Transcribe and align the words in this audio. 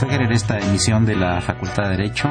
Luis 0.00 0.02
en 0.10 0.32
esta 0.32 0.58
emisión 0.58 1.04
de 1.04 1.16
la 1.16 1.42
Facultad 1.42 1.84
de 1.84 1.96
Derecho, 1.98 2.28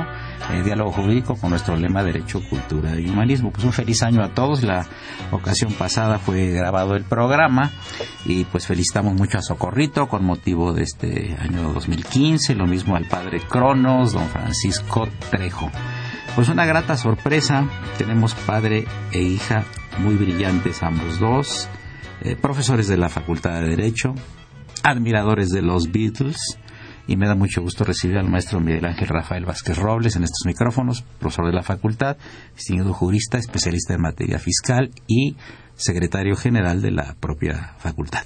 eh, 0.52 0.64
Diálogo 0.64 0.92
Jurídico 0.94 1.36
con 1.36 1.52
nuestro 1.52 1.76
lema 1.76 2.04
Derecho, 2.04 2.42
Cultura 2.50 3.00
y 3.00 3.08
Humanismo. 3.08 3.52
Pues 3.52 3.64
un 3.66 3.72
feliz 3.72 4.02
año 4.02 4.24
a 4.24 4.30
todos. 4.30 4.64
La 4.64 4.88
ocasión 5.30 5.72
pasada 5.74 6.18
fue 6.18 6.48
grabado 6.48 6.96
el 6.96 7.04
programa 7.04 7.70
y 8.26 8.46
pues 8.46 8.66
felicitamos 8.66 9.14
mucho 9.14 9.38
a 9.38 9.44
Socorrito 9.44 10.08
con 10.08 10.26
motivo 10.26 10.74
de 10.74 10.82
este 10.82 11.38
año 11.40 11.72
2015, 11.74 12.56
lo 12.56 12.66
mismo 12.66 12.96
al 12.96 13.06
padre 13.06 13.42
Cronos, 13.48 14.14
don 14.14 14.28
Francisco 14.30 15.08
Trejo. 15.30 15.70
Pues 16.36 16.50
una 16.50 16.66
grata 16.66 16.98
sorpresa, 16.98 17.68
tenemos 18.00 18.34
padre 18.34 18.88
e 19.12 19.22
hija 19.22 19.66
muy 20.00 20.16
brillantes 20.16 20.82
ambos 20.82 21.20
dos, 21.20 21.70
eh, 22.22 22.36
profesores 22.36 22.88
de 22.88 22.98
la 22.98 23.10
Facultad 23.10 23.62
de 23.62 23.70
Derecho, 23.70 24.16
admiradores 24.82 25.50
de 25.50 25.62
los 25.62 25.92
Beatles, 25.92 26.58
y 27.12 27.18
me 27.18 27.28
da 27.28 27.36
mucho 27.36 27.62
gusto 27.62 27.84
recibir 27.84 28.18
al 28.18 28.30
maestro 28.30 28.62
Miguel 28.62 28.86
Ángel 28.86 29.10
Rafael 29.10 29.44
Vázquez 29.44 29.78
Robles 29.78 30.16
en 30.16 30.24
estos 30.24 30.46
micrófonos, 30.46 31.04
profesor 31.20 31.46
de 31.46 31.52
la 31.52 31.62
facultad, 31.62 32.16
distinguido 32.56 32.94
jurista, 32.94 33.38
especialista 33.38 33.94
en 33.94 34.02
materia 34.02 34.40
fiscal 34.40 34.92
y 35.08 35.36
secretario 35.76 36.38
general 36.38 36.82
de 36.82 36.92
la 36.92 37.18
propia 37.20 37.76
facultad. 37.80 38.24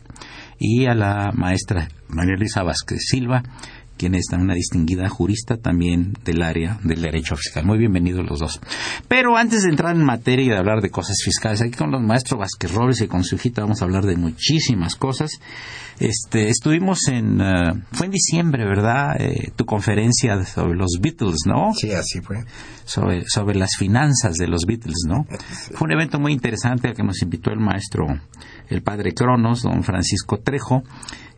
Y 0.60 0.86
a 0.86 0.94
la 0.94 1.32
maestra 1.34 1.88
María 2.10 2.36
Luisa 2.38 2.62
Vázquez 2.62 3.00
Silva, 3.08 3.42
quien 3.98 4.14
es 4.14 4.26
una 4.34 4.54
distinguida 4.54 5.10
jurista 5.10 5.58
también 5.58 6.14
del 6.24 6.44
área 6.44 6.78
del 6.84 7.02
derecho 7.02 7.36
fiscal. 7.36 7.66
Muy 7.66 7.80
bienvenidos 7.80 8.24
los 8.30 8.40
dos. 8.40 8.62
Pero 9.08 9.36
antes 9.36 9.64
de 9.64 9.70
entrar 9.70 9.96
en 9.96 10.04
materia 10.04 10.46
y 10.46 10.50
de 10.50 10.58
hablar 10.58 10.82
de 10.82 10.92
cosas 10.92 11.18
fiscales, 11.24 11.62
aquí 11.62 11.76
con 11.76 11.90
los 11.90 12.04
maestros 12.04 12.40
Vázquez 12.40 12.72
Robles 12.72 13.02
y 13.02 13.08
con 13.08 13.24
su 13.24 13.34
hijita 13.34 13.62
vamos 13.62 13.82
a 13.82 13.86
hablar 13.86 14.06
de 14.06 14.16
muchísimas 14.16 14.96
cosas. 14.96 15.32
Este, 16.00 16.50
estuvimos 16.50 17.08
en, 17.08 17.40
eh, 17.40 17.72
fue 17.94 18.08
en 18.08 18.12
diciembre, 18.12 18.66
¿verdad? 18.66 19.16
Eh, 19.20 19.52
tu 19.56 19.66
conferencia 19.66 20.44
sobre 20.44 20.76
los 20.76 20.98
Beatles, 21.00 21.46
¿no? 21.46 21.74
Sí, 21.74 21.92
así 21.94 22.20
fue. 22.20 22.44
Sobre, 22.84 23.24
sobre 23.28 23.58
las 23.58 23.78
finanzas 23.78 24.34
de 24.34 24.48
los 24.48 24.66
Beatles, 24.68 25.06
¿no? 25.08 25.26
Fue 25.74 25.86
un 25.86 25.94
evento 25.94 26.20
muy 26.20 26.34
interesante 26.34 26.90
al 26.90 26.96
que 26.96 27.04
nos 27.04 27.22
invitó 27.22 27.52
el 27.52 27.60
maestro, 27.60 28.06
el 28.68 28.82
padre 28.84 29.14
Cronos, 29.14 29.64
don 29.64 29.84
Francisco 29.84 30.38
Trejo. 30.38 30.84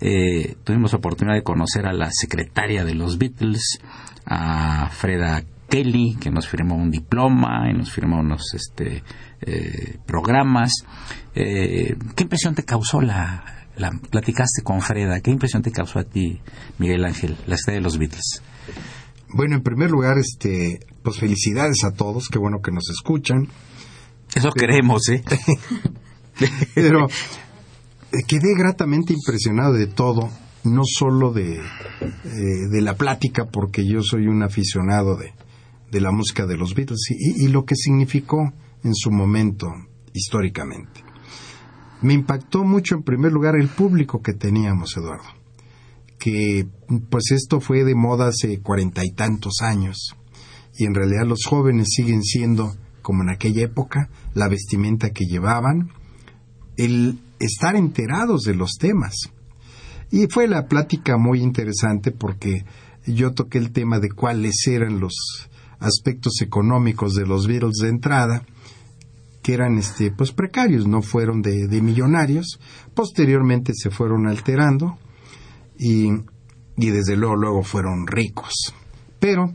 Eh, 0.01 0.55
tuvimos 0.63 0.93
oportunidad 0.93 1.35
de 1.35 1.43
conocer 1.43 1.85
a 1.85 1.93
la 1.93 2.09
secretaria 2.11 2.83
de 2.83 2.95
los 2.95 3.19
Beatles, 3.19 3.79
a 4.25 4.89
Freda 4.89 5.43
Kelly, 5.69 6.17
que 6.19 6.31
nos 6.31 6.47
firmó 6.47 6.75
un 6.75 6.89
diploma 6.89 7.69
y 7.69 7.77
nos 7.77 7.91
firmó 7.91 8.19
unos 8.19 8.53
este, 8.55 9.03
programas. 10.05 10.71
¿Qué 11.33 12.23
impresión 12.23 12.55
te 12.55 12.63
causó 12.63 13.01
la, 13.01 13.56
la 13.77 13.91
platicaste 13.91 14.63
con 14.63 14.81
Freda. 14.81 15.21
¿Qué 15.21 15.31
impresión 15.31 15.61
te 15.61 15.71
causó 15.71 15.99
a 15.99 16.03
ti, 16.03 16.39
Miguel 16.79 17.05
Ángel, 17.05 17.37
la 17.45 17.55
estrella 17.55 17.79
de 17.79 17.83
los 17.83 17.97
Beatles? 17.97 18.41
Bueno, 19.29 19.55
en 19.55 19.61
primer 19.61 19.91
lugar, 19.91 20.17
este, 20.17 20.79
pues 21.03 21.17
felicidades 21.17 21.83
a 21.83 21.91
todos, 21.93 22.27
qué 22.29 22.39
bueno 22.39 22.59
que 22.61 22.71
nos 22.71 22.89
escuchan. 22.89 23.47
Eso 24.33 24.49
queremos, 24.51 25.07
¿eh? 25.09 25.23
Pero 26.75 27.07
eh, 27.07 28.23
quedé 28.27 28.55
gratamente 28.57 29.13
impresionado 29.13 29.73
de 29.73 29.87
todo, 29.87 30.29
no 30.63 30.81
solo 30.83 31.31
de, 31.31 31.57
eh, 31.57 32.67
de 32.71 32.81
la 32.81 32.95
plática, 32.95 33.45
porque 33.45 33.85
yo 33.87 34.01
soy 34.01 34.27
un 34.27 34.43
aficionado 34.43 35.17
de, 35.17 35.33
de 35.91 36.01
la 36.01 36.11
música 36.11 36.45
de 36.45 36.57
los 36.57 36.73
Beatles 36.73 37.09
y 37.09 37.47
lo 37.47 37.63
que 37.63 37.75
significó 37.75 38.53
en 38.83 38.93
su 38.93 39.11
momento 39.11 39.67
históricamente 40.13 41.06
me 42.01 42.13
impactó 42.13 42.63
mucho 42.63 42.95
en 42.95 43.03
primer 43.03 43.31
lugar 43.31 43.55
el 43.55 43.69
público 43.69 44.21
que 44.21 44.33
teníamos, 44.33 44.95
Eduardo, 44.97 45.29
que 46.19 46.67
pues 47.09 47.31
esto 47.31 47.59
fue 47.59 47.83
de 47.83 47.95
moda 47.95 48.27
hace 48.27 48.59
cuarenta 48.61 49.03
y 49.03 49.11
tantos 49.11 49.61
años 49.61 50.15
y 50.77 50.85
en 50.85 50.93
realidad 50.93 51.25
los 51.25 51.45
jóvenes 51.45 51.87
siguen 51.89 52.23
siendo 52.23 52.75
como 53.01 53.23
en 53.23 53.29
aquella 53.29 53.63
época 53.63 54.09
la 54.33 54.47
vestimenta 54.47 55.09
que 55.11 55.25
llevaban, 55.25 55.91
el 56.75 57.19
estar 57.39 57.75
enterados 57.75 58.43
de 58.43 58.53
los 58.53 58.73
temas. 58.77 59.15
Y 60.11 60.27
fue 60.27 60.47
la 60.47 60.67
plática 60.67 61.17
muy 61.17 61.41
interesante 61.41 62.11
porque 62.11 62.65
yo 63.05 63.31
toqué 63.33 63.57
el 63.57 63.71
tema 63.71 63.99
de 63.99 64.09
cuáles 64.09 64.55
eran 64.67 64.99
los 64.99 65.15
aspectos 65.79 66.41
económicos 66.41 67.13
de 67.13 67.25
los 67.25 67.47
Beatles 67.47 67.77
de 67.81 67.89
entrada 67.89 68.45
que 69.47 69.53
eran 69.53 69.77
este, 69.77 70.11
pues 70.11 70.33
precarios, 70.33 70.87
no 70.87 71.01
fueron 71.01 71.41
de, 71.41 71.81
millonarios, 71.81 72.59
posteriormente 72.93 73.71
se 73.73 73.89
fueron 73.89 74.27
alterando 74.27 74.97
y, 75.79 76.09
y, 76.75 76.89
desde 76.89 77.15
luego 77.15 77.37
luego 77.37 77.63
fueron 77.63 78.07
ricos. 78.07 78.73
Pero 79.19 79.53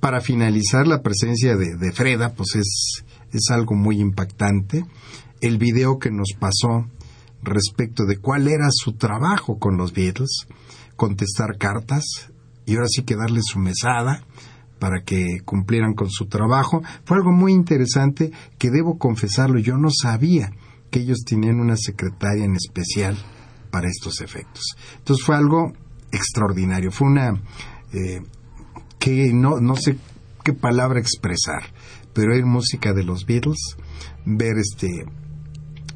para 0.00 0.22
finalizar 0.22 0.86
la 0.86 1.02
presencia 1.02 1.54
de, 1.54 1.76
de 1.76 1.92
Freda, 1.92 2.32
pues 2.32 2.54
es, 2.54 3.04
es 3.30 3.50
algo 3.50 3.74
muy 3.74 4.00
impactante. 4.00 4.86
El 5.42 5.58
video 5.58 5.98
que 5.98 6.10
nos 6.10 6.32
pasó 6.32 6.86
respecto 7.42 8.06
de 8.06 8.16
cuál 8.16 8.48
era 8.48 8.68
su 8.70 8.94
trabajo 8.94 9.58
con 9.58 9.76
los 9.76 9.92
Beatles, 9.92 10.46
contestar 10.96 11.58
cartas 11.58 12.30
y 12.64 12.76
ahora 12.76 12.88
sí 12.88 13.02
que 13.02 13.16
darle 13.16 13.42
su 13.42 13.58
mesada, 13.58 14.24
para 14.78 15.02
que 15.04 15.38
cumplieran 15.44 15.94
con 15.94 16.10
su 16.10 16.26
trabajo. 16.26 16.82
Fue 17.04 17.16
algo 17.16 17.32
muy 17.32 17.52
interesante 17.52 18.30
que 18.58 18.70
debo 18.70 18.98
confesarlo, 18.98 19.58
yo 19.58 19.76
no 19.76 19.88
sabía 19.90 20.50
que 20.90 21.00
ellos 21.00 21.24
tenían 21.26 21.60
una 21.60 21.76
secretaria 21.76 22.44
en 22.44 22.54
especial 22.54 23.16
para 23.70 23.88
estos 23.88 24.20
efectos. 24.20 24.76
Entonces 24.98 25.24
fue 25.24 25.36
algo 25.36 25.72
extraordinario, 26.12 26.90
fue 26.90 27.08
una 27.08 27.30
eh, 27.92 28.20
que 28.98 29.32
no, 29.32 29.60
no 29.60 29.76
sé 29.76 29.96
qué 30.44 30.52
palabra 30.52 31.00
expresar, 31.00 31.62
pero 32.12 32.34
hay 32.34 32.42
música 32.42 32.92
de 32.92 33.04
los 33.04 33.26
Beatles, 33.26 33.76
ver 34.24 34.56
este 34.58 35.04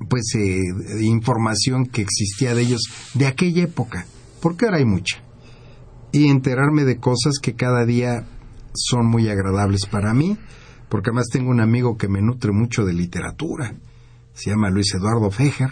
pues 0.09 0.35
eh, 0.35 0.59
información 1.03 1.87
que 1.87 2.03
existía 2.03 2.55
de 2.55 2.63
ellos 2.63 2.81
de 3.15 3.27
aquella 3.27 3.65
época, 3.65 4.07
porque 4.41 4.65
ahora 4.65 4.79
hay 4.79 4.85
mucha, 4.85 5.23
y 6.13 6.29
enterarme 6.29 6.85
de 6.85 6.99
cosas 6.99 7.35
que 7.41 7.55
cada 7.55 7.85
día 7.85 8.27
son 8.75 9.07
muy 9.07 9.29
agradables 9.29 9.87
para 9.87 10.15
mí, 10.15 10.37
porque 10.89 11.11
además 11.11 11.29
tengo 11.31 11.51
un 11.51 11.61
amigo 11.61 11.97
que 11.97 12.09
me 12.09 12.21
nutre 12.21 12.53
mucho 12.53 12.85
de 12.85 12.93
literatura, 12.93 13.75
se 14.33 14.51
llama 14.51 14.71
Luis 14.71 14.95
Eduardo 14.95 15.31
Fejer, 15.31 15.71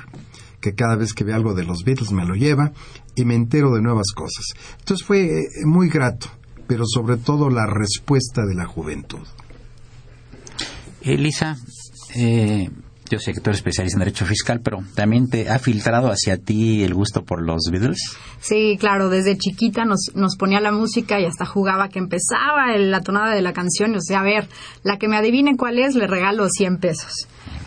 que 0.61 0.75
cada 0.75 0.97
vez 0.97 1.13
que 1.15 1.25
ve 1.25 1.33
algo 1.33 1.55
de 1.55 1.65
los 1.65 1.85
Beatles 1.85 2.13
me 2.13 2.25
lo 2.25 2.35
lleva 2.35 2.73
y 3.15 3.25
me 3.25 3.35
entero 3.35 3.73
de 3.73 3.81
nuevas 3.81 4.13
cosas. 4.15 4.45
Entonces 4.81 5.07
fue 5.07 5.25
eh, 5.25 5.49
muy 5.65 5.89
grato 5.89 6.29
pero 6.69 6.85
sobre 6.87 7.17
todo 7.17 7.51
la 7.51 7.67
respuesta 7.67 8.45
de 8.47 8.55
la 8.55 8.67
juventud. 8.67 9.27
Elisa, 11.01 11.57
eh, 12.15 12.71
yo 13.11 13.19
sé 13.19 13.33
que 13.33 13.41
tú 13.41 13.51
eres 13.51 13.59
especialista 13.59 13.97
en 13.97 14.01
derecho 14.01 14.27
fiscal, 14.27 14.61
pero 14.63 14.79
también 14.95 15.29
te 15.29 15.49
ha 15.49 15.59
filtrado 15.59 16.09
hacia 16.09 16.37
ti 16.37 16.83
el 16.83 16.95
gusto 16.95 17.25
por 17.25 17.43
los 17.43 17.69
Beatles. 17.71 17.99
Sí, 18.41 18.77
claro, 18.79 19.09
desde 19.09 19.37
chiquita 19.37 19.85
nos, 19.85 20.11
nos 20.15 20.37
ponía 20.37 20.61
la 20.61 20.73
música 20.73 21.21
y 21.21 21.25
hasta 21.25 21.47
jugaba 21.47 21.89
que 21.89 21.99
empezaba 21.99 22.77
la 22.77 23.01
tonada 23.01 23.35
de 23.35 23.43
la 23.43 23.53
canción. 23.53 23.95
O 23.95 24.01
sea, 24.01 24.21
a 24.21 24.25
ver, 24.25 24.49
la 24.83 24.99
que 24.99 25.09
me 25.09 25.17
adivine 25.17 25.57
cuál 25.57 25.79
es, 25.79 25.95
le 25.95 26.07
regalo 26.07 26.49
100 26.49 26.79
pesos. 26.79 27.13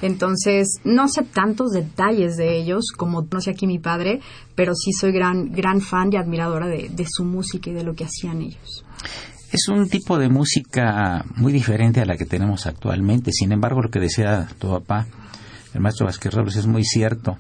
Entonces, 0.02 0.80
no 0.84 1.08
sé 1.08 1.24
tantos 1.24 1.72
detalles 1.72 2.36
de 2.36 2.58
ellos 2.58 2.86
como 2.96 3.28
no 3.32 3.42
sé 3.42 3.52
aquí 3.52 3.68
mi 3.68 3.80
padre, 3.80 4.20
pero 4.56 4.74
sí 4.76 4.92
soy 4.94 5.12
gran, 5.12 5.52
gran 5.52 5.82
fan 5.82 6.12
y 6.12 6.18
admiradora 6.18 6.68
de, 6.68 6.90
de 6.90 7.06
su 7.10 7.24
música 7.24 7.70
y 7.70 7.74
de 7.74 7.84
lo 7.84 7.94
que 7.94 8.06
hacían 8.06 8.42
ellos. 8.42 8.84
Es 9.52 9.68
un 9.68 9.90
tipo 9.90 10.18
de 10.18 10.30
música 10.30 11.26
muy 11.36 11.52
diferente 11.52 12.00
a 12.00 12.06
la 12.06 12.16
que 12.16 12.26
tenemos 12.26 12.66
actualmente. 12.68 13.32
Sin 13.34 13.52
embargo, 13.52 13.82
lo 13.82 13.90
que 13.90 14.00
decía 14.00 14.48
tu 14.60 14.70
papá, 14.70 15.08
el 15.74 15.82
maestro 15.82 16.06
Vázquez 16.06 16.34
Robles, 16.34 16.56
es 16.56 16.68
muy 16.68 16.84
cierto. 16.84 17.38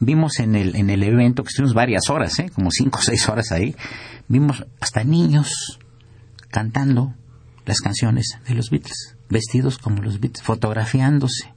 Vimos 0.00 0.40
en 0.40 0.54
el, 0.56 0.76
en 0.76 0.90
el 0.90 1.02
evento, 1.02 1.42
que 1.42 1.48
estuvimos 1.48 1.74
varias 1.74 2.10
horas, 2.10 2.38
¿eh? 2.38 2.50
como 2.54 2.70
cinco 2.70 2.98
o 2.98 3.02
seis 3.02 3.28
horas 3.28 3.52
ahí, 3.52 3.74
vimos 4.28 4.64
hasta 4.80 5.04
niños 5.04 5.78
cantando 6.50 7.14
las 7.64 7.80
canciones 7.80 8.38
de 8.46 8.54
los 8.54 8.70
Beatles, 8.70 9.16
vestidos 9.28 9.78
como 9.78 10.02
los 10.02 10.20
Beatles, 10.20 10.42
fotografiándose. 10.42 11.54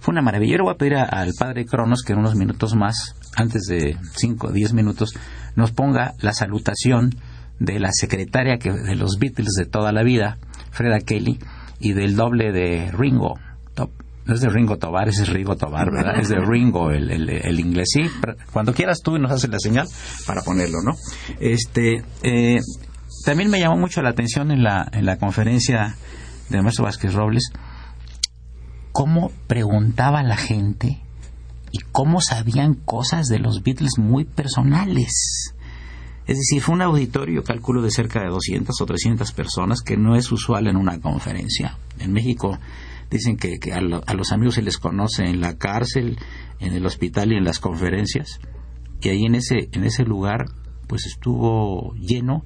Fue 0.00 0.12
una 0.12 0.22
maravilla. 0.22 0.52
Yo 0.52 0.58
le 0.58 0.64
voy 0.64 0.74
a 0.74 0.78
pedir 0.78 0.96
al 0.96 1.32
padre 1.38 1.66
Cronos 1.66 2.02
que 2.02 2.14
en 2.14 2.20
unos 2.20 2.34
minutos 2.34 2.74
más, 2.74 3.14
antes 3.36 3.62
de 3.64 3.98
cinco 4.16 4.48
o 4.48 4.52
diez 4.52 4.72
minutos, 4.72 5.14
nos 5.56 5.72
ponga 5.72 6.14
la 6.20 6.32
salutación 6.32 7.14
de 7.58 7.78
la 7.78 7.90
secretaria 7.92 8.58
que, 8.58 8.72
de 8.72 8.96
los 8.96 9.18
Beatles 9.18 9.52
de 9.58 9.66
toda 9.66 9.92
la 9.92 10.02
vida, 10.02 10.38
Freda 10.70 11.00
Kelly, 11.00 11.38
y 11.78 11.92
del 11.92 12.16
doble 12.16 12.52
de 12.52 12.90
Ringo. 12.92 13.38
No 14.26 14.34
es 14.34 14.40
de 14.40 14.48
Ringo 14.48 14.76
Tobar, 14.76 15.08
es 15.08 15.28
Ringo 15.28 15.56
Tobar, 15.56 15.90
¿verdad? 15.90 16.20
Es 16.20 16.28
de 16.28 16.38
Ringo, 16.38 16.90
el, 16.90 17.10
el, 17.10 17.60
inglés. 17.60 17.88
Sí, 17.92 18.02
cuando 18.52 18.72
quieras 18.72 19.00
tú 19.02 19.18
nos 19.18 19.32
haces 19.32 19.50
la 19.50 19.58
señal 19.58 19.88
para 20.26 20.42
ponerlo, 20.42 20.78
¿no? 20.84 20.92
Este, 21.40 22.04
eh, 22.22 22.60
también 23.24 23.50
me 23.50 23.58
llamó 23.58 23.76
mucho 23.76 24.02
la 24.02 24.10
atención 24.10 24.50
en 24.50 24.62
la, 24.62 24.88
en 24.92 25.06
la 25.06 25.16
conferencia 25.16 25.96
de 26.48 26.62
maestro 26.62 26.84
Vázquez 26.84 27.14
Robles 27.14 27.50
cómo 28.92 29.30
preguntaba 29.46 30.22
la 30.22 30.36
gente 30.36 31.00
y 31.72 31.78
cómo 31.92 32.20
sabían 32.20 32.74
cosas 32.74 33.26
de 33.26 33.38
los 33.38 33.62
Beatles 33.62 33.98
muy 33.98 34.24
personales. 34.24 35.54
Es 36.26 36.36
decir, 36.36 36.62
fue 36.62 36.74
un 36.74 36.82
auditorio, 36.82 37.42
calculo, 37.42 37.82
de 37.82 37.90
cerca 37.90 38.20
de 38.20 38.28
200 38.28 38.80
o 38.80 38.86
300 38.86 39.32
personas, 39.32 39.80
que 39.80 39.96
no 39.96 40.16
es 40.16 40.30
usual 40.30 40.66
en 40.66 40.76
una 40.76 41.00
conferencia. 41.00 41.78
En 41.98 42.12
México 42.12 42.58
dicen 43.10 43.36
que, 43.36 43.58
a, 43.72 43.80
los 43.80 44.32
amigos 44.32 44.54
se 44.54 44.62
les 44.62 44.78
conoce 44.78 45.24
en 45.24 45.40
la 45.40 45.56
cárcel, 45.56 46.18
en 46.60 46.74
el 46.74 46.86
hospital 46.86 47.32
y 47.32 47.36
en 47.36 47.44
las 47.44 47.58
conferencias. 47.58 48.40
Y 49.00 49.08
ahí 49.08 49.24
en 49.24 49.34
ese, 49.34 49.68
en 49.72 49.84
ese 49.84 50.04
lugar, 50.04 50.46
pues 50.86 51.06
estuvo 51.06 51.94
lleno 51.94 52.44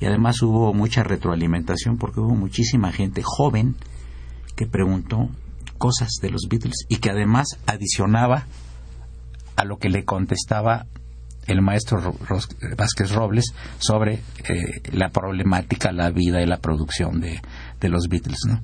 y 0.00 0.06
además 0.06 0.42
hubo 0.42 0.74
mucha 0.74 1.02
retroalimentación 1.02 1.96
porque 1.96 2.20
hubo 2.20 2.34
muchísima 2.34 2.92
gente 2.92 3.22
joven 3.24 3.76
que 4.54 4.66
preguntó 4.66 5.30
cosas 5.78 6.10
de 6.20 6.30
los 6.30 6.48
Beatles 6.48 6.86
y 6.88 6.96
que 6.96 7.10
además 7.10 7.46
adicionaba 7.66 8.46
a 9.56 9.64
lo 9.64 9.78
que 9.78 9.88
le 9.88 10.04
contestaba 10.04 10.86
el 11.46 11.62
maestro 11.62 12.14
Vázquez 12.76 13.12
Robles 13.12 13.54
sobre 13.78 14.14
eh, 14.14 14.80
la 14.92 15.10
problemática, 15.10 15.92
la 15.92 16.10
vida 16.10 16.42
y 16.42 16.46
la 16.46 16.58
producción 16.58 17.20
de, 17.20 17.40
los 17.88 18.08
Beatles. 18.08 18.38
¿no? 18.48 18.60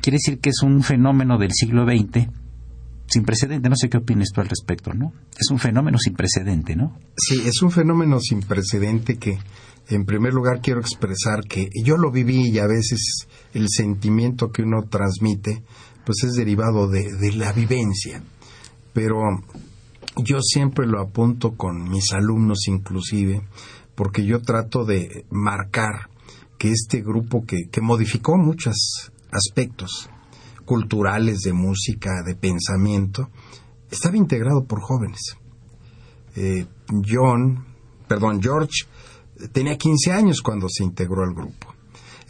Quiere 0.00 0.16
decir 0.16 0.40
que 0.40 0.50
es 0.50 0.62
un 0.62 0.82
fenómeno 0.82 1.38
del 1.38 1.52
siglo 1.52 1.84
XX 1.84 2.28
sin 3.06 3.24
precedente. 3.24 3.68
No 3.68 3.76
sé 3.76 3.88
qué 3.88 3.98
opinas 3.98 4.30
tú 4.34 4.40
al 4.40 4.48
respecto, 4.48 4.92
¿no? 4.92 5.12
Es 5.38 5.50
un 5.50 5.58
fenómeno 5.58 5.98
sin 5.98 6.14
precedente, 6.14 6.76
¿no? 6.76 6.98
Sí, 7.16 7.42
es 7.46 7.62
un 7.62 7.70
fenómeno 7.70 8.18
sin 8.20 8.40
precedente 8.40 9.16
que, 9.16 9.38
en 9.88 10.04
primer 10.04 10.32
lugar, 10.32 10.60
quiero 10.60 10.80
expresar 10.80 11.44
que 11.46 11.68
yo 11.84 11.96
lo 11.96 12.10
viví 12.10 12.48
y 12.48 12.58
a 12.58 12.66
veces 12.66 13.28
el 13.52 13.68
sentimiento 13.68 14.50
que 14.50 14.62
uno 14.62 14.82
transmite, 14.88 15.62
pues 16.04 16.24
es 16.24 16.32
derivado 16.32 16.88
de, 16.88 17.12
de 17.12 17.32
la 17.32 17.52
vivencia. 17.52 18.22
Pero 18.92 19.16
yo 20.16 20.40
siempre 20.40 20.86
lo 20.86 21.00
apunto 21.00 21.56
con 21.56 21.88
mis 21.88 22.12
alumnos 22.12 22.66
inclusive, 22.68 23.42
porque 23.94 24.24
yo 24.24 24.40
trato 24.40 24.84
de 24.84 25.24
marcar 25.30 26.08
que 26.58 26.70
este 26.70 27.02
grupo 27.02 27.44
que, 27.44 27.68
que 27.70 27.80
modificó 27.80 28.36
muchos 28.36 29.12
aspectos 29.34 30.08
culturales, 30.64 31.40
de 31.40 31.52
música, 31.52 32.22
de 32.24 32.34
pensamiento, 32.34 33.30
estaba 33.90 34.16
integrado 34.16 34.64
por 34.64 34.80
jóvenes. 34.80 35.36
Eh, 36.36 36.66
John, 36.88 37.64
perdón, 38.08 38.40
George 38.42 38.86
tenía 39.52 39.76
15 39.76 40.12
años 40.12 40.40
cuando 40.40 40.68
se 40.68 40.84
integró 40.84 41.22
al 41.22 41.34
grupo. 41.34 41.74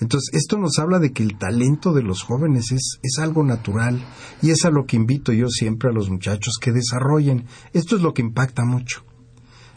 Entonces, 0.00 0.30
esto 0.34 0.58
nos 0.58 0.78
habla 0.78 0.98
de 0.98 1.12
que 1.12 1.22
el 1.22 1.38
talento 1.38 1.92
de 1.92 2.02
los 2.02 2.22
jóvenes 2.22 2.72
es, 2.72 2.98
es 3.02 3.18
algo 3.20 3.44
natural 3.44 4.04
y 4.42 4.50
es 4.50 4.64
a 4.64 4.70
lo 4.70 4.86
que 4.86 4.96
invito 4.96 5.32
yo 5.32 5.48
siempre 5.48 5.88
a 5.88 5.92
los 5.92 6.10
muchachos 6.10 6.54
que 6.60 6.72
desarrollen. 6.72 7.46
Esto 7.72 7.96
es 7.96 8.02
lo 8.02 8.12
que 8.12 8.22
impacta 8.22 8.64
mucho. 8.64 9.04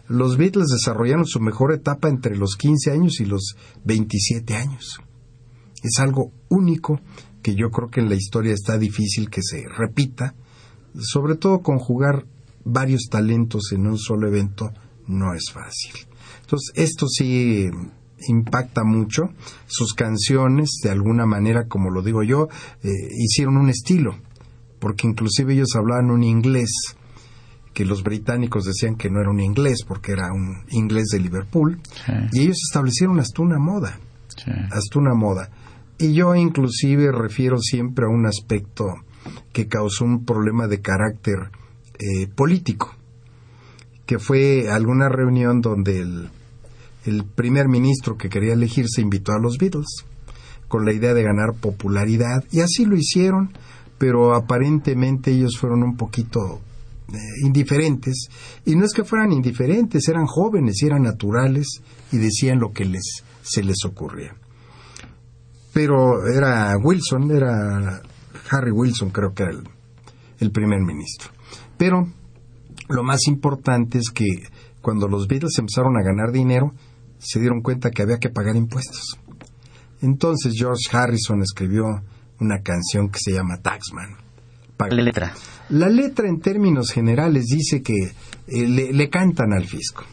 Los 0.08 0.38
Beatles 0.38 0.68
desarrollaron 0.70 1.26
su 1.26 1.40
mejor 1.40 1.74
etapa 1.74 2.10
entre 2.10 2.36
los 2.36 2.56
15 2.56 2.92
años 2.92 3.20
y 3.20 3.26
los 3.26 3.56
27 3.84 4.56
años. 4.56 5.00
Es 5.88 6.00
algo 6.00 6.32
único 6.50 7.00
que 7.42 7.56
yo 7.56 7.70
creo 7.70 7.90
que 7.90 8.02
en 8.02 8.10
la 8.10 8.16
historia 8.16 8.54
está 8.54 8.78
difícil 8.78 9.30
que 9.30 9.42
se 9.42 9.68
repita, 9.68 10.36
sobre 11.00 11.36
todo 11.36 11.62
conjugar 11.62 12.26
varios 12.64 13.08
talentos 13.10 13.72
en 13.72 13.88
un 13.88 13.98
solo 13.98 14.28
evento 14.28 14.72
no 15.08 15.34
es 15.34 15.52
fácil. 15.52 15.94
Entonces, 16.42 16.72
esto 16.76 17.08
sí 17.08 17.66
impacta 18.28 18.84
mucho. 18.84 19.30
Sus 19.68 19.94
canciones, 19.94 20.80
de 20.84 20.90
alguna 20.90 21.26
manera, 21.26 21.68
como 21.68 21.90
lo 21.90 22.02
digo 22.02 22.24
yo, 22.24 22.50
eh, 22.84 22.90
hicieron 23.18 23.58
un 23.58 23.70
estilo, 23.70 24.16
porque 24.80 25.08
inclusive 25.08 25.54
ellos 25.54 25.76
hablaban 25.76 26.12
un 26.12 26.24
inglés 26.24 26.72
que 27.74 27.86
los 27.86 28.02
británicos 28.02 28.66
decían 28.66 28.96
que 28.96 29.10
no 29.10 29.22
era 29.22 29.30
un 29.30 29.40
inglés 29.40 29.84
porque 29.88 30.12
era 30.12 30.34
un 30.34 30.64
inglés 30.70 31.10
de 31.12 31.20
Liverpool 31.20 31.80
y 32.32 32.42
ellos 32.42 32.58
establecieron 32.68 33.20
hasta 33.20 33.44
una 33.44 33.60
moda, 33.60 34.00
hasta 34.72 34.98
una 34.98 35.14
moda. 35.14 35.52
Y 36.00 36.14
yo 36.14 36.36
inclusive 36.36 37.12
refiero 37.12 37.58
siempre 37.60 38.06
a 38.06 38.10
un 38.10 38.26
aspecto 38.26 38.86
que 39.52 39.68
causó 39.68 40.06
un 40.06 40.26
problema 40.26 40.68
de 40.68 40.82
carácter 40.82 41.50
eh, 41.98 42.28
político, 42.28 42.94
que 44.06 44.20
fue 44.20 44.70
alguna 44.70 45.10
reunión 45.10 45.62
donde 45.62 46.02
el 46.02 47.26
primer 47.36 47.68
ministro 47.68 48.18
que 48.18 48.30
quería 48.30 48.54
elegirse 48.54 49.02
invitó 49.02 49.32
a 49.32 49.40
los 49.40 49.58
Beatles 49.58 50.06
con 50.68 50.86
la 50.86 50.94
idea 50.94 51.14
de 51.14 51.24
ganar 51.24 51.56
popularidad 51.60 52.44
y 52.52 52.60
así 52.60 52.86
lo 52.86 52.96
hicieron, 52.96 53.54
pero 53.98 54.36
aparentemente 54.36 55.32
ellos 55.32 55.58
fueron 55.58 55.84
un 55.84 55.96
poquito 55.96 56.60
eh, 57.12 57.18
indiferentes 57.44 58.28
y 58.66 58.76
no 58.76 58.86
es 58.86 58.94
que 58.94 59.04
fueran 59.04 59.32
indiferentes, 59.32 60.08
eran 60.08 60.26
jóvenes 60.26 60.82
y 60.82 60.86
eran 60.86 61.04
naturales 61.04 61.82
y 62.12 62.18
decían 62.18 62.60
lo 62.60 62.72
que 62.72 62.86
les 62.86 63.24
se 63.42 63.64
les 63.64 63.78
ocurría. 63.86 64.36
Pero 65.78 66.26
era 66.28 66.76
Wilson, 66.82 67.30
era 67.30 68.02
Harry 68.50 68.72
Wilson 68.72 69.12
creo 69.12 69.32
que 69.36 69.44
era 69.44 69.52
el, 69.52 69.62
el 70.40 70.50
primer 70.50 70.80
ministro. 70.82 71.30
Pero 71.78 72.08
lo 72.90 73.04
más 73.04 73.28
importante 73.28 74.00
es 74.00 74.10
que 74.10 74.26
cuando 74.82 75.08
los 75.08 75.28
Beatles 75.28 75.60
empezaron 75.60 75.96
a 75.96 76.04
ganar 76.04 76.32
dinero, 76.32 76.72
se 77.20 77.40
dieron 77.40 77.62
cuenta 77.62 77.92
que 77.92 78.02
había 78.02 78.18
que 78.18 78.30
pagar 78.30 78.56
impuestos. 78.56 79.20
Entonces 80.02 80.56
George 80.58 80.90
Harrison 80.92 81.44
escribió 81.44 81.84
una 82.40 82.64
canción 82.64 83.10
que 83.10 83.20
se 83.20 83.34
llama 83.34 83.62
Taxman. 83.62 84.16
La 84.80 84.88
letra. 84.88 85.34
La 85.70 85.90
letra 85.90 86.28
en 86.28 86.40
términos 86.40 86.90
generales 86.90 87.46
dice 87.46 87.84
que 87.84 87.94
eh, 88.48 88.68
le, 88.68 89.10
cantan 89.12 89.54
al 89.54 89.66
fisco. 89.66 90.04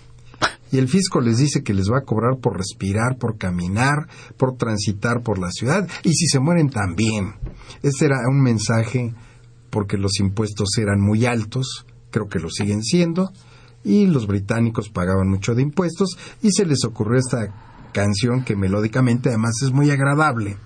Y 0.75 0.79
el 0.79 0.89
fisco 0.89 1.21
les 1.21 1.39
dice 1.39 1.63
que 1.63 1.73
les 1.73 1.89
va 1.89 1.99
a 1.99 2.05
cobrar 2.05 2.39
por 2.39 2.57
respirar, 2.57 3.17
por 3.17 3.39
caminar, 3.39 4.09
por 4.37 4.57
transitar 4.57 5.23
por 5.23 5.39
la 5.39 5.53
ciudad. 5.53 5.89
Y 6.03 6.13
si 6.15 6.27
se 6.27 6.41
mueren 6.41 6.69
también. 6.69 7.35
Este 7.85 8.07
era 8.07 8.17
un 8.29 8.43
mensaje 8.43 9.15
porque 9.71 9.97
los 9.97 10.19
impuestos 10.19 10.71
eran 10.77 11.01
muy 11.01 11.27
altos, 11.27 11.87
creo 12.11 12.27
que 12.27 12.41
lo 12.41 12.51
siguen 12.51 12.83
siendo, 12.83 13.31
y 13.85 14.09
los 14.09 14.27
británicos 14.27 14.89
pagaban 14.89 15.29
mucho 15.29 15.55
de 15.55 15.63
impuestos 15.63 16.19
y 16.43 16.51
se 16.51 16.67
les 16.67 16.85
ocurrió 16.85 17.21
esta 17.21 17.91
canción 17.93 18.43
que 18.43 18.57
melódicamente 18.57 19.29
además 19.29 19.55
es 19.63 19.71
muy 19.71 19.93
agradable 19.93 20.57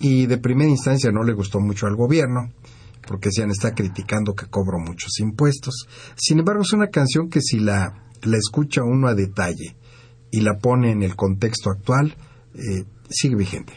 y 0.00 0.26
de 0.26 0.38
primera 0.38 0.70
instancia 0.70 1.12
no 1.12 1.22
le 1.22 1.34
gustó 1.34 1.60
mucho 1.60 1.86
al 1.86 1.94
gobierno 1.94 2.50
porque 3.06 3.30
se 3.30 3.44
han 3.44 3.50
está 3.50 3.74
criticando 3.74 4.34
que 4.34 4.46
cobro 4.46 4.78
muchos 4.78 5.18
impuestos. 5.20 5.86
Sin 6.16 6.38
embargo, 6.38 6.62
es 6.62 6.72
una 6.72 6.88
canción 6.88 7.28
que 7.28 7.40
si 7.40 7.58
la, 7.58 8.09
la 8.22 8.36
escucha 8.36 8.82
uno 8.82 9.08
a 9.08 9.14
detalle 9.14 9.76
y 10.30 10.40
la 10.40 10.58
pone 10.58 10.92
en 10.92 11.02
el 11.02 11.16
contexto 11.16 11.70
actual, 11.70 12.16
eh, 12.54 12.84
sigue 13.08 13.36
vigente. 13.36 13.72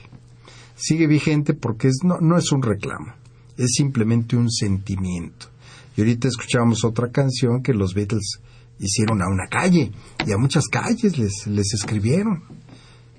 Sigue 0.75 1.07
vigente 1.07 1.53
porque 1.53 1.87
es, 1.87 1.99
no, 2.03 2.19
no 2.19 2.37
es 2.37 2.51
un 2.51 2.61
reclamo, 2.61 3.13
es 3.57 3.71
simplemente 3.75 4.35
un 4.35 4.49
sentimiento. 4.49 5.47
Y 5.95 6.01
ahorita 6.01 6.27
escuchábamos 6.27 6.83
otra 6.83 7.11
canción 7.11 7.61
que 7.61 7.73
los 7.73 7.93
Beatles 7.93 8.39
hicieron 8.79 9.21
a 9.21 9.27
una 9.27 9.47
calle 9.47 9.91
y 10.25 10.31
a 10.31 10.37
muchas 10.37 10.67
calles 10.67 11.17
les, 11.17 11.47
les 11.47 11.73
escribieron. 11.73 12.43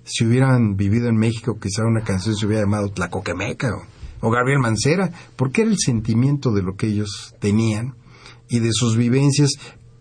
Si 0.04 0.24
hubieran 0.26 0.76
vivido 0.76 1.08
en 1.08 1.16
México, 1.16 1.58
quizá 1.58 1.84
una 1.84 2.02
canción 2.02 2.36
se 2.36 2.46
hubiera 2.46 2.64
llamado 2.64 2.90
Tlacoquemeca 2.90 3.70
o, 3.74 4.28
o 4.28 4.30
Gabriel 4.30 4.58
Mancera, 4.58 5.10
porque 5.36 5.62
era 5.62 5.70
el 5.70 5.78
sentimiento 5.78 6.52
de 6.52 6.62
lo 6.62 6.76
que 6.76 6.88
ellos 6.88 7.34
tenían 7.40 7.94
y 8.48 8.58
de 8.58 8.70
sus 8.72 8.96
vivencias 8.96 9.52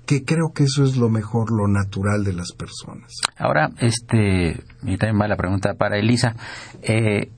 que 0.05 0.23
creo 0.25 0.51
que 0.53 0.63
eso 0.63 0.83
es 0.83 0.97
lo 0.97 1.09
mejor, 1.09 1.51
lo 1.51 1.67
natural 1.67 2.23
de 2.23 2.33
las 2.33 2.51
personas. 2.51 3.21
Ahora, 3.37 3.69
este, 3.79 4.63
y 4.83 4.97
también 4.97 5.21
va 5.21 5.27
la 5.27 5.37
pregunta 5.37 5.75
para 5.75 5.97
Elisa. 5.97 6.35
Eh, 6.81 7.31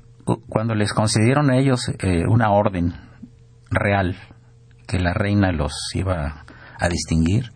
cuando 0.49 0.73
les 0.73 0.91
concedieron 0.93 1.51
a 1.51 1.57
ellos 1.57 1.91
eh, 1.99 2.23
una 2.27 2.51
orden 2.51 2.93
real 3.69 4.17
que 4.87 4.99
la 4.99 5.13
reina 5.13 5.51
los 5.51 5.73
iba 5.93 6.45
a 6.79 6.89
distinguir, 6.89 7.51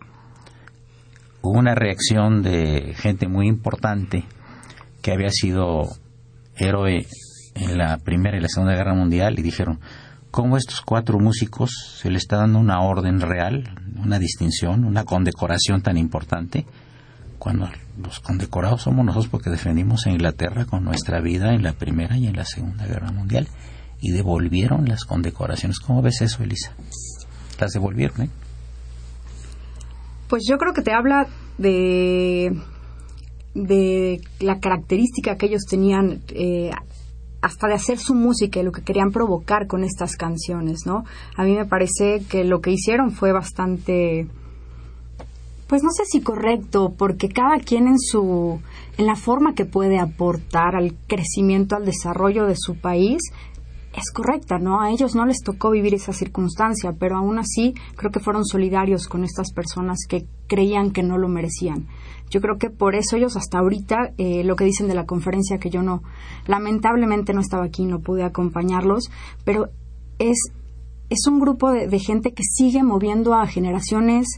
hubo 1.42 1.58
una 1.58 1.74
reacción 1.74 2.42
de 2.42 2.94
gente 2.96 3.26
muy 3.26 3.48
importante 3.48 4.24
que 5.02 5.12
había 5.12 5.30
sido 5.30 5.88
héroe 6.56 7.06
en 7.54 7.78
la 7.78 7.98
Primera 7.98 8.36
y 8.36 8.40
la 8.40 8.48
Segunda 8.48 8.74
Guerra 8.74 8.94
Mundial 8.94 9.38
y 9.38 9.42
dijeron, 9.42 9.80
¿cómo 10.30 10.56
estos 10.56 10.80
cuatro 10.82 11.18
músicos 11.18 11.70
se 12.00 12.10
les 12.10 12.22
está 12.22 12.36
dando 12.36 12.58
una 12.58 12.80
orden 12.82 13.20
real, 13.20 13.64
una 14.02 14.18
distinción, 14.18 14.84
una 14.84 15.04
condecoración 15.04 15.82
tan 15.82 15.96
importante? 15.96 16.66
Cuando 17.38 17.68
los 18.02 18.20
condecorados 18.20 18.82
somos 18.82 19.04
nosotros 19.04 19.30
porque 19.30 19.50
defendimos 19.50 20.06
a 20.06 20.10
Inglaterra 20.10 20.66
con 20.66 20.84
nuestra 20.84 21.20
vida 21.20 21.54
en 21.54 21.62
la 21.62 21.72
Primera 21.72 22.16
y 22.16 22.26
en 22.26 22.36
la 22.36 22.44
Segunda 22.44 22.86
Guerra 22.86 23.12
Mundial 23.12 23.48
y 24.00 24.12
devolvieron 24.12 24.88
las 24.88 25.04
condecoraciones. 25.04 25.78
¿Cómo 25.80 26.02
ves 26.02 26.20
eso, 26.20 26.42
Elisa? 26.42 26.72
Las 27.58 27.72
devolvieron, 27.72 28.22
¿eh? 28.22 28.30
Pues 30.28 30.44
yo 30.48 30.58
creo 30.58 30.72
que 30.72 30.82
te 30.82 30.92
habla 30.92 31.26
de, 31.58 32.56
de 33.54 34.20
la 34.38 34.60
característica 34.60 35.36
que 35.36 35.46
ellos 35.46 35.64
tenían 35.68 36.20
eh, 36.28 36.70
hasta 37.42 37.68
de 37.68 37.74
hacer 37.74 37.98
su 37.98 38.14
música 38.14 38.60
y 38.60 38.62
lo 38.62 38.72
que 38.72 38.82
querían 38.82 39.12
provocar 39.12 39.66
con 39.66 39.84
estas 39.84 40.16
canciones, 40.16 40.80
¿no? 40.86 41.04
A 41.36 41.44
mí 41.44 41.54
me 41.54 41.64
parece 41.64 42.22
que 42.28 42.44
lo 42.44 42.60
que 42.60 42.72
hicieron 42.72 43.12
fue 43.12 43.32
bastante 43.32 44.26
pues 45.70 45.84
no 45.84 45.90
sé 45.92 46.02
si 46.04 46.20
correcto, 46.20 46.94
porque 46.98 47.28
cada 47.28 47.60
quien 47.60 47.86
en 47.86 48.00
su 48.00 48.60
en 48.98 49.06
la 49.06 49.14
forma 49.14 49.54
que 49.54 49.64
puede 49.64 50.00
aportar 50.00 50.74
al 50.74 50.94
crecimiento, 51.06 51.76
al 51.76 51.86
desarrollo 51.86 52.46
de 52.46 52.56
su 52.56 52.74
país 52.74 53.22
es 53.92 54.10
correcta, 54.12 54.58
¿no? 54.58 54.80
A 54.80 54.90
ellos 54.90 55.14
no 55.14 55.26
les 55.26 55.42
tocó 55.42 55.70
vivir 55.70 55.94
esa 55.94 56.12
circunstancia, 56.12 56.92
pero 56.98 57.16
aún 57.16 57.38
así 57.38 57.74
creo 57.96 58.10
que 58.10 58.20
fueron 58.20 58.44
solidarios 58.44 59.08
con 59.08 59.24
estas 59.24 59.52
personas 59.52 59.98
que 60.08 60.26
creían 60.46 60.92
que 60.92 61.02
no 61.02 61.18
lo 61.18 61.28
merecían. 61.28 61.88
Yo 62.30 62.40
creo 62.40 62.58
que 62.58 62.70
por 62.70 62.94
eso 62.94 63.16
ellos 63.16 63.36
hasta 63.36 63.58
ahorita, 63.58 64.12
eh, 64.18 64.44
lo 64.44 64.54
que 64.54 64.64
dicen 64.64 64.86
de 64.86 64.94
la 64.94 65.06
conferencia, 65.06 65.58
que 65.58 65.70
yo 65.70 65.82
no, 65.82 66.02
lamentablemente 66.46 67.32
no 67.32 67.40
estaba 67.40 67.64
aquí, 67.64 67.84
no 67.84 68.00
pude 68.00 68.22
acompañarlos, 68.22 69.10
pero 69.44 69.70
es 70.18 70.38
es 71.10 71.26
un 71.26 71.40
grupo 71.40 71.72
de, 71.72 71.98
gente 71.98 72.32
que 72.32 72.44
sigue 72.44 72.84
moviendo 72.84 73.34
a 73.34 73.46
generaciones, 73.48 74.28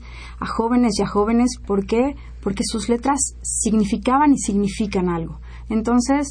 a 0.40 0.46
jóvenes 0.46 0.98
y 0.98 1.02
a 1.02 1.06
jóvenes. 1.06 1.58
¿Por 1.66 1.84
qué? 1.84 2.16
Porque 2.42 2.64
sus 2.64 2.88
letras 2.88 3.36
significaban 3.42 4.32
y 4.32 4.38
significan 4.38 5.10
algo. 5.10 5.38
Entonces, 5.68 6.30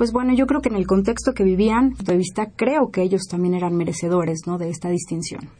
pues 0.00 0.12
bueno, 0.12 0.32
yo 0.34 0.46
creo 0.46 0.62
que 0.62 0.70
en 0.70 0.76
el 0.76 0.86
contexto 0.86 1.34
que 1.34 1.44
vivían, 1.44 1.94
de 2.02 2.16
vista, 2.16 2.46
creo 2.56 2.90
que 2.90 3.02
ellos 3.02 3.24
también 3.30 3.52
eran 3.52 3.76
merecedores 3.76 4.46
¿no? 4.46 4.56
de 4.56 4.70
esta 4.70 4.88
distinción. 4.88 5.50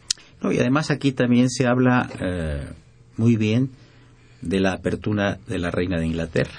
y 0.42 0.58
además 0.58 0.90
aquí 0.90 1.12
también 1.12 1.50
se 1.50 1.66
habla 1.66 2.08
eh, 2.18 2.66
muy 3.18 3.36
bien 3.36 3.68
de 4.40 4.60
la 4.60 4.72
apertura 4.72 5.38
de 5.46 5.58
la 5.58 5.70
reina 5.70 6.00
de 6.00 6.06
Inglaterra 6.06 6.54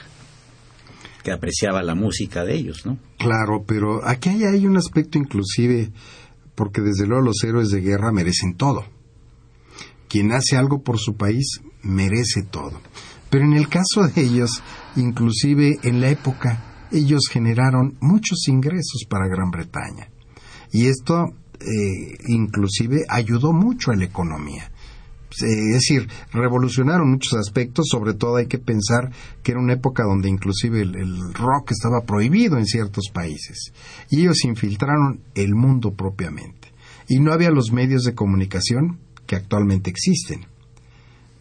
que 1.24 1.32
apreciaba 1.32 1.82
la 1.82 1.96
música 1.96 2.46
de 2.46 2.54
ellos, 2.54 2.86
¿no? 2.86 3.00
Claro, 3.18 3.64
pero 3.66 4.08
aquí 4.08 4.30
hay 4.30 4.68
un 4.68 4.78
aspecto 4.78 5.18
inclusive 5.18 5.90
porque 6.54 6.82
desde 6.82 7.08
luego 7.08 7.24
los 7.24 7.44
héroes 7.44 7.72
de 7.72 7.82
guerra 7.82 8.12
merecen 8.12 8.58
todo. 8.58 8.86
Quien 10.08 10.34
hace 10.34 10.56
algo 10.56 10.84
por 10.84 11.00
su 11.00 11.16
país 11.16 11.62
merece 11.82 12.44
todo. 12.44 12.80
Pero 13.32 13.46
en 13.46 13.54
el 13.54 13.70
caso 13.70 14.08
de 14.08 14.22
ellos, 14.22 14.62
inclusive 14.96 15.80
en 15.82 16.00
la 16.00 16.10
época, 16.10 16.71
ellos 16.92 17.24
generaron 17.30 17.98
muchos 18.02 18.48
ingresos 18.48 19.06
para 19.10 19.28
Gran 19.28 19.52
Bretaña. 19.52 20.10
Y 20.72 20.88
esto 20.88 21.34
eh, 21.60 22.18
inclusive 22.28 23.06
ayudó 23.08 23.54
mucho 23.54 23.92
a 23.92 23.96
la 23.96 24.06
economía. 24.06 24.72
Es 25.32 25.74
decir, 25.74 26.10
revolucionaron 26.34 27.10
muchos 27.10 27.36
aspectos, 27.36 27.88
sobre 27.90 28.14
todo 28.14 28.36
hay 28.36 28.48
que 28.48 28.58
pensar 28.58 29.12
que 29.42 29.52
era 29.52 29.62
una 29.62 29.74
época 29.74 30.04
donde 30.04 30.28
inclusive 30.28 30.82
el, 30.82 31.34
rock 31.34 31.72
estaba 31.72 32.02
prohibido 32.02 32.58
en 32.58 32.66
ciertos 32.66 33.10
países 33.14 33.72
y 34.10 34.22
ellos 34.22 34.44
infiltraron 34.44 35.22
el 35.36 35.56
mundo 35.56 35.94
propiamente 35.94 36.74
y 37.08 37.20
no 37.20 37.32
había 37.32 37.50
los 37.50 37.72
medios 37.72 38.04
de 38.04 38.14
comunicación 38.14 39.00
que 39.26 39.38
actualmente 39.38 39.90
existen. 39.90 40.48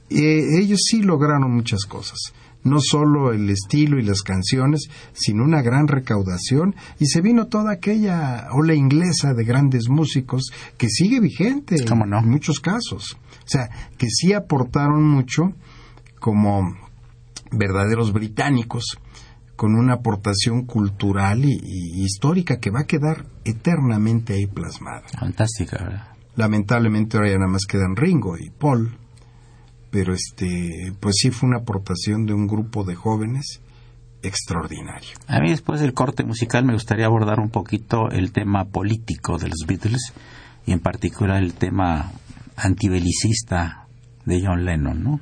Eh, 0.09 0.61
ellos 0.61 0.81
sí 0.85 1.03
lograron 1.03 1.51
muchas 1.53 1.85
cosas, 1.85 2.19
no 2.63 2.81
solo 2.81 3.33
el 3.33 3.49
estilo 3.51 3.99
y 3.99 4.03
las 4.03 4.23
canciones, 4.23 4.89
sino 5.13 5.45
una 5.45 5.63
gran 5.63 5.89
recaudación 5.89 6.75
y 6.99 7.07
se 7.07 7.21
vino 7.21 7.47
toda 7.47 7.73
aquella 7.73 8.49
ola 8.53 8.75
inglesa 8.75 9.35
de 9.35 9.45
grandes 9.45 9.89
músicos 9.89 10.51
que 10.77 10.89
sigue 10.89 11.21
vigente 11.21 11.77
en 11.77 12.31
muchos 12.31 12.61
casos. 12.61 13.17
O 13.45 13.49
sea, 13.49 13.71
que 13.97 14.09
sí 14.09 14.33
aportaron 14.33 15.03
mucho 15.03 15.53
como 16.19 16.77
verdaderos 17.51 18.13
británicos, 18.13 18.99
con 19.57 19.75
una 19.75 19.95
aportación 19.95 20.65
cultural 20.65 21.45
y, 21.45 22.03
histórica 22.03 22.59
que 22.61 22.71
va 22.71 22.81
a 22.81 22.87
quedar 22.87 23.27
eternamente 23.45 24.33
ahí 24.33 24.47
plasmada. 24.47 25.03
Fantástica, 25.19 25.85
¿verdad? 25.85 26.07
Lamentablemente 26.37 27.17
ahora 27.17 27.31
ya 27.31 27.39
nada 27.39 27.51
más 27.51 27.67
quedan 27.67 27.97
Ringo 27.97 28.39
y 28.39 28.49
Paul, 28.51 28.97
pero 29.91 30.15
este, 30.15 30.93
pues 31.01 31.17
sí 31.21 31.31
fue 31.31 31.49
una 31.49 31.59
aportación 31.59 32.27
de 32.27 32.33
un 32.33 32.47
grupo 32.47 32.85
de 32.85 32.95
jóvenes 32.95 33.61
extraordinario. 34.23 35.11
A 35.27 35.41
mí 35.41 35.51
después 35.51 35.81
del 35.81 35.95
corte 35.95 36.25
musical 36.25 36.65
me 36.65 36.75
gustaría 36.75 37.07
abordar 37.07 37.41
un 37.41 37.51
poquito 37.51 38.11
el 38.11 38.33
tema 38.33 38.67
político 38.67 39.39
de 39.39 39.49
los 39.49 39.67
Beatles 39.67 40.13
y 40.67 40.73
en 40.73 40.81
particular 40.81 41.43
el 41.43 41.55
tema 41.55 42.13
antibelicista 42.57 43.87
de 44.25 44.43
John 44.45 44.65
Lennon, 44.65 45.03
¿no? 45.03 45.21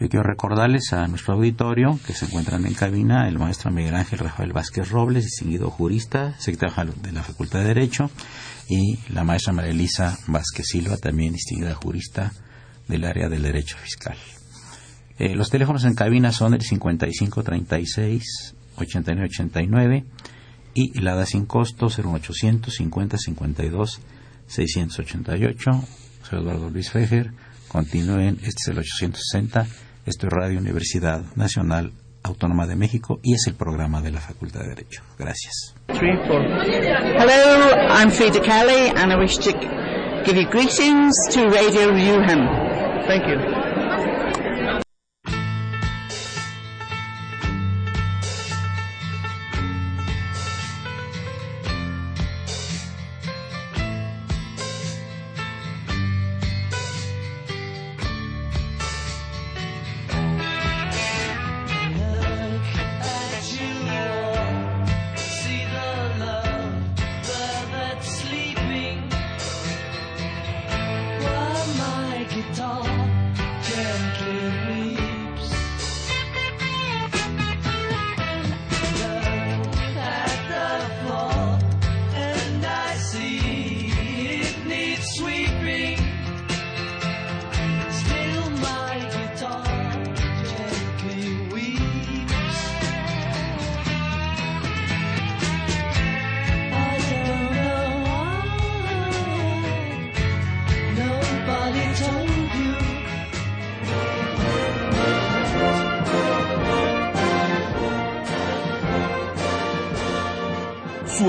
Yo 0.00 0.08
quiero 0.08 0.22
recordarles 0.22 0.92
a 0.92 1.08
nuestro 1.08 1.34
auditorio 1.34 1.98
que 2.06 2.14
se 2.14 2.26
encuentran 2.26 2.64
en 2.66 2.74
cabina 2.74 3.28
el 3.28 3.38
maestro 3.38 3.72
Miguel 3.72 3.96
Ángel 3.96 4.20
Rafael 4.20 4.52
Vázquez 4.52 4.90
Robles, 4.90 5.24
distinguido 5.24 5.70
jurista, 5.70 6.38
secretario 6.38 6.94
de 7.02 7.10
la 7.10 7.24
Facultad 7.24 7.60
de 7.60 7.66
Derecho, 7.66 8.08
y 8.68 8.98
la 9.12 9.24
maestra 9.24 9.52
María 9.52 9.72
Elisa 9.72 10.16
Vázquez 10.28 10.66
Silva, 10.68 10.98
también 10.98 11.32
distinguida 11.32 11.74
jurista 11.74 12.32
del 12.88 13.04
área 13.04 13.28
del 13.28 13.42
Derecho 13.42 13.76
Fiscal. 13.78 14.16
Eh, 15.18 15.34
los 15.34 15.50
teléfonos 15.50 15.84
en 15.84 15.94
cabina 15.94 16.32
son 16.32 16.54
el 16.54 16.62
5536 16.62 18.54
8989 18.76 20.04
y 20.74 21.00
la 21.00 21.14
da 21.14 21.26
sin 21.26 21.46
costo 21.46 21.88
0800 21.88 22.72
50 22.72 23.18
52 23.18 24.00
688 24.46 25.84
soy 26.28 26.40
Eduardo 26.40 26.68
Luis 26.70 26.90
Fejer. 26.90 27.32
Continúen, 27.68 28.38
este 28.42 28.60
es 28.60 28.68
el 28.68 28.78
860. 28.78 29.66
Esto 30.06 30.26
es 30.26 30.32
Radio 30.32 30.58
Universidad 30.58 31.22
Nacional 31.36 31.92
Autónoma 32.22 32.66
de 32.66 32.76
México 32.76 33.20
y 33.22 33.34
es 33.34 33.46
el 33.46 33.54
programa 33.54 34.02
de 34.02 34.10
la 34.12 34.20
Facultad 34.20 34.60
de 34.60 34.68
Derecho. 34.68 35.02
Gracias. 35.18 35.74
Hello, 35.88 37.70
I'm 37.90 38.10
Frida 38.10 38.40
Kelly 38.40 38.90
and 38.94 39.12
I 39.12 39.16
wish 39.16 39.38
to 39.38 39.52
give 40.24 40.36
you 40.36 40.48
greetings 40.50 41.14
to 41.32 41.48
Radio. 41.48 42.67
Thank 43.06 43.26
you. 43.28 43.57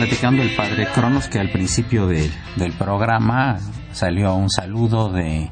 Platicando 0.00 0.42
el 0.42 0.54
padre 0.54 0.86
Cronos 0.94 1.26
que 1.28 1.38
al 1.38 1.50
principio 1.50 2.06
de- 2.06 2.30
del 2.56 2.72
programa 2.74 3.58
salió 3.92 4.34
un 4.34 4.50
saludo 4.50 5.10
de 5.10 5.50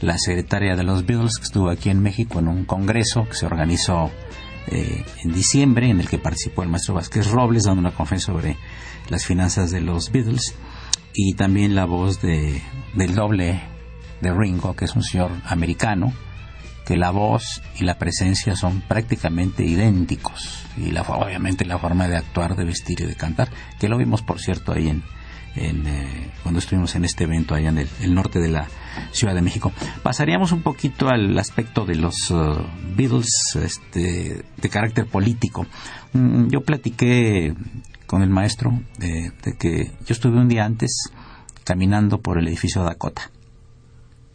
la 0.00 0.16
secretaria 0.18 0.74
de 0.74 0.82
los 0.84 1.04
Beatles 1.04 1.36
que 1.36 1.44
estuvo 1.44 1.68
aquí 1.68 1.90
en 1.90 2.00
México 2.02 2.38
en 2.38 2.48
un 2.48 2.64
congreso 2.64 3.26
que 3.28 3.34
se 3.34 3.44
organizó 3.44 4.10
eh, 4.68 5.04
en 5.22 5.34
diciembre 5.34 5.90
en 5.90 6.00
el 6.00 6.08
que 6.08 6.16
participó 6.18 6.62
el 6.62 6.70
maestro 6.70 6.94
Vázquez 6.94 7.30
Robles 7.30 7.64
dando 7.64 7.80
una 7.80 7.90
conferencia 7.90 8.32
sobre 8.32 8.56
las 9.10 9.26
finanzas 9.26 9.70
de 9.70 9.82
los 9.82 10.10
Beatles 10.10 10.54
y 11.12 11.34
también 11.34 11.74
la 11.74 11.84
voz 11.84 12.22
de, 12.22 12.62
del 12.94 13.14
doble 13.14 13.60
de 14.22 14.32
Ringo 14.32 14.74
que 14.74 14.86
es 14.86 14.96
un 14.96 15.02
señor 15.02 15.30
americano 15.44 16.14
que 16.84 16.96
la 16.96 17.10
voz 17.10 17.62
y 17.78 17.84
la 17.84 17.98
presencia 17.98 18.56
son 18.56 18.82
prácticamente 18.82 19.64
idénticos 19.64 20.64
y 20.76 20.90
la 20.90 21.02
obviamente 21.02 21.64
la 21.64 21.78
forma 21.78 22.08
de 22.08 22.16
actuar, 22.16 22.56
de 22.56 22.64
vestir 22.64 23.00
y 23.00 23.06
de 23.06 23.14
cantar, 23.14 23.48
que 23.78 23.88
lo 23.88 23.96
vimos 23.96 24.22
por 24.22 24.40
cierto 24.40 24.72
ahí 24.72 24.88
en, 24.88 25.02
en, 25.56 25.86
eh, 25.86 26.30
cuando 26.42 26.58
estuvimos 26.58 26.94
en 26.94 27.04
este 27.04 27.24
evento 27.24 27.54
allá 27.54 27.70
en 27.70 27.78
el, 27.78 28.14
norte 28.14 28.38
de 28.40 28.48
la 28.48 28.68
Ciudad 29.12 29.34
de 29.34 29.42
México. 29.42 29.72
Pasaríamos 30.02 30.52
un 30.52 30.62
poquito 30.62 31.08
al 31.08 31.38
aspecto 31.38 31.84
de 31.84 31.96
los 31.96 32.30
uh, 32.30 32.64
Beatles 32.96 33.56
este, 33.62 34.44
de 34.56 34.68
carácter 34.68 35.06
político. 35.06 35.66
Mm, 36.12 36.48
yo 36.48 36.60
platiqué 36.60 37.54
con 38.06 38.22
el 38.22 38.30
maestro 38.30 38.78
de, 38.98 39.32
de 39.42 39.56
que 39.56 39.92
yo 40.06 40.12
estuve 40.12 40.38
un 40.38 40.48
día 40.48 40.64
antes 40.64 41.10
caminando 41.64 42.20
por 42.20 42.38
el 42.38 42.48
edificio 42.48 42.82
Dakota. 42.82 43.30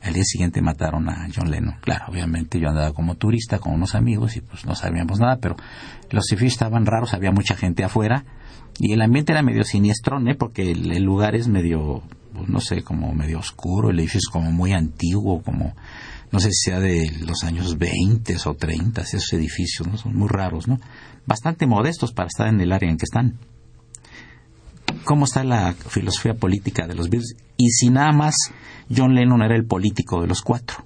Al 0.01 0.13
día 0.13 0.23
siguiente 0.23 0.61
mataron 0.61 1.09
a 1.09 1.27
John 1.35 1.51
Lennon. 1.51 1.75
Claro, 1.81 2.05
obviamente 2.09 2.59
yo 2.59 2.69
andaba 2.69 2.93
como 2.93 3.15
turista 3.15 3.59
con 3.59 3.73
unos 3.73 3.95
amigos 3.95 4.37
y 4.37 4.41
pues 4.41 4.65
no 4.65 4.73
sabíamos 4.73 5.19
nada, 5.19 5.37
pero 5.41 5.55
los 6.09 6.31
edificios 6.31 6.53
estaban 6.53 6.85
raros, 6.85 7.13
había 7.13 7.31
mucha 7.31 7.55
gente 7.55 7.83
afuera 7.83 8.23
y 8.79 8.93
el 8.93 9.01
ambiente 9.01 9.33
era 9.33 9.41
medio 9.41 9.63
siniestrón, 9.63 10.29
¿eh? 10.29 10.35
porque 10.35 10.71
el, 10.71 10.91
el 10.91 11.03
lugar 11.03 11.35
es 11.35 11.49
medio, 11.49 12.01
pues, 12.33 12.47
no 12.47 12.61
sé, 12.61 12.81
como 12.81 13.13
medio 13.13 13.39
oscuro, 13.39 13.89
el 13.89 13.99
edificio 13.99 14.19
es 14.19 14.31
como 14.31 14.51
muy 14.51 14.71
antiguo, 14.71 15.41
como 15.41 15.75
no 16.31 16.39
sé 16.39 16.51
si 16.51 16.69
sea 16.69 16.79
de 16.79 17.11
los 17.25 17.43
años 17.43 17.77
20 17.77 18.37
o 18.45 18.53
30, 18.53 19.01
esos 19.01 19.33
edificios, 19.33 19.87
¿no? 19.87 19.97
Son 19.97 20.15
muy 20.15 20.27
raros, 20.29 20.67
¿no? 20.67 20.79
Bastante 21.25 21.65
modestos 21.65 22.11
para 22.11 22.27
estar 22.27 22.47
en 22.47 22.61
el 22.61 22.71
área 22.71 22.89
en 22.89 22.97
que 22.97 23.05
están. 23.05 23.39
¿Cómo 25.05 25.25
está 25.25 25.43
la 25.43 25.73
filosofía 25.73 26.35
política 26.35 26.87
de 26.87 26.95
los 26.95 27.09
Beatles? 27.09 27.35
Y 27.57 27.69
si 27.71 27.89
nada 27.89 28.11
más 28.11 28.35
John 28.95 29.13
Lennon 29.15 29.41
era 29.41 29.55
el 29.55 29.65
político 29.65 30.21
de 30.21 30.27
los 30.27 30.41
cuatro. 30.41 30.77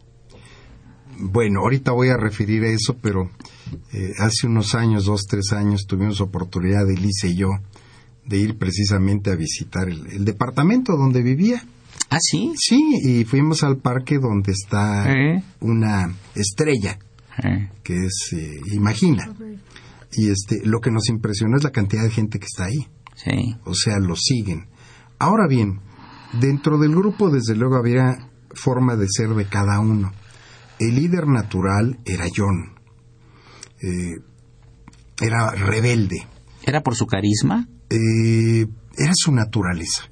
Bueno, 1.19 1.61
ahorita 1.61 1.91
voy 1.91 2.09
a 2.09 2.17
referir 2.17 2.63
a 2.63 2.67
eso, 2.69 2.97
pero 3.01 3.29
eh, 3.93 4.11
hace 4.19 4.47
unos 4.47 4.73
años, 4.75 5.05
dos, 5.05 5.25
tres 5.29 5.53
años, 5.53 5.85
tuvimos 5.87 6.21
oportunidad, 6.21 6.89
Elise 6.89 7.29
y 7.29 7.35
yo, 7.35 7.49
de 8.25 8.37
ir 8.37 8.57
precisamente 8.57 9.31
a 9.31 9.35
visitar 9.35 9.87
el, 9.89 10.07
el 10.07 10.25
departamento 10.25 10.97
donde 10.97 11.21
vivía. 11.21 11.63
¿Ah, 12.09 12.17
sí? 12.19 12.51
Sí, 12.57 12.79
y 13.03 13.23
fuimos 13.25 13.63
al 13.63 13.77
parque 13.77 14.17
donde 14.19 14.51
está 14.51 15.11
Eh. 15.13 15.43
una 15.61 16.13
estrella, 16.35 16.97
Eh, 17.43 17.69
que 17.83 17.95
es 18.05 18.33
eh, 18.33 18.51
Imagina. 18.73 19.33
Y 20.15 20.29
este, 20.29 20.61
lo 20.65 20.79
que 20.79 20.91
nos 20.91 21.09
impresionó 21.09 21.57
es 21.57 21.63
la 21.63 21.71
cantidad 21.71 22.03
de 22.03 22.11
gente 22.11 22.37
que 22.39 22.45
está 22.45 22.65
ahí. 22.65 22.87
sí. 23.15 23.55
o 23.65 23.73
sea, 23.73 23.97
lo 23.99 24.15
siguen. 24.15 24.67
Ahora 25.19 25.47
bien, 25.47 25.79
dentro 26.39 26.77
del 26.77 26.95
grupo 26.95 27.29
desde 27.29 27.55
luego 27.55 27.75
había 27.75 28.29
forma 28.53 28.95
de 28.95 29.07
ser 29.09 29.29
de 29.29 29.45
cada 29.47 29.79
uno. 29.79 30.11
El 30.79 30.95
líder 30.95 31.27
natural 31.27 31.99
era 32.05 32.25
John. 32.35 32.73
Eh, 33.81 34.19
era 35.21 35.51
rebelde. 35.51 36.27
¿Era 36.65 36.81
por 36.81 36.95
su 36.95 37.05
carisma? 37.05 37.67
Eh, 37.89 38.65
era 38.97 39.11
su 39.15 39.31
naturaleza. 39.31 40.09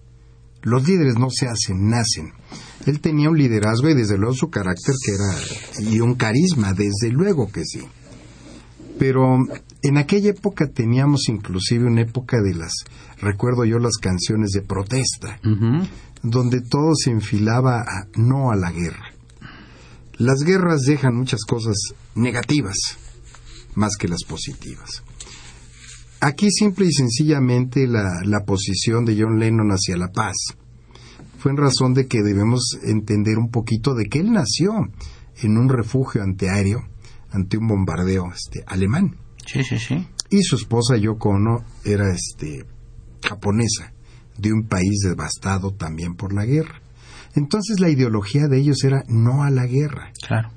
Los 0.63 0.87
líderes 0.87 1.15
no 1.17 1.29
se 1.29 1.47
hacen, 1.47 1.89
nacen. 1.89 2.33
Él 2.85 2.99
tenía 2.99 3.29
un 3.29 3.37
liderazgo 3.37 3.89
y 3.89 3.95
desde 3.95 4.17
luego 4.17 4.33
su 4.33 4.49
carácter 4.49 4.95
que 5.03 5.13
era 5.13 5.91
y 5.91 5.99
un 5.99 6.15
carisma, 6.15 6.73
desde 6.73 7.09
luego 7.09 7.51
que 7.51 7.63
sí. 7.65 7.81
Pero 8.99 9.37
en 9.81 9.97
aquella 9.97 10.29
época 10.29 10.67
teníamos 10.67 11.27
inclusive 11.29 11.87
una 11.87 12.01
época 12.01 12.39
de 12.41 12.53
las, 12.53 12.73
recuerdo 13.19 13.65
yo 13.65 13.79
las 13.79 13.97
canciones 13.97 14.51
de 14.51 14.61
protesta. 14.61 15.39
Donde 16.23 16.61
todo 16.61 16.93
se 16.95 17.11
enfilaba 17.11 17.81
a 17.81 18.07
no 18.15 18.51
a 18.51 18.55
la 18.55 18.71
guerra. 18.71 19.11
Las 20.17 20.43
guerras 20.43 20.83
dejan 20.83 21.15
muchas 21.15 21.43
cosas 21.45 21.75
negativas 22.15 22.75
más 23.75 23.95
que 23.97 24.07
las 24.07 24.23
positivas. 24.23 25.03
Aquí 26.19 26.51
simple 26.51 26.85
y 26.85 26.91
sencillamente 26.91 27.87
la, 27.87 28.19
la 28.23 28.43
posición 28.45 29.05
de 29.05 29.17
John 29.19 29.39
Lennon 29.39 29.71
hacia 29.71 29.97
la 29.97 30.11
paz 30.11 30.35
fue 31.39 31.51
en 31.51 31.57
razón 31.57 31.95
de 31.95 32.07
que 32.07 32.21
debemos 32.21 32.77
entender 32.83 33.39
un 33.39 33.49
poquito 33.49 33.95
de 33.95 34.05
que 34.05 34.19
él 34.19 34.31
nació 34.31 34.73
en 35.41 35.57
un 35.57 35.69
refugio 35.69 36.21
antiaéreo 36.21 36.83
ante 37.31 37.57
un 37.57 37.67
bombardeo 37.67 38.31
este, 38.31 38.63
alemán 38.67 39.15
Sí, 39.47 39.63
sí, 39.63 39.79
sí. 39.79 40.07
y 40.29 40.43
su 40.43 40.55
esposa 40.57 40.97
Yoko 40.97 41.29
Ono 41.29 41.65
era 41.83 42.13
este 42.13 42.65
japonesa 43.27 43.91
de 44.41 44.51
un 44.51 44.67
país 44.67 44.99
devastado 45.03 45.71
también 45.71 46.15
por 46.15 46.33
la 46.33 46.45
guerra. 46.45 46.81
Entonces 47.35 47.79
la 47.79 47.89
ideología 47.89 48.47
de 48.47 48.59
ellos 48.59 48.83
era 48.83 49.03
no 49.07 49.43
a 49.43 49.49
la 49.49 49.65
guerra. 49.65 50.11
Claro. 50.25 50.49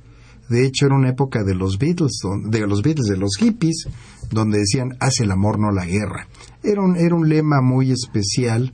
De 0.49 0.66
hecho 0.66 0.87
era 0.87 0.97
una 0.97 1.11
época 1.11 1.42
de 1.44 1.55
los 1.55 1.79
Beatles, 1.79 2.18
de 2.47 2.66
los 2.66 2.83
Beatles, 2.83 3.07
de 3.07 3.16
los 3.16 3.37
hippies, 3.38 3.88
donde 4.31 4.59
decían 4.59 4.97
haz 5.01 5.20
el 5.20 5.31
amor 5.31 5.59
no 5.59 5.70
la 5.70 5.87
guerra. 5.87 6.27
Era 6.62 6.83
un, 6.83 6.97
era 6.97 7.14
un 7.14 7.29
lema 7.29 7.61
muy 7.62 7.90
especial 7.90 8.73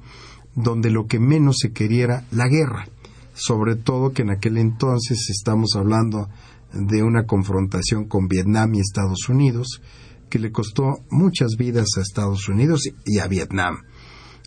donde 0.55 0.91
lo 0.91 1.07
que 1.07 1.21
menos 1.21 1.59
se 1.61 1.73
quería 1.73 2.05
era 2.05 2.25
la 2.31 2.49
guerra. 2.49 2.87
Sobre 3.35 3.77
todo 3.77 4.13
que 4.13 4.23
en 4.23 4.31
aquel 4.31 4.59
entonces 4.59 5.29
estamos 5.31 5.77
hablando 5.77 6.29
de 6.73 7.03
una 7.03 7.25
confrontación 7.27 8.07
con 8.07 8.29
Vietnam 8.29 8.75
y 8.75 8.81
Estados 8.81 9.29
Unidos 9.29 9.81
que 10.29 10.39
le 10.39 10.53
costó 10.53 11.01
muchas 11.11 11.57
vidas 11.59 11.89
a 11.97 12.01
Estados 12.01 12.49
Unidos 12.49 12.89
y 13.05 13.19
a 13.19 13.27
Vietnam. 13.27 13.79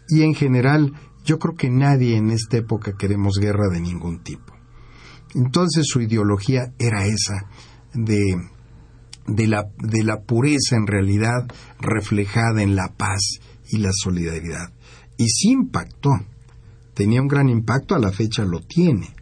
Y 0.09 0.23
en 0.23 0.33
general, 0.33 0.93
yo 1.23 1.39
creo 1.39 1.55
que 1.55 1.69
nadie 1.69 2.17
en 2.17 2.29
esta 2.31 2.57
época 2.57 2.93
queremos 2.97 3.37
guerra 3.39 3.69
de 3.69 3.79
ningún 3.79 4.23
tipo. 4.23 4.53
Entonces 5.35 5.85
su 5.87 6.01
ideología 6.01 6.73
era 6.77 7.05
esa, 7.05 7.47
de, 7.93 8.35
de, 9.27 9.47
la, 9.47 9.65
de 9.79 10.03
la 10.03 10.21
pureza 10.21 10.75
en 10.75 10.87
realidad 10.87 11.47
reflejada 11.79 12.61
en 12.61 12.75
la 12.75 12.93
paz 12.95 13.39
y 13.69 13.77
la 13.77 13.91
solidaridad. 13.91 14.71
Y 15.17 15.27
sí 15.27 15.51
impactó, 15.51 16.11
tenía 16.93 17.21
un 17.21 17.27
gran 17.27 17.49
impacto, 17.49 17.95
a 17.95 17.99
la 17.99 18.11
fecha 18.11 18.43
lo 18.43 18.59
tiene, 18.61 19.15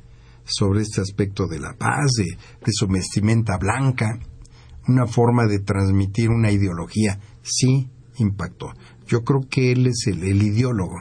sobre 0.43 0.81
este 0.81 1.01
aspecto 1.01 1.47
de 1.47 1.59
la 1.59 1.73
paz, 1.77 2.11
de, 2.17 2.25
de 2.25 2.71
su 2.71 2.87
vestimenta 2.87 3.57
blanca, 3.57 4.19
una 4.87 5.05
forma 5.05 5.45
de 5.45 5.59
transmitir 5.59 6.29
una 6.29 6.51
ideología, 6.51 7.19
sí 7.41 7.89
impactó. 8.17 8.73
Yo 9.11 9.23
creo 9.23 9.41
que 9.49 9.71
él 9.73 9.87
es 9.87 10.07
el, 10.07 10.23
el 10.23 10.41
ideólogo 10.41 10.95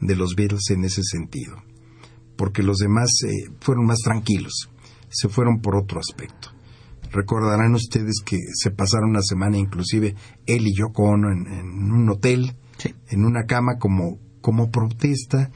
de 0.00 0.14
los 0.14 0.34
Beatles 0.36 0.70
en 0.70 0.84
ese 0.84 1.02
sentido 1.02 1.56
porque 2.36 2.62
los 2.62 2.78
demás 2.78 3.10
eh, 3.26 3.50
fueron 3.60 3.84
más 3.86 3.98
tranquilos, 3.98 4.70
se 5.08 5.28
fueron 5.28 5.60
por 5.60 5.74
otro 5.74 5.98
aspecto. 5.98 6.50
Recordarán 7.10 7.74
ustedes 7.74 8.20
que 8.24 8.36
se 8.54 8.70
pasaron 8.70 9.10
una 9.10 9.22
semana 9.22 9.56
inclusive 9.58 10.14
él 10.46 10.66
y 10.68 10.72
yo 10.72 10.90
con 10.92 11.24
en, 11.24 11.46
en 11.52 11.90
un 11.90 12.08
hotel, 12.10 12.54
Sí. 12.76 12.94
en 13.08 13.24
una 13.24 13.42
cama 13.46 13.78
como, 13.80 14.20
como 14.40 14.70
protesta 14.70 15.50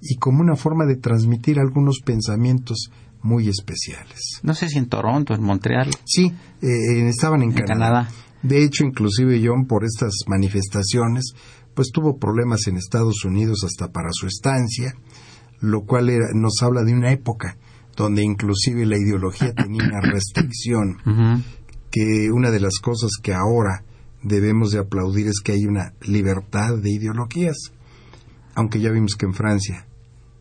y 0.00 0.14
como 0.18 0.42
una 0.42 0.54
forma 0.54 0.86
de 0.86 0.94
transmitir 0.94 1.58
algunos 1.58 1.98
pensamientos 2.04 2.92
muy 3.20 3.48
especiales. 3.48 4.38
No 4.44 4.54
sé 4.54 4.68
si 4.68 4.78
en 4.78 4.88
Toronto, 4.88 5.34
en 5.34 5.42
Montreal. 5.42 5.90
Sí, 6.04 6.32
eh, 6.62 7.08
estaban 7.08 7.42
en, 7.42 7.50
En 7.50 7.56
Canadá. 7.56 8.04
Canadá. 8.04 8.08
De 8.42 8.62
hecho, 8.64 8.84
inclusive 8.84 9.40
John, 9.44 9.66
por 9.66 9.84
estas 9.84 10.12
manifestaciones, 10.26 11.32
pues 11.74 11.88
tuvo 11.92 12.18
problemas 12.18 12.66
en 12.66 12.76
Estados 12.76 13.24
Unidos 13.24 13.64
hasta 13.64 13.90
para 13.92 14.08
su 14.12 14.26
estancia. 14.26 14.94
lo 15.60 15.80
cual 15.82 16.08
era- 16.08 16.28
nos 16.34 16.62
habla 16.62 16.84
de 16.84 16.92
una 16.94 17.10
época 17.10 17.56
donde 17.96 18.22
inclusive 18.22 18.86
la 18.86 18.96
ideología 18.96 19.52
tenía 19.54 19.82
una 19.88 20.00
restricción, 20.00 20.98
que 21.90 22.30
una 22.32 22.52
de 22.52 22.60
las 22.60 22.78
cosas 22.78 23.10
que 23.20 23.34
ahora 23.34 23.82
debemos 24.22 24.70
de 24.70 24.78
aplaudir 24.78 25.26
es 25.26 25.40
que 25.42 25.50
hay 25.50 25.66
una 25.66 25.94
libertad 26.02 26.76
de 26.80 26.92
ideologías, 26.92 27.56
aunque 28.54 28.78
ya 28.78 28.92
vimos 28.92 29.16
que 29.16 29.26
en 29.26 29.34
Francia 29.34 29.88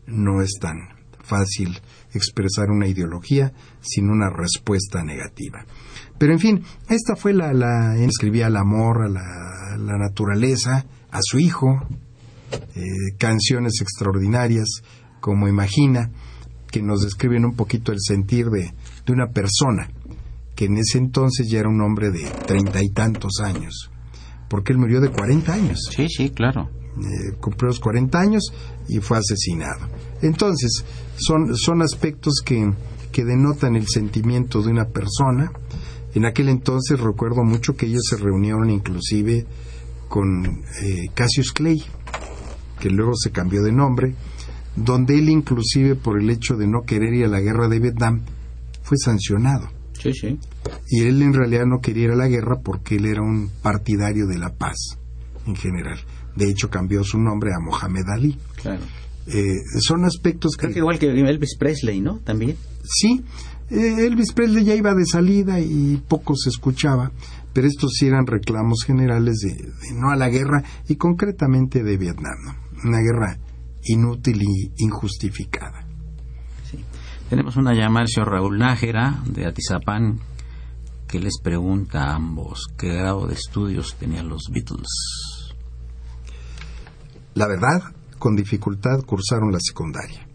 no 0.05 0.43
es 0.43 0.51
tan 0.61 0.77
fácil 1.23 1.79
expresar 2.13 2.69
una 2.69 2.87
ideología 2.87 3.53
sin 3.81 4.11
una 4.11 4.29
respuesta 4.29 5.03
negativa. 5.03 5.65
Pero 6.17 6.33
en 6.33 6.39
fin, 6.39 6.63
esta 6.89 7.15
fue 7.15 7.33
la, 7.33 7.53
la 7.53 7.95
escribía 7.97 8.47
al 8.47 8.57
amor, 8.57 9.03
a 9.03 9.09
la, 9.09 9.77
la 9.77 9.97
naturaleza, 9.97 10.85
a 11.11 11.19
su 11.21 11.39
hijo, 11.39 11.81
eh, 12.75 12.81
canciones 13.17 13.81
extraordinarias 13.81 14.67
como 15.19 15.47
Imagina, 15.47 16.09
que 16.71 16.81
nos 16.81 17.01
describen 17.01 17.45
un 17.45 17.55
poquito 17.55 17.91
el 17.91 17.99
sentir 18.01 18.47
de, 18.49 18.73
de 19.05 19.13
una 19.13 19.27
persona 19.27 19.89
que 20.55 20.65
en 20.65 20.77
ese 20.77 20.97
entonces 20.97 21.47
ya 21.49 21.59
era 21.59 21.69
un 21.69 21.81
hombre 21.81 22.09
de 22.09 22.23
treinta 22.47 22.83
y 22.83 22.89
tantos 22.89 23.39
años, 23.43 23.91
porque 24.49 24.73
él 24.73 24.79
murió 24.79 24.99
de 24.99 25.09
40 25.09 25.53
años 25.53 25.87
Sí, 25.95 26.07
sí, 26.09 26.31
claro. 26.31 26.69
eh, 26.97 27.35
cumplió 27.39 27.67
los 27.67 27.79
40 27.79 28.19
años 28.19 28.51
y 28.87 28.97
fue 28.99 29.17
asesinado. 29.19 29.87
Entonces, 30.23 30.83
son, 31.15 31.55
son 31.55 31.83
aspectos 31.83 32.41
que, 32.43 32.71
que 33.11 33.23
denotan 33.23 33.75
el 33.75 33.87
sentimiento 33.87 34.63
de 34.63 34.71
una 34.71 34.85
persona. 34.85 35.51
En 36.13 36.25
aquel 36.25 36.49
entonces 36.49 36.99
recuerdo 36.99 37.43
mucho 37.43 37.75
que 37.75 37.85
ellos 37.85 38.03
se 38.09 38.17
reunieron 38.17 38.69
inclusive 38.69 39.45
con 40.07 40.45
eh, 40.45 41.09
Cassius 41.13 41.51
Clay, 41.51 41.83
que 42.79 42.89
luego 42.89 43.13
se 43.15 43.31
cambió 43.31 43.61
de 43.61 43.71
nombre, 43.71 44.15
donde 44.75 45.17
él 45.17 45.29
inclusive 45.29 45.95
por 45.95 46.19
el 46.19 46.29
hecho 46.29 46.55
de 46.55 46.67
no 46.67 46.83
querer 46.83 47.13
ir 47.13 47.25
a 47.25 47.29
la 47.29 47.41
guerra 47.41 47.67
de 47.67 47.79
Vietnam 47.79 48.21
fue 48.83 48.97
sancionado. 48.97 49.69
Sí, 49.93 50.13
sí. 50.13 50.39
Y 50.89 51.01
él 51.03 51.21
en 51.21 51.33
realidad 51.33 51.65
no 51.65 51.81
quería 51.81 52.05
ir 52.05 52.11
a 52.11 52.15
la 52.15 52.27
guerra 52.27 52.59
porque 52.63 52.95
él 52.95 53.05
era 53.05 53.21
un 53.21 53.49
partidario 53.61 54.27
de 54.27 54.37
la 54.37 54.53
paz 54.53 54.97
en 55.45 55.55
general. 55.55 55.99
De 56.35 56.49
hecho, 56.49 56.69
cambió 56.69 57.03
su 57.03 57.17
nombre 57.17 57.51
a 57.53 57.59
Mohamed 57.59 58.07
Ali. 58.13 58.37
Claro. 58.61 58.83
Eh, 59.25 59.55
son 59.81 60.05
aspectos 60.05 60.55
que... 60.55 60.67
Creo 60.67 60.73
que 60.73 60.79
igual 60.79 60.99
que 60.99 61.07
Elvis 61.07 61.57
Presley, 61.57 61.99
¿no? 61.99 62.19
También. 62.19 62.55
Sí, 62.83 63.23
Elvis 63.69 64.33
Presley 64.33 64.63
ya 64.63 64.75
iba 64.75 64.93
de 64.93 65.05
salida 65.05 65.59
y 65.59 66.01
poco 66.07 66.35
se 66.35 66.49
escuchaba, 66.49 67.11
pero 67.53 67.67
estos 67.67 67.93
sí 67.97 68.07
eran 68.07 68.25
reclamos 68.25 68.83
generales 68.85 69.39
de, 69.39 69.53
de 69.53 69.93
no 69.93 70.09
a 70.09 70.15
la 70.15 70.29
guerra 70.29 70.63
y 70.87 70.95
concretamente 70.95 71.83
de 71.83 71.97
Vietnam. 71.97 72.37
¿no? 72.45 72.89
Una 72.89 72.99
guerra 72.99 73.37
inútil 73.83 74.41
y 74.41 74.71
injustificada. 74.77 75.85
Tenemos 77.29 77.57
una 77.57 77.73
llamada 77.73 78.05
del 78.05 78.07
señor 78.09 78.31
Raúl 78.31 78.57
Nájera 78.57 79.21
de 79.25 79.45
Atizapán 79.45 80.19
que 81.07 81.19
les 81.19 81.39
pregunta 81.41 82.03
a 82.03 82.15
ambos 82.15 82.67
qué 82.77 82.93
grado 82.93 83.27
de 83.27 83.33
estudios 83.33 83.95
tenían 83.95 84.29
los 84.29 84.43
Beatles. 84.51 84.87
La 87.33 87.47
verdad, 87.47 87.93
con 88.17 88.35
dificultad 88.35 89.03
cursaron 89.05 89.51
la 89.51 89.59
secundaria, 89.59 90.26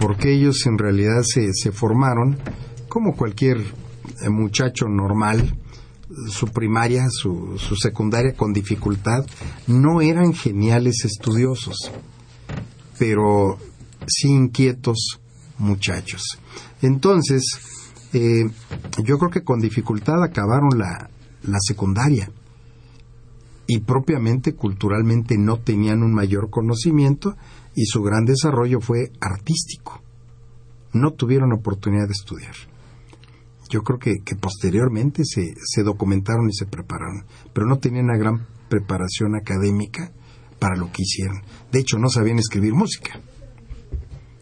porque 0.00 0.32
ellos 0.32 0.66
en 0.66 0.78
realidad 0.78 1.22
se, 1.22 1.72
formaron 1.72 2.38
como 2.88 3.14
cualquier 3.14 3.58
eh, 3.58 4.30
muchacho 4.30 4.86
normal, 4.88 5.56
su 6.28 6.48
primaria, 6.48 7.06
su, 7.10 7.56
su 7.58 7.76
secundaria 7.76 8.32
con 8.32 8.52
dificultad, 8.52 9.24
no 9.66 10.00
eran 10.00 10.32
geniales 10.32 11.04
estudiosos, 11.04 11.92
pero 12.98 13.58
sí 14.06 14.28
inquietos 14.28 15.20
muchachos. 15.58 16.38
Entonces, 16.82 17.44
eh, 18.14 18.50
yo 19.04 19.18
creo 19.18 19.30
que 19.30 19.44
con 19.44 19.60
dificultad 19.60 20.22
acabaron 20.24 20.70
la 20.78 21.58
secundaria 21.60 22.30
y 23.66 23.78
propiamente 23.80 24.54
culturalmente 24.54 25.38
no 25.38 25.58
tenían 25.58 26.02
un 26.02 26.12
mayor 26.12 26.50
conocimiento 26.50 27.36
y 27.74 27.86
su 27.86 28.02
gran 28.02 28.24
desarrollo 28.24 28.80
fue 28.80 29.12
artístico. 29.20 30.02
No 30.92 31.12
tuvieron 31.12 31.52
oportunidad 31.52 32.06
de 32.06 32.12
estudiar. 32.12 32.54
Yo 33.68 33.82
creo 33.82 33.98
que, 33.98 34.16
que 34.24 34.34
posteriormente 34.34 35.24
se, 35.24 35.54
se 35.64 35.82
documentaron 35.84 36.48
y 36.48 36.52
se 36.52 36.66
prepararon, 36.66 37.24
pero 37.52 37.66
no 37.66 37.78
tenían 37.78 38.06
una 38.06 38.18
gran 38.18 38.46
preparación 38.68 39.36
académica 39.36 40.10
para 40.58 40.76
lo 40.76 40.90
que 40.92 41.02
hicieron. 41.02 41.42
De 41.70 41.78
hecho, 41.80 41.98
no 41.98 42.08
sabían 42.08 42.38
escribir 42.38 42.74
música. 42.74 43.20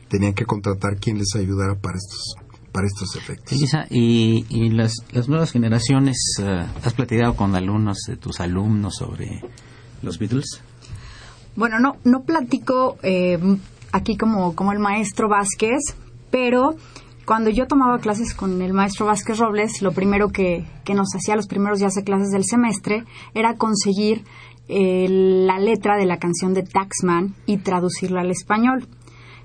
Tenían 0.08 0.32
que 0.32 0.46
contratar 0.46 0.96
quien 0.96 1.18
les 1.18 1.34
ayudara 1.36 1.74
para 1.74 1.98
estos, 1.98 2.36
para 2.72 2.86
estos 2.86 3.14
efectos. 3.16 3.56
Sí, 3.56 3.64
Isa, 3.64 3.86
y, 3.90 4.46
y 4.48 4.70
las, 4.70 4.94
las 5.12 5.28
nuevas 5.28 5.52
generaciones, 5.52 6.16
eh, 6.40 6.66
¿has 6.82 6.94
platicado 6.94 7.36
con 7.36 7.54
alumnos 7.54 7.98
de 8.06 8.16
tus 8.16 8.40
alumnos 8.40 8.96
sobre 8.96 9.42
los 10.02 10.18
Beatles? 10.18 10.62
Bueno, 11.58 11.80
no, 11.80 11.96
no 12.04 12.22
platico 12.22 12.98
eh, 13.02 13.36
aquí 13.90 14.16
como, 14.16 14.54
como 14.54 14.70
el 14.70 14.78
maestro 14.78 15.28
Vázquez, 15.28 15.80
pero 16.30 16.76
cuando 17.24 17.50
yo 17.50 17.66
tomaba 17.66 17.98
clases 17.98 18.32
con 18.32 18.62
el 18.62 18.72
maestro 18.72 19.06
Vázquez 19.06 19.38
Robles, 19.38 19.82
lo 19.82 19.90
primero 19.90 20.28
que, 20.28 20.64
que 20.84 20.94
nos 20.94 21.08
hacía 21.16 21.34
los 21.34 21.48
primeros 21.48 21.80
días 21.80 21.94
de 21.94 22.04
clases 22.04 22.30
del 22.30 22.44
semestre 22.44 23.02
era 23.34 23.56
conseguir 23.56 24.22
eh, 24.68 25.08
la 25.08 25.58
letra 25.58 25.96
de 25.96 26.06
la 26.06 26.18
canción 26.18 26.54
de 26.54 26.62
Taxman 26.62 27.34
y 27.44 27.56
traducirla 27.56 28.20
al 28.20 28.30
español. 28.30 28.86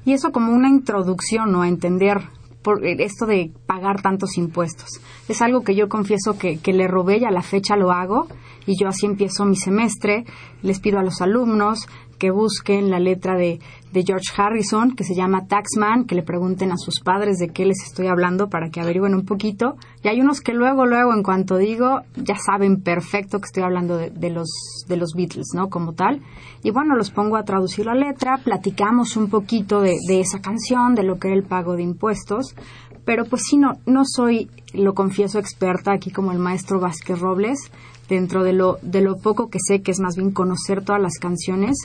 Y 0.05 0.13
eso 0.13 0.31
como 0.31 0.53
una 0.53 0.69
introducción 0.69 1.51
¿no? 1.51 1.63
a 1.63 1.67
entender 1.67 2.21
por 2.61 2.85
eh, 2.85 2.95
esto 2.99 3.25
de 3.25 3.51
pagar 3.65 4.03
tantos 4.03 4.37
impuestos. 4.37 5.01
Es 5.27 5.41
algo 5.41 5.63
que 5.63 5.73
yo 5.73 5.89
confieso 5.89 6.37
que, 6.37 6.59
que 6.59 6.73
le 6.73 6.87
robé 6.87 7.17
y 7.17 7.25
a 7.25 7.31
la 7.31 7.41
fecha 7.41 7.75
lo 7.75 7.91
hago 7.91 8.27
y 8.65 8.79
yo 8.79 8.87
así 8.87 9.05
empiezo 9.05 9.45
mi 9.45 9.55
semestre. 9.55 10.25
Les 10.61 10.79
pido 10.79 10.99
a 10.99 11.03
los 11.03 11.21
alumnos 11.21 11.87
que 12.23 12.31
busquen 12.31 12.89
la 12.89 12.99
letra 12.99 13.35
de, 13.35 13.59
George 13.91 14.31
Harrison, 14.37 14.95
que 14.95 15.03
se 15.03 15.13
llama 15.13 15.45
Taxman, 15.45 16.05
que 16.05 16.15
le 16.15 16.23
pregunten 16.23 16.71
a 16.71 16.77
sus 16.77 17.01
padres 17.01 17.37
de 17.37 17.49
qué 17.49 17.65
les 17.65 17.83
estoy 17.83 18.07
hablando 18.07 18.47
para 18.47 18.69
que 18.69 18.79
averigüen 18.79 19.13
un 19.13 19.25
poquito. 19.25 19.75
Y 20.01 20.07
hay 20.07 20.21
unos 20.21 20.39
que 20.39 20.53
luego, 20.53 20.85
luego, 20.85 21.13
en 21.13 21.21
cuanto 21.21 21.57
digo, 21.57 21.99
ya 22.15 22.37
saben 22.37 22.81
perfecto 22.81 23.39
que 23.39 23.47
estoy 23.47 23.63
hablando 23.63 23.97
de, 23.97 24.09
de 24.09 24.29
los, 24.29 24.47
de 24.87 24.95
los 24.95 25.11
Beatles, 25.17 25.47
¿no? 25.53 25.67
Como 25.67 25.91
tal. 25.91 26.21
Y 26.63 26.71
bueno, 26.71 26.95
los 26.95 27.11
pongo 27.11 27.35
a 27.35 27.43
traducir 27.43 27.87
la 27.87 27.93
letra, 27.93 28.39
platicamos 28.41 29.17
un 29.17 29.29
poquito 29.29 29.81
de, 29.81 29.97
de 30.07 30.21
esa 30.21 30.39
canción, 30.39 30.95
de 30.95 31.03
lo 31.03 31.19
que 31.19 31.27
era 31.27 31.35
el 31.35 31.43
pago 31.43 31.75
de 31.75 31.83
impuestos. 31.83 32.55
Pero 33.03 33.25
pues 33.25 33.41
sí, 33.49 33.57
no, 33.57 33.73
no 33.85 34.03
soy, 34.05 34.49
lo 34.73 34.93
confieso, 34.93 35.39
experta 35.39 35.91
aquí 35.91 36.09
como 36.09 36.31
el 36.31 36.39
maestro 36.39 36.79
Vázquez 36.79 37.19
Robles 37.19 37.69
dentro 38.13 38.43
de 38.43 38.53
lo, 38.53 38.77
de 38.81 39.01
lo 39.01 39.17
poco 39.17 39.49
que 39.49 39.59
sé, 39.65 39.81
que 39.81 39.91
es 39.91 39.99
más 39.99 40.15
bien 40.15 40.31
conocer 40.31 40.83
todas 40.83 41.01
las 41.01 41.17
canciones, 41.19 41.77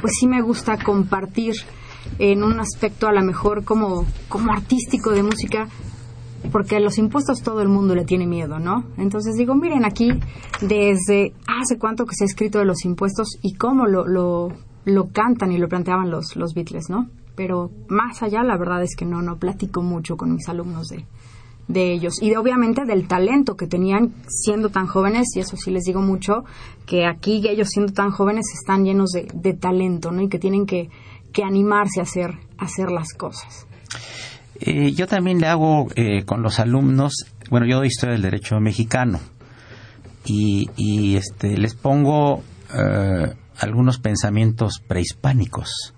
pues 0.00 0.14
sí 0.18 0.26
me 0.26 0.42
gusta 0.42 0.76
compartir 0.82 1.54
en 2.18 2.42
un 2.42 2.60
aspecto 2.60 3.08
a 3.08 3.12
lo 3.12 3.22
mejor 3.22 3.64
como, 3.64 4.04
como 4.28 4.52
artístico 4.52 5.10
de 5.10 5.22
música, 5.22 5.68
porque 6.52 6.76
a 6.76 6.80
los 6.80 6.98
impuestos 6.98 7.42
todo 7.42 7.60
el 7.62 7.68
mundo 7.68 7.94
le 7.94 8.04
tiene 8.04 8.26
miedo, 8.26 8.58
¿no? 8.58 8.84
Entonces 8.96 9.36
digo, 9.36 9.54
miren 9.54 9.84
aquí, 9.84 10.10
desde 10.60 11.34
hace 11.46 11.78
cuánto 11.78 12.06
que 12.06 12.14
se 12.14 12.24
ha 12.24 12.26
escrito 12.26 12.58
de 12.58 12.64
los 12.64 12.84
impuestos 12.84 13.38
y 13.42 13.54
cómo 13.54 13.86
lo, 13.86 14.06
lo, 14.06 14.48
lo 14.84 15.08
cantan 15.12 15.52
y 15.52 15.58
lo 15.58 15.68
planteaban 15.68 16.10
los, 16.10 16.36
los 16.36 16.54
Beatles, 16.54 16.88
¿no? 16.88 17.08
Pero 17.36 17.70
más 17.88 18.22
allá, 18.22 18.42
la 18.42 18.56
verdad 18.56 18.82
es 18.82 18.96
que 18.96 19.06
no, 19.06 19.22
no 19.22 19.38
platico 19.38 19.82
mucho 19.82 20.16
con 20.16 20.32
mis 20.32 20.48
alumnos 20.48 20.88
de, 20.88 21.06
de 21.72 21.92
ellos 21.92 22.14
y 22.20 22.30
de, 22.30 22.36
obviamente 22.36 22.84
del 22.84 23.06
talento 23.06 23.56
que 23.56 23.66
tenían 23.66 24.12
siendo 24.28 24.70
tan 24.70 24.86
jóvenes 24.86 25.28
y 25.36 25.40
eso 25.40 25.56
sí 25.56 25.70
les 25.70 25.84
digo 25.84 26.02
mucho 26.02 26.44
que 26.86 27.06
aquí 27.06 27.42
ellos 27.48 27.68
siendo 27.70 27.92
tan 27.92 28.10
jóvenes 28.10 28.46
están 28.54 28.84
llenos 28.84 29.10
de, 29.12 29.54
talento 29.54 30.10
¿no? 30.10 30.22
y 30.22 30.28
que 30.28 30.38
tienen 30.38 30.66
que, 30.66 30.90
que 31.32 31.44
animarse 31.44 32.00
a 32.00 32.02
hacer, 32.02 32.32
a 32.58 32.64
hacer 32.64 32.90
las 32.90 33.12
cosas. 33.14 33.66
Eh, 34.60 34.92
yo 34.92 35.06
también 35.06 35.40
le 35.40 35.46
hago 35.46 35.88
eh, 35.94 36.24
con 36.24 36.42
los 36.42 36.60
alumnos, 36.60 37.14
bueno, 37.50 37.66
yo 37.66 37.78
doy 37.78 37.86
historia 37.86 38.12
del 38.12 38.22
derecho 38.22 38.58
mexicano 38.60 39.20
y, 40.26 40.68
y 40.76 41.16
este, 41.16 41.56
les 41.56 41.74
pongo 41.74 42.42
eh, 42.74 43.34
algunos 43.58 43.98
pensamientos 43.98 44.82
prehispánicos 44.86 45.94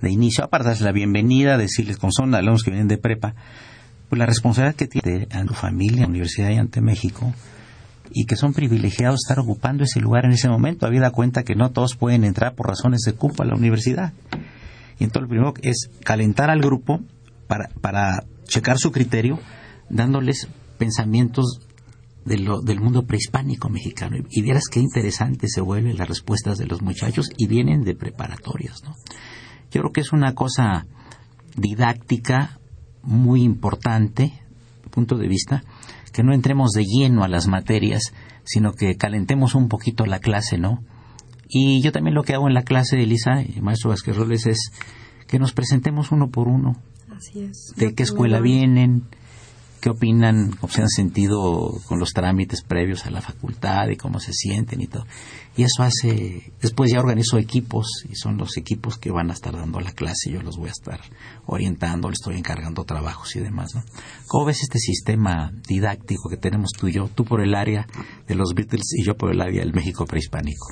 de 0.00 0.10
inicio, 0.10 0.44
aparte 0.44 0.82
la 0.82 0.92
bienvenida, 0.92 1.56
decirles, 1.56 1.98
como 1.98 2.12
son 2.12 2.34
alumnos 2.34 2.62
que 2.62 2.70
vienen 2.70 2.88
de 2.88 2.98
prepa, 2.98 3.34
pues 4.12 4.18
la 4.18 4.26
responsabilidad 4.26 4.76
que 4.76 4.88
tiene 4.88 5.26
a 5.30 5.42
tu 5.42 5.54
familia, 5.54 6.00
a 6.00 6.02
la 6.02 6.08
universidad 6.08 6.50
y 6.50 6.56
ante 6.56 6.82
México, 6.82 7.32
y 8.10 8.26
que 8.26 8.36
son 8.36 8.52
privilegiados 8.52 9.20
estar 9.24 9.38
ocupando 9.38 9.84
ese 9.84 10.00
lugar 10.00 10.26
en 10.26 10.32
ese 10.32 10.50
momento, 10.50 10.84
habida 10.84 11.12
cuenta 11.12 11.44
que 11.44 11.54
no 11.54 11.70
todos 11.70 11.96
pueden 11.96 12.24
entrar 12.24 12.54
por 12.54 12.68
razones 12.68 13.00
de 13.06 13.14
cupo 13.14 13.42
a 13.42 13.46
la 13.46 13.54
universidad. 13.54 14.12
Y 14.98 15.04
entonces 15.04 15.22
lo 15.22 15.28
primero 15.28 15.54
es 15.62 15.88
calentar 16.04 16.50
al 16.50 16.60
grupo 16.60 17.00
para, 17.46 17.70
para 17.80 18.24
checar 18.44 18.76
su 18.76 18.92
criterio, 18.92 19.38
dándoles 19.88 20.46
pensamientos 20.76 21.62
de 22.26 22.36
lo, 22.36 22.60
del 22.60 22.80
mundo 22.80 23.06
prehispánico 23.06 23.70
mexicano. 23.70 24.18
Y 24.28 24.42
vieras 24.42 24.64
qué 24.70 24.80
interesante 24.80 25.48
se 25.48 25.62
vuelven 25.62 25.96
las 25.96 26.08
respuestas 26.08 26.58
de 26.58 26.66
los 26.66 26.82
muchachos 26.82 27.30
y 27.38 27.46
vienen 27.46 27.82
de 27.82 27.94
preparatorias, 27.94 28.82
¿no? 28.84 28.94
Yo 29.70 29.80
creo 29.80 29.92
que 29.92 30.02
es 30.02 30.12
una 30.12 30.34
cosa 30.34 30.84
didáctica 31.56 32.58
muy 33.02 33.42
importante, 33.42 34.32
punto 34.90 35.16
de 35.16 35.28
vista, 35.28 35.64
que 36.12 36.22
no 36.22 36.34
entremos 36.34 36.70
de 36.70 36.84
lleno 36.84 37.24
a 37.24 37.28
las 37.28 37.48
materias, 37.48 38.12
sino 38.44 38.72
que 38.72 38.96
calentemos 38.96 39.54
un 39.54 39.68
poquito 39.68 40.06
la 40.06 40.18
clase, 40.18 40.58
¿no? 40.58 40.84
Y 41.48 41.82
yo 41.82 41.92
también 41.92 42.14
lo 42.14 42.22
que 42.22 42.34
hago 42.34 42.48
en 42.48 42.54
la 42.54 42.62
clase, 42.62 43.02
Elisa, 43.02 43.42
y 43.42 43.60
maestro 43.60 43.90
Vázquez 43.90 44.16
Robles, 44.16 44.46
es 44.46 44.72
que 45.26 45.38
nos 45.38 45.52
presentemos 45.52 46.12
uno 46.12 46.28
por 46.28 46.48
uno. 46.48 46.76
Así 47.10 47.40
es. 47.40 47.72
De 47.76 47.94
qué 47.94 48.02
escuela 48.02 48.40
vienen, 48.40 49.04
qué 49.82 49.90
opinan, 49.90 50.52
cómo 50.52 50.72
se 50.72 50.80
han 50.80 50.88
sentido 50.88 51.80
con 51.88 51.98
los 51.98 52.12
trámites 52.12 52.62
previos 52.62 53.04
a 53.04 53.10
la 53.10 53.20
facultad 53.20 53.88
y 53.90 53.96
cómo 53.96 54.20
se 54.20 54.32
sienten 54.32 54.80
y 54.80 54.86
todo. 54.86 55.04
Y 55.56 55.64
eso 55.64 55.82
hace, 55.82 56.52
después 56.62 56.92
ya 56.92 57.00
organizo 57.00 57.36
equipos 57.36 58.04
y 58.08 58.14
son 58.14 58.38
los 58.38 58.56
equipos 58.56 58.96
que 58.96 59.10
van 59.10 59.30
a 59.30 59.32
estar 59.32 59.52
dando 59.52 59.80
la 59.80 59.90
clase 59.90 60.30
yo 60.30 60.40
los 60.40 60.56
voy 60.56 60.68
a 60.68 60.72
estar 60.72 61.00
orientando, 61.46 62.08
les 62.08 62.20
estoy 62.20 62.38
encargando 62.38 62.84
trabajos 62.84 63.34
y 63.34 63.40
demás. 63.40 63.74
¿no? 63.74 63.82
¿Cómo 64.28 64.46
ves 64.46 64.62
este 64.62 64.78
sistema 64.78 65.52
didáctico 65.66 66.30
que 66.30 66.36
tenemos 66.36 66.70
tú 66.78 66.86
y 66.86 66.92
yo? 66.92 67.08
Tú 67.12 67.24
por 67.24 67.42
el 67.42 67.56
área 67.56 67.88
de 68.28 68.34
los 68.36 68.54
Beatles 68.54 68.94
y 68.96 69.04
yo 69.04 69.16
por 69.16 69.32
el 69.32 69.40
área 69.40 69.62
del 69.64 69.74
México 69.74 70.06
prehispánico. 70.06 70.68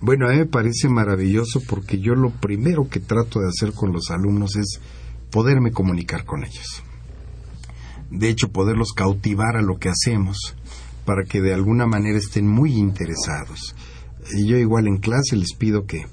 Bueno, 0.00 0.28
a 0.28 0.30
mí 0.30 0.38
me 0.38 0.46
parece 0.46 0.88
maravilloso 0.88 1.60
porque 1.68 1.98
yo 1.98 2.14
lo 2.14 2.30
primero 2.30 2.88
que 2.88 3.00
trato 3.00 3.40
de 3.40 3.48
hacer 3.48 3.72
con 3.72 3.92
los 3.92 4.12
alumnos 4.12 4.54
es 4.54 4.80
poderme 5.32 5.72
comunicar 5.72 6.24
con 6.24 6.44
ellos. 6.44 6.84
De 8.10 8.28
hecho, 8.28 8.50
poderlos 8.50 8.92
cautivar 8.92 9.56
a 9.56 9.62
lo 9.62 9.78
que 9.78 9.88
hacemos 9.88 10.56
para 11.04 11.24
que 11.24 11.40
de 11.40 11.54
alguna 11.54 11.86
manera 11.86 12.18
estén 12.18 12.48
muy 12.48 12.74
interesados. 12.74 13.74
Y 14.34 14.46
yo 14.46 14.56
igual 14.56 14.86
en 14.86 14.98
clase 14.98 15.36
les 15.36 15.54
pido 15.54 15.86
que, 15.86 16.06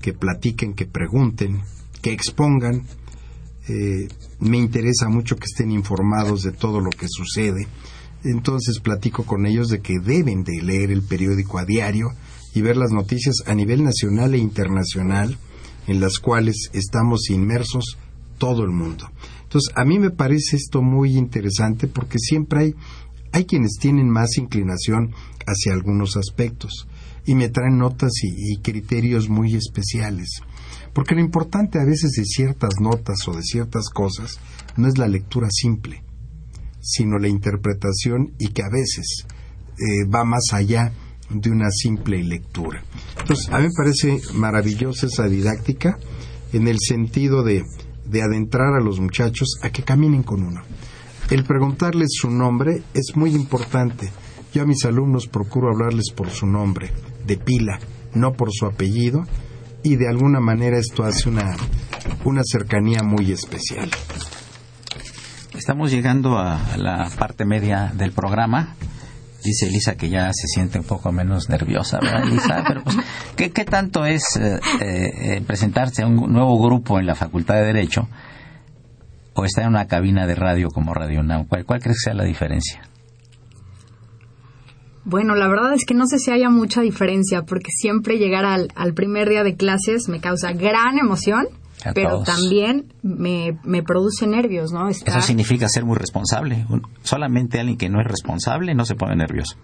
que 0.00 0.12
platiquen, 0.12 0.74
que 0.74 0.86
pregunten, 0.86 1.62
que 2.02 2.12
expongan. 2.12 2.86
Eh, 3.68 4.08
me 4.40 4.56
interesa 4.56 5.08
mucho 5.08 5.36
que 5.36 5.46
estén 5.46 5.70
informados 5.70 6.42
de 6.42 6.52
todo 6.52 6.80
lo 6.80 6.90
que 6.90 7.06
sucede. 7.08 7.66
Entonces 8.24 8.80
platico 8.80 9.24
con 9.24 9.46
ellos 9.46 9.68
de 9.68 9.80
que 9.80 9.98
deben 9.98 10.44
de 10.44 10.62
leer 10.62 10.90
el 10.90 11.02
periódico 11.02 11.58
a 11.58 11.64
diario, 11.64 12.08
y 12.54 12.62
ver 12.62 12.76
las 12.76 12.90
noticias 12.90 13.36
a 13.46 13.54
nivel 13.54 13.84
nacional 13.84 14.34
e 14.34 14.38
internacional 14.38 15.38
en 15.86 16.00
las 16.00 16.18
cuales 16.18 16.70
estamos 16.72 17.30
inmersos 17.30 17.98
todo 18.38 18.64
el 18.64 18.70
mundo. 18.70 19.10
Entonces, 19.50 19.72
a 19.74 19.84
mí 19.84 19.98
me 19.98 20.10
parece 20.10 20.54
esto 20.54 20.80
muy 20.80 21.16
interesante 21.16 21.88
porque 21.88 22.18
siempre 22.20 22.60
hay, 22.60 22.74
hay 23.32 23.46
quienes 23.46 23.78
tienen 23.80 24.08
más 24.08 24.38
inclinación 24.38 25.12
hacia 25.44 25.72
algunos 25.72 26.16
aspectos 26.16 26.86
y 27.26 27.34
me 27.34 27.48
traen 27.48 27.76
notas 27.76 28.12
y, 28.22 28.58
criterios 28.58 29.28
muy 29.28 29.56
especiales. 29.56 30.28
Porque 30.92 31.16
lo 31.16 31.20
importante 31.20 31.80
a 31.80 31.84
veces 31.84 32.12
de 32.12 32.24
ciertas 32.26 32.74
notas 32.80 33.26
o 33.26 33.32
de 33.32 33.42
ciertas 33.42 33.90
cosas 33.90 34.38
no 34.76 34.86
es 34.86 34.98
la 34.98 35.08
lectura 35.08 35.48
simple, 35.50 36.04
sino 36.80 37.18
la 37.18 37.26
interpretación 37.26 38.32
y 38.38 38.50
que 38.50 38.62
a 38.62 38.70
veces 38.70 39.26
eh, 39.78 40.08
va 40.08 40.22
más 40.22 40.52
allá 40.52 40.92
de 41.28 41.50
una 41.50 41.72
simple 41.72 42.22
lectura. 42.22 42.84
Entonces, 43.18 43.48
a 43.50 43.58
mí 43.58 43.64
me 43.64 43.74
parece 43.76 44.20
maravillosa 44.32 45.06
esa 45.06 45.26
didáctica 45.26 45.98
en 46.52 46.68
el 46.68 46.76
sentido 46.78 47.42
de, 47.42 47.64
de 48.10 48.22
adentrar 48.22 48.74
a 48.74 48.82
los 48.82 49.00
muchachos 49.00 49.58
a 49.62 49.70
que 49.70 49.82
caminen 49.82 50.22
con 50.22 50.42
uno. 50.42 50.62
El 51.30 51.44
preguntarles 51.44 52.08
su 52.12 52.30
nombre 52.30 52.82
es 52.92 53.12
muy 53.14 53.34
importante. 53.34 54.10
Yo 54.52 54.62
a 54.62 54.66
mis 54.66 54.84
alumnos 54.84 55.28
procuro 55.28 55.68
hablarles 55.70 56.10
por 56.10 56.30
su 56.30 56.46
nombre, 56.46 56.90
de 57.24 57.36
pila, 57.36 57.78
no 58.14 58.32
por 58.32 58.50
su 58.52 58.66
apellido, 58.66 59.24
y 59.82 59.96
de 59.96 60.08
alguna 60.08 60.40
manera 60.40 60.76
esto 60.78 61.04
hace 61.04 61.28
una, 61.28 61.54
una 62.24 62.42
cercanía 62.44 63.02
muy 63.02 63.30
especial. 63.30 63.90
Estamos 65.56 65.90
llegando 65.92 66.38
a 66.38 66.76
la 66.76 67.08
parte 67.16 67.44
media 67.44 67.92
del 67.94 68.12
programa 68.12 68.74
dice 69.42 69.66
Elisa 69.66 69.96
que 69.96 70.08
ya 70.08 70.32
se 70.32 70.46
siente 70.46 70.78
un 70.78 70.84
poco 70.84 71.12
menos 71.12 71.48
nerviosa, 71.48 71.98
¿verdad, 72.00 72.22
Elisa? 72.24 72.64
Pero, 72.68 72.84
pues, 72.84 72.96
¿qué, 73.36 73.50
¿qué, 73.50 73.64
tanto 73.64 74.04
es 74.04 74.36
eh, 74.36 74.60
eh, 74.80 75.42
presentarse 75.46 76.02
a 76.02 76.06
un 76.06 76.32
nuevo 76.32 76.58
grupo 76.62 76.98
en 76.98 77.06
la 77.06 77.14
Facultad 77.14 77.54
de 77.54 77.64
Derecho 77.64 78.08
o 79.34 79.44
estar 79.44 79.64
en 79.64 79.70
una 79.70 79.86
cabina 79.86 80.26
de 80.26 80.34
radio 80.34 80.68
como 80.68 80.94
Radio 80.94 81.22
Now? 81.22 81.46
¿Cuál, 81.48 81.64
cuál 81.64 81.80
crees 81.80 81.98
que 81.98 82.10
sea 82.10 82.14
la 82.14 82.24
diferencia? 82.24 82.82
Bueno, 85.04 85.34
la 85.34 85.48
verdad 85.48 85.72
es 85.74 85.86
que 85.86 85.94
no 85.94 86.06
sé 86.06 86.18
si 86.18 86.30
haya 86.30 86.50
mucha 86.50 86.82
diferencia, 86.82 87.42
porque 87.42 87.70
siempre 87.70 88.18
llegar 88.18 88.44
al, 88.44 88.68
al 88.76 88.92
primer 88.92 89.28
día 89.28 89.42
de 89.42 89.56
clases 89.56 90.08
me 90.08 90.20
causa 90.20 90.52
gran 90.52 90.98
emoción 90.98 91.46
A 91.84 91.92
pero 91.92 92.10
todos. 92.10 92.24
también 92.26 92.92
me, 93.02 93.58
me 93.64 93.82
produce 93.82 94.26
nervios, 94.26 94.72
¿no? 94.72 94.88
Estar- 94.88 95.18
Eso 95.18 95.22
significa 95.26 95.68
ser 95.68 95.84
muy 95.84 95.96
responsable. 95.96 96.66
Solamente 97.02 97.58
alguien 97.60 97.78
que 97.78 97.88
no 97.88 98.00
es 98.00 98.06
responsable 98.06 98.74
no 98.74 98.84
se 98.84 98.94
pone 98.94 99.16
nervioso. 99.16 99.56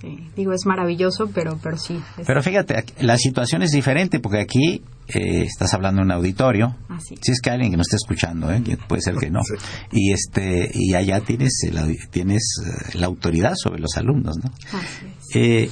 sí, 0.00 0.28
digo, 0.36 0.52
es 0.52 0.66
maravilloso, 0.66 1.30
pero, 1.34 1.58
pero 1.62 1.78
sí. 1.78 2.00
es- 2.18 2.26
Pero 2.26 2.42
fíjate, 2.42 2.84
la 3.00 3.16
situación 3.16 3.62
es 3.62 3.70
diferente 3.70 4.20
porque 4.20 4.40
aquí 4.40 4.82
eh, 5.08 5.42
estás 5.44 5.72
hablando 5.74 6.00
en 6.02 6.06
un 6.06 6.12
auditorio. 6.12 6.76
Así. 6.88 7.14
Si 7.22 7.32
es 7.32 7.40
que 7.40 7.50
alguien 7.50 7.70
que 7.70 7.76
nos 7.76 7.86
está 7.86 7.96
escuchando, 7.96 8.50
¿eh? 8.52 8.62
puede 8.88 9.02
ser 9.02 9.14
que 9.16 9.30
no. 9.30 9.40
Sí. 9.44 9.54
Y 9.92 10.12
este 10.12 10.70
y 10.74 10.94
allá 10.94 11.20
tienes 11.20 11.52
la, 11.72 11.86
tienes 12.10 12.42
eh, 12.64 12.98
la 12.98 13.06
autoridad 13.06 13.52
sobre 13.56 13.80
los 13.80 13.96
alumnos, 13.96 14.36
¿no? 14.42 14.50
así 14.78 15.06
es. 15.06 15.36
Eh, 15.36 15.70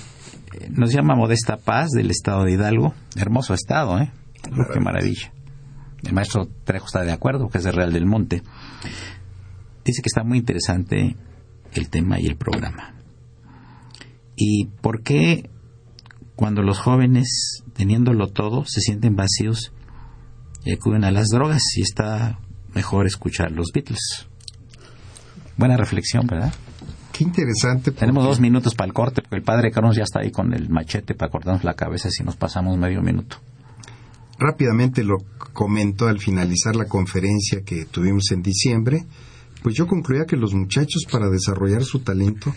nos 0.70 0.92
llama 0.92 1.14
Modesta 1.16 1.57
Paz 1.57 1.90
del 1.90 2.11
estado 2.11 2.44
de 2.44 2.52
Hidalgo. 2.52 2.94
Hermoso 3.16 3.55
estado, 3.55 3.98
¿eh? 3.98 4.11
Qué 4.42 4.81
maravilla. 4.81 5.33
El 6.02 6.12
maestro 6.12 6.48
Trejo 6.64 6.87
está 6.87 7.02
de 7.02 7.12
acuerdo, 7.12 7.48
que 7.48 7.59
es 7.59 7.64
de 7.64 7.72
Real 7.72 7.92
del 7.92 8.07
Monte. 8.07 8.42
Dice 9.85 10.02
que 10.02 10.09
está 10.09 10.24
muy 10.24 10.38
interesante 10.38 11.16
el 11.72 11.88
tema 11.90 12.20
y 12.20 12.26
el 12.26 12.37
programa. 12.37 12.94
¿Y 14.37 14.66
por 14.81 15.02
qué 15.02 15.48
cuando 16.35 16.62
los 16.62 16.78
jóvenes, 16.78 17.62
teniéndolo 17.74 18.28
todo, 18.28 18.64
se 18.66 18.81
sienten 18.81 19.16
vacíos 19.16 19.72
y 20.64 20.72
acuden 20.72 21.05
a 21.05 21.11
las 21.11 21.28
drogas 21.28 21.62
y 21.76 21.83
está 21.83 22.40
mejor 22.74 23.07
escuchar 23.07 23.52
los 23.52 23.70
Beatles? 23.72 24.26
Buena 25.57 25.76
reflexión, 25.76 26.26
¿verdad? 26.26 26.52
Qué 27.12 27.24
interesante. 27.24 27.92
Tenemos 27.92 28.24
dos 28.24 28.40
minutos 28.40 28.74
para 28.74 28.87
el 28.87 28.94
corte, 28.94 29.20
porque 29.20 29.37
el 29.37 29.42
padre 29.42 29.70
Carlos 29.70 29.96
ya 29.96 30.02
está 30.02 30.20
ahí 30.20 30.31
con 30.31 30.55
el 30.55 30.70
machete 30.70 31.14
para 31.14 31.31
cortarnos 31.31 31.62
la 31.62 31.74
cabeza 31.74 32.11
si 32.11 32.24
nos 32.24 32.37
pasamos 32.37 32.78
medio 32.78 33.02
minuto. 33.02 33.37
Rápidamente 34.42 35.05
lo 35.05 35.18
comento 35.52 36.07
al 36.09 36.18
finalizar 36.18 36.76
la 36.76 36.87
conferencia 36.87 37.62
que 37.64 37.85
tuvimos 37.85 38.31
en 38.33 38.42
diciembre, 38.42 39.07
pues 39.62 39.74
yo 39.76 39.87
concluía 39.87 40.26
que 40.26 40.37
los 40.37 40.55
muchachos 40.55 41.07
para 41.11 41.31
desarrollar 41.31 41.85
su 41.85 42.00
talento 42.00 42.52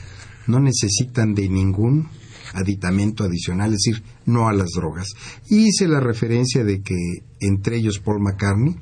no 0.48 0.60
necesitan 0.60 1.34
de 1.34 1.48
ningún 1.48 2.10
aditamento 2.54 3.24
adicional, 3.24 3.74
es 3.74 3.84
decir, 3.84 4.04
no 4.26 4.48
a 4.48 4.54
las 4.54 4.70
drogas. 4.76 5.10
Y 5.50 5.68
hice 5.68 5.88
la 5.88 6.00
referencia 6.00 6.64
de 6.64 6.82
que 6.82 6.96
entre 7.40 7.78
ellos 7.78 8.00
Paul 8.00 8.22
McCartney 8.22 8.76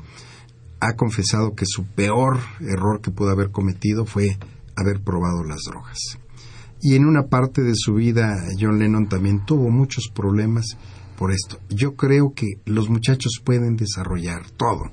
ha 0.79 0.95
confesado 0.95 1.55
que 1.55 1.65
su 1.65 1.85
peor 1.85 2.39
error 2.61 3.01
que 3.01 3.11
pudo 3.11 3.29
haber 3.29 3.51
cometido 3.51 4.05
fue 4.05 4.37
haber 4.75 5.01
probado 5.01 5.43
las 5.43 5.61
drogas. 5.65 6.22
Y 6.85 6.95
en 6.95 7.05
una 7.05 7.27
parte 7.27 7.61
de 7.61 7.75
su 7.75 7.93
vida 7.93 8.35
John 8.59 8.77
Lennon 8.77 9.07
también 9.07 9.45
tuvo 9.45 9.69
muchos 9.69 10.09
problemas 10.13 10.77
por 11.17 11.31
esto. 11.31 11.57
Yo 11.69 11.95
creo 11.95 12.33
que 12.35 12.55
los 12.65 12.89
muchachos 12.89 13.41
pueden 13.41 13.77
desarrollar 13.77 14.49
todo, 14.57 14.91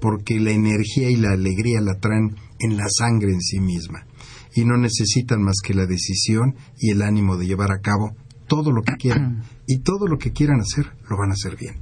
porque 0.00 0.38
la 0.38 0.52
energía 0.52 1.10
y 1.10 1.16
la 1.16 1.32
alegría 1.32 1.80
la 1.80 1.98
traen 1.98 2.36
en 2.60 2.76
la 2.76 2.84
sangre 2.88 3.32
en 3.32 3.40
sí 3.40 3.58
misma, 3.58 4.06
y 4.54 4.64
no 4.64 4.76
necesitan 4.76 5.42
más 5.42 5.56
que 5.60 5.74
la 5.74 5.86
decisión 5.86 6.54
y 6.78 6.90
el 6.90 7.02
ánimo 7.02 7.36
de 7.36 7.48
llevar 7.48 7.72
a 7.72 7.80
cabo 7.80 8.14
todo 8.46 8.70
lo 8.70 8.82
que 8.82 8.92
quieran, 8.92 9.42
y 9.66 9.78
todo 9.78 10.06
lo 10.06 10.18
que 10.18 10.30
quieran 10.30 10.60
hacer 10.60 10.86
lo 11.10 11.16
van 11.16 11.30
a 11.30 11.34
hacer 11.34 11.56
bien. 11.56 11.74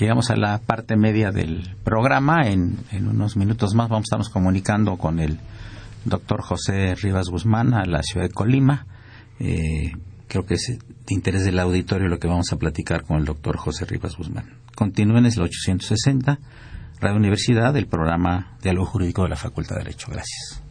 Llegamos 0.00 0.30
a 0.30 0.36
la 0.36 0.58
parte 0.58 0.96
media 0.96 1.30
del 1.30 1.76
programa. 1.84 2.48
En, 2.48 2.76
en 2.90 3.06
unos 3.06 3.36
minutos 3.36 3.74
más 3.74 3.88
vamos 3.88 4.02
a 4.02 4.08
estarnos 4.08 4.28
comunicando 4.30 4.96
con 4.98 5.20
el 5.20 5.38
doctor 6.06 6.42
José 6.42 6.94
Rivas 6.94 7.28
Guzmán 7.28 7.74
a 7.74 7.84
la 7.84 8.02
ciudad 8.02 8.26
de 8.26 8.32
Colima. 8.32 8.86
Eh, 9.38 9.92
creo 10.28 10.46
que 10.46 10.54
es 10.54 10.78
de 10.78 11.14
interés 11.14 11.44
del 11.44 11.58
auditorio 11.58 12.08
lo 12.08 12.18
que 12.18 12.28
vamos 12.28 12.52
a 12.52 12.56
platicar 12.56 13.02
con 13.02 13.18
el 13.18 13.24
doctor 13.24 13.56
José 13.56 13.84
Rivas 13.84 14.16
Guzmán. 14.16 14.54
Continúen 14.74 15.26
es 15.26 15.36
el 15.36 15.42
860, 15.42 16.38
Radio 17.00 17.16
Universidad, 17.16 17.76
el 17.76 17.86
programa 17.86 18.56
Diálogo 18.62 18.86
Jurídico 18.86 19.22
de 19.24 19.30
la 19.30 19.36
Facultad 19.36 19.76
de 19.76 19.84
Derecho. 19.84 20.08
Gracias. 20.10 20.62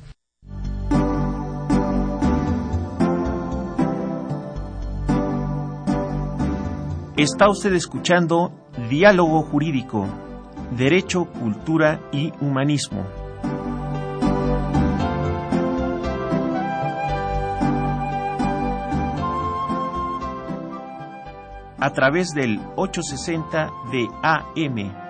Está 7.17 7.49
usted 7.49 7.73
escuchando 7.73 8.51
Diálogo 8.89 9.41
Jurídico, 9.43 10.05
Derecho, 10.77 11.25
Cultura 11.25 12.01
y 12.11 12.33
Humanismo. 12.41 13.05
A 21.85 21.91
través 21.91 22.33
del 22.33 22.59
860 22.77 23.69
de 23.91 24.09
AM. 24.23 25.04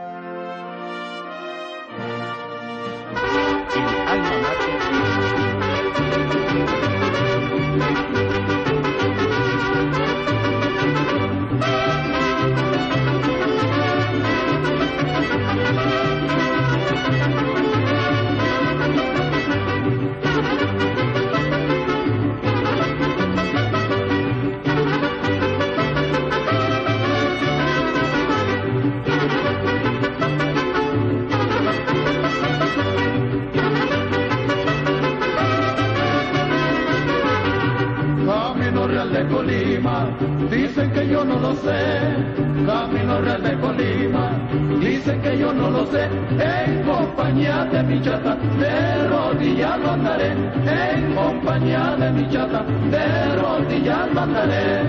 Compañía 47.25 47.65
de 47.65 47.83
mi 47.83 48.01
chata, 48.03 48.35
de 48.59 49.07
rodillas 49.07 49.79
andaré. 49.83 50.31
En 50.67 51.15
compañía 51.15 51.95
de 51.97 52.11
mi 52.11 52.29
chata, 52.29 52.63
de 52.91 53.35
rodillas 53.35 54.15
andaré. 54.15 54.83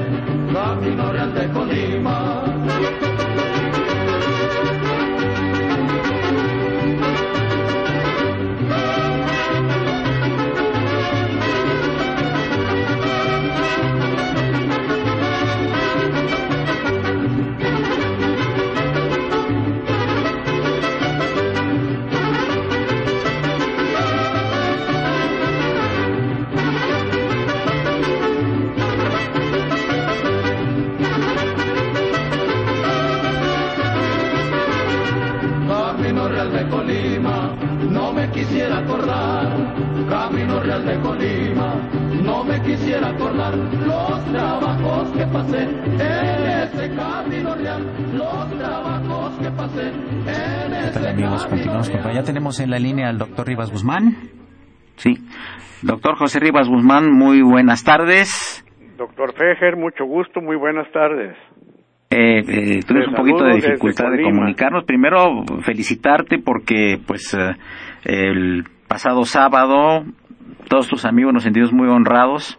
Camino 0.52 1.12
Real 1.12 1.34
de 1.34 1.48
Colima. 1.48 3.15
Quisiera 38.36 38.78
acordar, 38.78 39.74
Camino 40.10 40.60
Real 40.60 40.84
de 40.84 41.00
Colima, 41.00 41.74
no 42.22 42.44
me 42.44 42.60
quisiera 42.60 43.08
acordar 43.08 43.56
los 43.56 44.24
trabajos 44.26 45.10
que 45.12 45.26
pasé 45.26 45.62
en 45.62 46.00
ese 46.00 46.94
Camino 46.94 47.54
Real, 47.54 47.82
los 48.12 48.58
trabajos 48.58 49.38
que 49.38 49.50
pasé 49.50 49.88
en 49.88 50.72
ese 50.72 50.86
¿Qué 50.86 50.92
tal 50.92 51.06
amigos? 51.08 51.46
Continuamos 51.46 51.90
con... 51.90 52.12
Ya 52.12 52.22
tenemos 52.22 52.60
en 52.60 52.70
la 52.70 52.78
línea 52.78 53.08
al 53.08 53.16
doctor 53.16 53.46
Rivas 53.46 53.72
Guzmán. 53.72 54.16
Sí. 54.96 55.14
Doctor 55.82 56.16
José 56.16 56.38
Rivas 56.38 56.68
Guzmán, 56.68 57.10
muy 57.10 57.40
buenas 57.40 57.84
tardes. 57.84 58.62
Doctor 58.98 59.32
Fejer, 59.32 59.76
mucho 59.76 60.04
gusto, 60.04 60.42
muy 60.42 60.56
buenas 60.56 60.90
tardes. 60.92 61.36
Eh, 62.08 62.38
eh, 62.38 62.80
tuvimos 62.86 63.08
un 63.08 63.14
poquito 63.14 63.44
de 63.44 63.54
dificultad 63.56 64.10
de 64.12 64.22
comunicarnos. 64.22 64.84
Primero, 64.84 65.42
felicitarte 65.62 66.38
porque, 66.38 66.98
pues, 67.04 67.34
eh, 67.34 67.56
el 68.06 68.64
pasado 68.86 69.24
sábado, 69.24 70.04
todos 70.68 70.86
tus 70.88 71.04
amigos 71.04 71.34
nos 71.34 71.42
sentimos 71.42 71.72
muy 71.72 71.88
honrados 71.88 72.56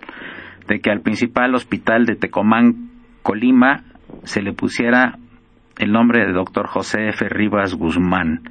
de 0.67 0.81
que 0.81 0.91
al 0.91 0.99
principal 0.99 1.55
hospital 1.55 2.05
de 2.05 2.15
Tecomán, 2.15 2.91
Colima, 3.23 3.85
se 4.23 4.41
le 4.41 4.51
pusiera 4.51 5.17
el 5.77 5.91
nombre 5.93 6.25
de 6.25 6.33
doctor 6.33 6.67
José 6.67 7.09
F. 7.09 7.29
Rivas 7.29 7.75
Guzmán. 7.75 8.41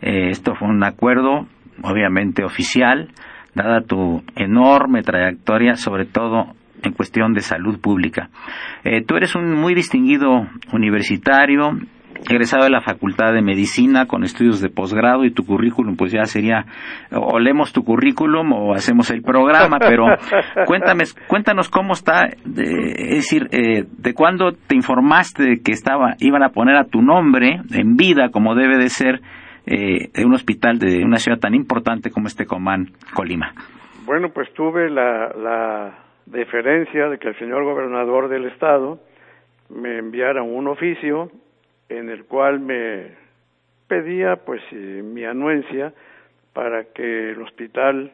Eh, 0.00 0.30
esto 0.30 0.54
fue 0.54 0.68
un 0.68 0.82
acuerdo, 0.82 1.46
obviamente 1.82 2.42
oficial, 2.42 3.12
dada 3.54 3.82
tu 3.82 4.22
enorme 4.34 5.02
trayectoria, 5.02 5.74
sobre 5.74 6.06
todo 6.06 6.54
en 6.82 6.92
cuestión 6.92 7.34
de 7.34 7.42
salud 7.42 7.78
pública. 7.80 8.30
Eh, 8.84 9.04
tú 9.04 9.16
eres 9.16 9.34
un 9.34 9.52
muy 9.52 9.74
distinguido 9.74 10.48
universitario, 10.72 11.72
egresado 12.28 12.64
de 12.64 12.70
la 12.70 12.80
Facultad 12.80 13.32
de 13.32 13.42
Medicina 13.42 14.06
con 14.06 14.24
estudios 14.24 14.60
de 14.60 14.68
posgrado 14.68 15.24
y 15.24 15.32
tu 15.32 15.44
currículum 15.44 15.96
pues 15.96 16.12
ya 16.12 16.24
sería 16.24 16.64
o 17.12 17.38
leemos 17.38 17.72
tu 17.72 17.82
currículum 17.84 18.52
o 18.52 18.74
hacemos 18.74 19.10
el 19.10 19.22
programa, 19.22 19.78
pero 19.78 20.04
cuéntame, 20.66 21.04
cuéntanos 21.28 21.68
cómo 21.68 21.92
está, 21.92 22.26
es 22.26 23.16
decir, 23.16 23.48
eh, 23.52 23.84
de 23.86 24.14
cuándo 24.14 24.52
te 24.52 24.74
informaste 24.74 25.42
de 25.42 25.62
que 25.62 25.72
estaba 25.72 26.14
iban 26.18 26.42
a 26.42 26.50
poner 26.50 26.76
a 26.76 26.84
tu 26.84 27.02
nombre 27.02 27.60
en 27.72 27.96
vida 27.96 28.30
como 28.30 28.54
debe 28.54 28.76
de 28.76 28.88
ser 28.88 29.20
eh, 29.66 30.08
de 30.12 30.24
un 30.24 30.34
hospital 30.34 30.78
de 30.78 31.04
una 31.04 31.18
ciudad 31.18 31.38
tan 31.38 31.54
importante 31.54 32.10
como 32.10 32.26
este 32.26 32.46
Comán, 32.46 32.88
Colima. 33.14 33.52
Bueno, 34.04 34.30
pues 34.30 34.52
tuve 34.54 34.90
la, 34.90 35.28
la 35.28 35.98
deferencia 36.26 37.08
de 37.08 37.18
que 37.18 37.28
el 37.28 37.38
señor 37.38 37.64
gobernador 37.64 38.28
del 38.28 38.46
estado 38.46 38.98
me 39.68 39.98
enviara 39.98 40.42
un 40.42 40.66
oficio 40.68 41.30
en 41.90 42.08
el 42.08 42.24
cual 42.24 42.60
me 42.60 43.08
pedía 43.88 44.36
pues 44.36 44.62
eh, 44.72 45.02
mi 45.04 45.24
anuencia 45.24 45.92
para 46.52 46.84
que 46.84 47.30
el 47.30 47.42
Hospital 47.42 48.12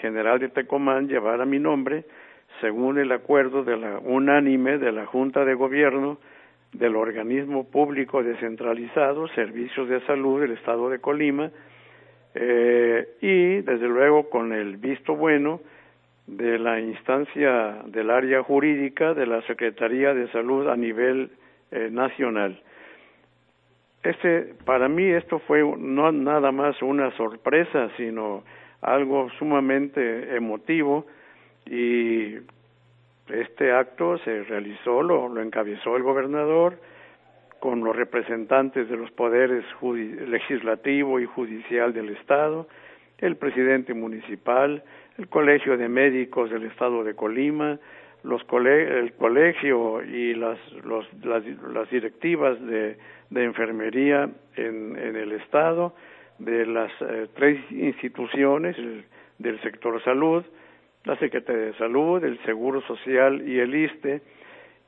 General 0.00 0.38
de 0.38 0.48
Tecomán 0.48 1.08
llevara 1.08 1.44
mi 1.44 1.58
nombre 1.58 2.04
según 2.60 2.98
el 2.98 3.12
acuerdo 3.12 3.62
de 3.64 3.76
la 3.76 3.98
unánime 4.00 4.78
de 4.78 4.92
la 4.92 5.06
Junta 5.06 5.44
de 5.44 5.54
Gobierno 5.54 6.18
del 6.72 6.96
organismo 6.96 7.64
público 7.70 8.22
descentralizado 8.22 9.28
Servicios 9.28 9.88
de 9.88 10.00
Salud 10.06 10.40
del 10.40 10.52
Estado 10.52 10.90
de 10.90 10.98
Colima 10.98 11.50
eh, 12.34 13.08
y 13.20 13.60
desde 13.62 13.86
luego 13.86 14.28
con 14.30 14.52
el 14.52 14.76
visto 14.78 15.14
bueno 15.14 15.60
de 16.26 16.58
la 16.58 16.80
instancia 16.80 17.82
del 17.86 18.10
área 18.10 18.42
jurídica 18.42 19.14
de 19.14 19.26
la 19.26 19.42
Secretaría 19.42 20.14
de 20.14 20.28
Salud 20.28 20.68
a 20.68 20.76
nivel 20.76 21.30
eh, 21.70 21.88
nacional. 21.90 22.60
Este, 24.02 24.54
para 24.64 24.88
mí 24.88 25.04
esto 25.04 25.38
fue 25.40 25.62
no 25.78 26.10
nada 26.10 26.50
más 26.50 26.80
una 26.82 27.10
sorpresa, 27.16 27.88
sino 27.96 28.42
algo 28.80 29.30
sumamente 29.38 30.36
emotivo 30.36 31.06
y 31.66 32.38
este 33.28 33.72
acto 33.72 34.18
se 34.18 34.42
realizó, 34.42 35.02
lo, 35.02 35.40
encabezó 35.40 35.96
el 35.96 36.02
gobernador 36.02 36.78
con 37.60 37.84
los 37.84 37.94
representantes 37.94 38.88
de 38.88 38.96
los 38.96 39.12
poderes 39.12 39.64
legislativo 39.80 41.20
y 41.20 41.26
judicial 41.26 41.92
del 41.92 42.08
Estado, 42.10 42.66
el 43.18 43.36
presidente 43.36 43.94
municipal, 43.94 44.82
el 45.16 45.28
Colegio 45.28 45.76
de 45.76 45.88
Médicos 45.88 46.50
del 46.50 46.64
Estado 46.64 47.04
de 47.04 47.14
Colima, 47.14 47.78
los 48.24 48.42
el 48.50 49.12
colegio 49.14 50.02
y 50.02 50.34
las, 50.34 50.58
los, 50.84 51.06
las 51.24 51.90
directivas 51.90 52.60
de 52.66 52.96
de 53.32 53.44
enfermería 53.44 54.28
en, 54.56 54.96
en 54.96 55.16
el 55.16 55.32
Estado, 55.32 55.94
de 56.38 56.66
las 56.66 56.90
eh, 57.00 57.28
tres 57.34 57.58
instituciones 57.70 58.76
del 59.38 59.60
sector 59.62 60.02
salud, 60.04 60.44
la 61.04 61.16
Secretaría 61.18 61.66
de 61.66 61.78
Salud, 61.78 62.22
el 62.24 62.38
Seguro 62.44 62.80
Social 62.82 63.48
y 63.48 63.58
el 63.58 63.74
ISTE, 63.74 64.22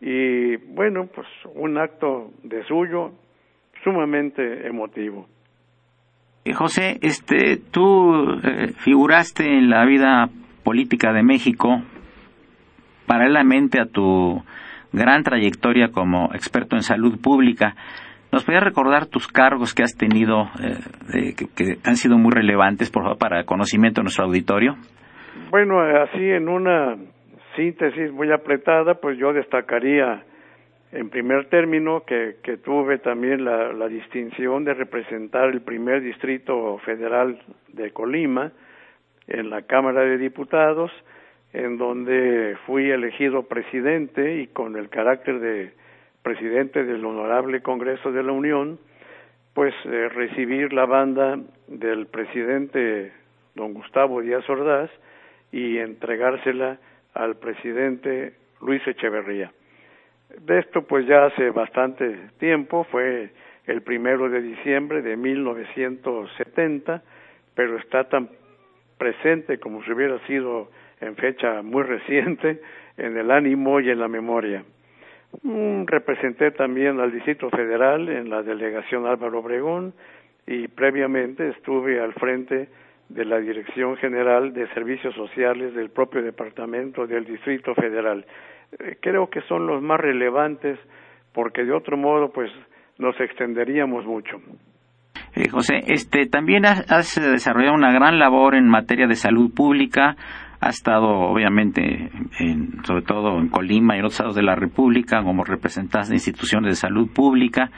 y 0.01 0.57
bueno, 0.57 1.09
pues 1.15 1.27
un 1.55 1.79
acto 1.79 2.31
de 2.43 2.63
suyo 2.65 3.13
sumamente 3.83 4.67
emotivo. 4.67 5.27
Eh, 6.45 6.53
José, 6.53 6.99
este, 7.01 7.57
tú 7.71 8.39
eh, 8.43 8.73
figuraste 8.77 9.45
en 9.45 9.71
la 9.71 9.87
vida 9.87 10.29
política 10.63 11.13
de 11.13 11.23
México 11.23 11.83
paralelamente 13.07 13.81
a 13.81 13.87
tu 13.87 14.43
gran 14.93 15.23
trayectoria 15.23 15.89
como 15.89 16.31
experto 16.35 16.77
en 16.77 16.83
salud 16.83 17.21
pública. 17.21 17.75
¿Nos 18.35 18.43
podrías 18.43 18.65
recordar 18.65 19.07
tus 19.07 19.29
cargos 19.29 19.73
que 19.73 19.85
has 19.85 19.97
tenido, 19.97 20.49
eh, 20.61 21.35
que, 21.55 21.79
han 21.85 21.95
sido 21.95 22.19
muy 22.19 22.33
relevantes, 22.33 22.91
por 22.91 23.05
favor, 23.05 23.17
para 23.17 23.45
conocimiento 23.45 24.01
de 24.01 24.07
nuestro 24.07 24.25
auditorio? 24.25 24.75
Bueno, 25.51 25.79
así 25.79 26.31
en 26.33 26.49
una 26.49 26.97
síntesis 27.55 28.11
muy 28.11 28.33
apretada, 28.33 28.95
pues 28.95 29.19
yo 29.19 29.33
destacaría 29.33 30.25
en 30.91 31.11
primer 31.11 31.49
término 31.49 32.03
que, 32.05 32.39
que 32.43 32.57
tuve 32.57 32.99
también 32.99 33.45
la, 33.45 33.73
la, 33.73 33.87
distinción 33.87 34.65
de 34.65 34.75
representar 34.75 35.51
el 35.51 35.61
primer 35.61 36.03
distrito 36.03 36.79
federal 36.79 37.39
de 37.69 37.93
Colima 37.93 38.51
en 39.29 39.49
la 39.49 39.63
Cámara 39.63 40.01
de 40.01 40.19
Diputados, 40.19 40.91
en 41.53 41.79
donde 41.79 42.57
fui 42.67 42.91
elegido 42.91 43.45
presidente 43.45 44.41
y 44.41 44.49
con 44.49 44.77
el 44.77 44.89
carácter 44.89 45.39
de 45.39 45.84
presidente 46.25 46.85
del 46.85 47.05
Honorable 47.05 47.61
Congreso 47.61 48.11
de 48.11 48.23
la 48.23 48.33
Unión, 48.33 48.79
pues 49.53 49.75
eh, 49.85 50.09
recibir 50.09 50.73
la 50.73 50.87
banda 50.87 51.39
del 51.69 52.07
presidente 52.07 53.13
don 53.55 53.75
Gustavo 53.75 54.23
Díaz 54.23 54.49
Ordaz 54.49 54.91
y 55.53 55.79
entregársela 55.79 56.79
al 57.13 57.37
presidente 57.37 58.33
Luis 58.63 58.85
Echeverría. 58.87 59.53
De 60.41 60.59
esto 60.59 60.83
pues 60.83 61.07
ya 61.07 61.27
hace 61.27 61.51
bastante 61.51 62.31
tiempo, 62.39 62.85
fue 62.85 63.31
el 63.67 63.83
primero 63.83 64.29
de 64.31 64.41
diciembre 64.41 65.03
de 65.03 65.17
1970, 65.17 67.03
pero 67.55 67.77
está 67.77 68.09
tan 68.09 68.31
presente 68.97 69.59
como 69.59 69.85
si 69.85 69.93
hubiera 69.93 70.19
sido 70.27 70.71
en 71.03 71.17
fecha 71.17 71.61
muy 71.61 71.83
reciente 71.83 72.63
en 72.97 73.17
el 73.19 73.31
ánimo 73.31 73.79
y 73.81 73.91
en 73.91 74.01
la 74.01 74.09
memoria. 74.09 74.65
Mm, 75.43 75.87
representé 75.87 76.51
también 76.53 77.01
al 77.01 77.13
Distrito 77.13 77.51
Federal 77.51 78.09
en 78.09 78.31
la 78.31 78.43
delegación 78.43 79.07
Álvaro 79.07 79.41
Obregón 79.41 79.95
y 80.47 80.69
previamente 80.69 81.49
estuve 81.51 82.01
al 82.01 82.13
frente 82.15 82.69
de 83.09 83.25
la 83.25 83.39
Dirección 83.39 83.97
General 83.97 84.53
de 84.53 84.67
Servicios 84.75 85.15
Sociales 85.15 85.75
del 85.75 85.91
propio 85.91 86.23
departamento 86.23 87.07
del 87.07 87.25
Distrito 87.25 87.75
Federal. 87.75 88.25
eh, 88.79 88.97
creo 89.01 89.29
que 89.29 89.41
son 89.43 89.67
los 89.67 89.83
más 89.83 90.01
relevantes 90.01 90.79
porque 91.33 91.65
de 91.65 91.73
otro 91.73 91.97
modo 91.97 92.33
pues 92.33 92.51
nos 92.99 93.19
extenderíamos 93.21 94.05
mucho. 94.07 94.41
Eh, 95.37 95.49
José, 95.49 95.81
este, 95.89 96.27
también 96.27 96.65
has, 96.65 97.21
desarrollado 97.21 97.75
una 97.75 97.93
gran 97.93 98.19
labor 98.19 98.55
en 98.55 98.69
materia 98.69 99.09
de 99.09 99.17
salud 99.17 99.53
pública. 99.53 100.17
Has 100.65 100.77
estado, 100.77 101.11
obviamente, 101.11 102.09
en, 102.41 102.83
sobre 102.85 103.03
todo 103.03 103.39
en 103.39 103.51
Colima 103.51 103.95
y 103.95 103.99
en 103.99 104.05
otros 104.07 104.15
estados 104.15 104.35
de 104.35 104.43
la 104.43 104.55
República 104.55 105.23
como 105.23 105.45
representante 105.45 106.09
de 106.09 106.15
instituciones 106.15 106.71
de 106.71 106.77
salud 106.77 107.13
pública. 107.13 107.69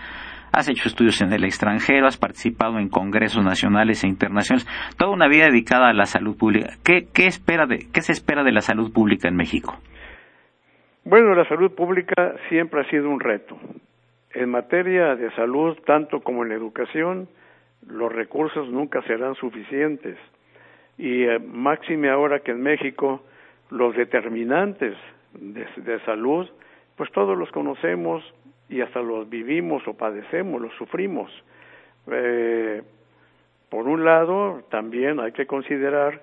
Has 0.53 0.69
hecho 0.69 0.87
estudios 0.87 1.21
en 1.21 1.33
el 1.33 1.43
extranjero, 1.43 2.07
has 2.07 2.17
participado 2.17 2.79
en 2.79 2.89
congresos 2.89 3.45
nacionales 3.45 4.05
e 4.05 4.07
internacionales. 4.07 4.69
Toda 4.97 5.11
una 5.11 5.27
vida 5.27 5.47
dedicada 5.47 5.89
a 5.89 5.93
la 5.95 6.07
salud 6.07 6.37
pública. 6.39 6.75
¿Qué, 6.85 7.09
qué, 7.13 7.27
espera 7.27 7.67
de, 7.67 7.89
qué 7.93 8.03
se 8.03 8.13
espera 8.13 8.45
de 8.45 8.53
la 8.53 8.61
salud 8.61 8.93
pública 8.93 9.27
en 9.27 9.35
México? 9.35 9.75
Bueno, 11.05 11.35
la 11.35 11.49
salud 11.49 11.75
pública 11.75 12.37
siempre 12.49 12.83
ha 12.83 12.89
sido 12.89 13.11
un 13.11 13.19
reto. 13.19 13.59
En 14.33 14.49
materia 14.49 15.17
de 15.17 15.33
salud, 15.33 15.77
tanto 15.85 16.21
como 16.21 16.45
en 16.45 16.51
la 16.51 16.55
educación, 16.55 17.27
los 17.85 18.13
recursos 18.13 18.69
nunca 18.71 19.03
serán 19.03 19.35
suficientes. 19.35 20.17
Y 20.99 21.25
eh, 21.25 21.39
máxime 21.39 22.09
ahora 22.09 22.41
que 22.41 22.53
en 22.53 22.63
México 22.63 23.23
los 23.71 23.95
determinantes 23.97 24.97
de, 25.35 26.01
salud, 26.05 26.49
pues 26.97 27.11
todos 27.13 27.37
los 27.37 27.51
conocemos 27.51 28.23
y 28.69 28.81
hasta 28.81 29.01
los 29.01 29.29
vivimos 29.29 29.87
o 29.87 29.95
padecemos, 29.95 30.61
los 30.61 30.75
sufrimos. 30.75 31.31
Eh, 32.11 32.83
por 33.69 33.87
un 33.87 34.05
lado, 34.05 34.63
también 34.71 35.21
hay 35.21 35.33
que 35.33 35.47
considerar 35.47 36.23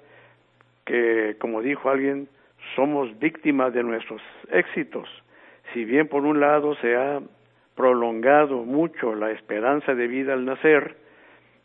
que, 0.86 1.36
como 1.40 1.62
dijo 1.62 1.90
alguien, 1.90 2.28
somos 2.76 3.18
víctimas 3.20 3.74
de 3.74 3.84
nuestros 3.84 4.22
éxitos. 4.52 5.08
Si 5.74 5.86
bien 5.86 6.08
por 6.08 6.24
un 6.24 6.40
lado 6.40 6.76
se 6.76 6.96
ha 6.96 7.22
prolongado 7.76 8.58
mucho 8.64 9.16
la 9.16 9.32
esperanza 9.32 9.94
de 9.96 10.08
vida 10.08 10.34
al 10.34 10.46
nacer, 10.46 10.96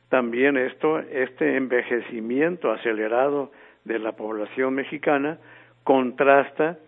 también 0.09 0.57
esto, 0.57 0.99
este 0.99 1.57
envejecimiento 1.57 2.71
acelerado 2.71 3.51
de 3.85 3.99
la 3.99 4.13
población 4.13 4.75
mexicana 4.75 5.39
contrasta 5.85 6.79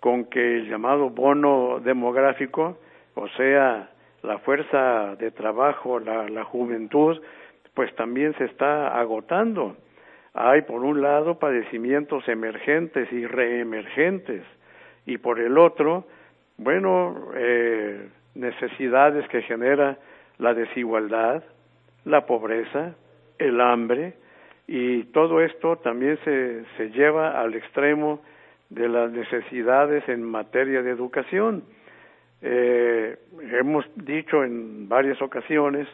con 0.00 0.26
que 0.26 0.58
el 0.58 0.68
llamado 0.68 1.10
bono 1.10 1.80
demográfico, 1.80 2.78
o 3.14 3.28
sea, 3.30 3.90
la 4.22 4.38
fuerza 4.38 5.16
de 5.16 5.30
trabajo, 5.30 6.00
la, 6.00 6.44
juventud, 6.44 7.20
pues 7.74 7.94
también 7.94 8.34
se 8.38 8.44
está 8.44 8.98
agotando. 8.98 9.76
Hay, 10.34 10.62
por 10.62 10.82
un 10.82 11.00
lado, 11.00 11.38
padecimientos 11.38 12.28
emergentes 12.28 13.10
y 13.12 13.26
reemergentes, 13.26 14.42
y 15.06 15.18
por 15.18 15.40
el 15.40 15.56
otro, 15.56 16.06
bueno, 16.58 17.30
eh, 17.34 18.08
necesidades 18.34 19.26
que 19.28 19.42
genera 19.42 19.98
la 20.38 20.52
desigualdad, 20.52 21.42
la 22.06 22.24
pobreza, 22.24 22.94
el 23.38 23.60
hambre, 23.60 24.14
y 24.66 25.04
todo 25.04 25.40
esto 25.42 25.76
también 25.76 26.18
se, 26.24 26.64
se 26.76 26.90
lleva 26.90 27.40
al 27.40 27.54
extremo 27.54 28.22
de 28.70 28.88
las 28.88 29.12
necesidades 29.12 30.08
en 30.08 30.22
materia 30.22 30.82
de 30.82 30.90
educación. 30.90 31.64
Eh, 32.42 33.16
hemos 33.52 33.84
dicho 33.96 34.42
en 34.44 34.88
varias 34.88 35.20
ocasiones 35.20 35.86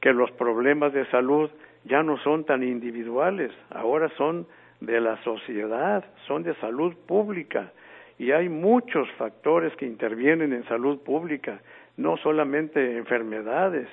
que 0.00 0.12
los 0.12 0.30
problemas 0.32 0.92
de 0.92 1.06
salud 1.10 1.50
ya 1.84 2.02
no 2.02 2.18
son 2.18 2.44
tan 2.44 2.62
individuales, 2.62 3.52
ahora 3.70 4.08
son 4.16 4.46
de 4.80 5.00
la 5.00 5.22
sociedad, 5.24 6.04
son 6.26 6.42
de 6.42 6.54
salud 6.56 6.94
pública 7.06 7.72
y 8.18 8.32
hay 8.32 8.48
muchos 8.48 9.10
factores 9.12 9.74
que 9.76 9.86
intervienen 9.86 10.52
en 10.52 10.64
salud 10.64 11.00
pública, 11.00 11.60
no 11.96 12.16
solamente 12.18 12.98
enfermedades, 12.98 13.88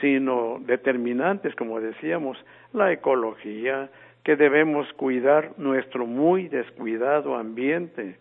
sino 0.00 0.58
determinantes, 0.60 1.54
como 1.54 1.80
decíamos, 1.80 2.38
la 2.72 2.92
ecología, 2.92 3.90
que 4.24 4.36
debemos 4.36 4.90
cuidar 4.94 5.52
nuestro 5.58 6.06
muy 6.06 6.48
descuidado 6.48 7.36
ambiente. 7.36 8.16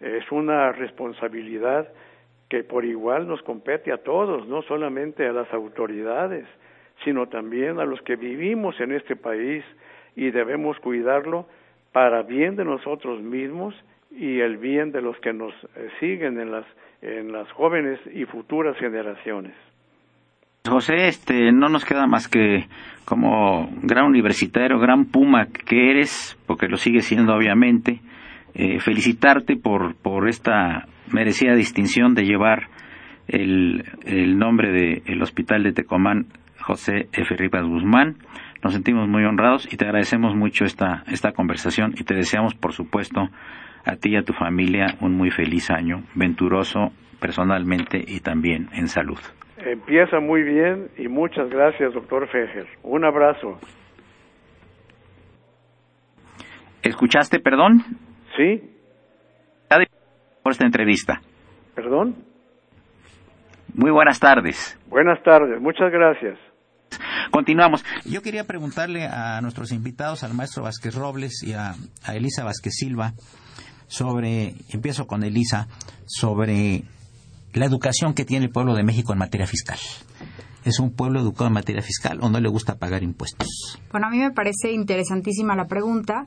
Es 0.00 0.30
una 0.30 0.72
responsabilidad 0.72 1.88
que 2.48 2.64
por 2.64 2.84
igual 2.84 3.26
nos 3.26 3.42
compete 3.42 3.92
a 3.92 3.98
todos, 3.98 4.46
no 4.48 4.62
solamente 4.62 5.26
a 5.26 5.32
las 5.32 5.52
autoridades, 5.52 6.46
sino 7.04 7.28
también 7.28 7.80
a 7.80 7.84
los 7.84 8.00
que 8.02 8.16
vivimos 8.16 8.78
en 8.80 8.92
este 8.92 9.16
país 9.16 9.64
y 10.14 10.30
debemos 10.30 10.78
cuidarlo 10.80 11.46
para 11.92 12.22
bien 12.22 12.56
de 12.56 12.64
nosotros 12.64 13.20
mismos 13.20 13.74
y 14.10 14.40
el 14.40 14.56
bien 14.56 14.92
de 14.92 15.02
los 15.02 15.18
que 15.20 15.32
nos 15.32 15.52
eh, 15.76 15.88
siguen 16.00 16.40
en 16.40 16.52
las 16.52 16.64
en 17.02 17.32
las 17.32 17.50
jóvenes 17.52 18.00
y 18.12 18.24
futuras 18.24 18.76
generaciones. 18.78 19.54
José, 20.68 21.08
este, 21.08 21.52
no 21.52 21.68
nos 21.68 21.84
queda 21.84 22.06
más 22.06 22.28
que 22.28 22.66
como 23.04 23.70
gran 23.82 24.06
universitario, 24.06 24.78
gran 24.78 25.06
puma 25.06 25.46
que 25.46 25.90
eres, 25.90 26.36
porque 26.46 26.68
lo 26.68 26.76
sigue 26.76 27.00
siendo 27.00 27.34
obviamente, 27.34 28.00
eh, 28.54 28.80
felicitarte 28.80 29.56
por, 29.56 29.94
por 29.96 30.28
esta 30.28 30.86
merecida 31.12 31.54
distinción 31.54 32.14
de 32.14 32.24
llevar 32.24 32.68
el, 33.28 33.84
el 34.04 34.38
nombre 34.38 34.72
del 34.72 35.22
Hospital 35.22 35.62
de 35.62 35.72
Tecomán 35.72 36.26
José 36.60 37.08
F. 37.12 37.36
Rivas 37.36 37.64
Guzmán. 37.64 38.16
Nos 38.62 38.72
sentimos 38.72 39.08
muy 39.08 39.24
honrados 39.24 39.72
y 39.72 39.76
te 39.76 39.84
agradecemos 39.84 40.34
mucho 40.34 40.64
esta, 40.64 41.04
esta 41.06 41.32
conversación 41.32 41.94
y 41.96 42.04
te 42.04 42.14
deseamos, 42.14 42.54
por 42.54 42.72
supuesto, 42.72 43.28
a 43.84 43.96
ti 43.96 44.10
y 44.10 44.16
a 44.16 44.22
tu 44.22 44.32
familia 44.32 44.96
un 45.00 45.14
muy 45.16 45.30
feliz 45.30 45.70
año, 45.70 46.02
venturoso 46.14 46.92
personalmente 47.20 48.04
y 48.04 48.20
también 48.20 48.68
en 48.72 48.88
salud. 48.88 49.18
Empieza 49.66 50.20
muy 50.20 50.44
bien 50.44 50.90
y 50.96 51.08
muchas 51.08 51.50
gracias, 51.50 51.92
doctor 51.92 52.28
Fejer. 52.28 52.68
Un 52.84 53.04
abrazo. 53.04 53.58
¿Escuchaste, 56.82 57.40
perdón? 57.40 57.82
Sí. 58.36 58.62
Por 60.44 60.52
esta 60.52 60.64
entrevista. 60.64 61.20
¿Perdón? 61.74 62.14
Muy 63.74 63.90
buenas 63.90 64.20
tardes. 64.20 64.78
Buenas 64.86 65.20
tardes, 65.24 65.60
muchas 65.60 65.90
gracias. 65.90 66.38
Continuamos. 67.32 67.84
Yo 68.04 68.22
quería 68.22 68.44
preguntarle 68.44 69.04
a 69.06 69.40
nuestros 69.40 69.72
invitados, 69.72 70.22
al 70.22 70.34
maestro 70.34 70.62
Vázquez 70.62 70.94
Robles 70.94 71.42
y 71.42 71.54
a, 71.54 71.72
a 72.04 72.14
Elisa 72.14 72.44
Vázquez 72.44 72.74
Silva, 72.76 73.14
sobre, 73.88 74.54
empiezo 74.72 75.08
con 75.08 75.24
Elisa, 75.24 75.66
sobre 76.06 76.84
la 77.58 77.66
educación 77.66 78.14
que 78.14 78.24
tiene 78.24 78.46
el 78.46 78.50
pueblo 78.50 78.74
de 78.74 78.82
México 78.82 79.12
en 79.12 79.18
materia 79.18 79.46
fiscal. 79.46 79.78
¿Es 80.64 80.80
un 80.80 80.90
pueblo 80.90 81.20
educado 81.20 81.46
en 81.46 81.54
materia 81.54 81.82
fiscal 81.82 82.18
o 82.20 82.28
no 82.28 82.40
le 82.40 82.48
gusta 82.48 82.76
pagar 82.76 83.02
impuestos? 83.02 83.78
Bueno, 83.92 84.08
a 84.08 84.10
mí 84.10 84.18
me 84.18 84.32
parece 84.32 84.72
interesantísima 84.72 85.54
la 85.54 85.66
pregunta, 85.66 86.26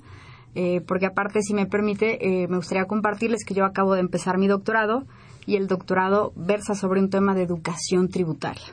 eh, 0.55 0.81
porque 0.87 1.05
aparte, 1.05 1.41
si 1.41 1.53
me 1.53 1.65
permite, 1.65 2.43
eh, 2.43 2.47
me 2.47 2.57
gustaría 2.57 2.85
compartirles 2.85 3.43
que 3.45 3.53
yo 3.53 3.65
acabo 3.65 3.93
de 3.93 3.99
empezar 3.99 4.37
mi 4.37 4.47
doctorado 4.47 5.05
y 5.45 5.55
el 5.55 5.67
doctorado 5.67 6.31
versa 6.35 6.73
sobre 6.73 7.01
un 7.01 7.09
tema 7.09 7.35
de 7.35 7.43
educación 7.43 8.09
tributaria. 8.09 8.63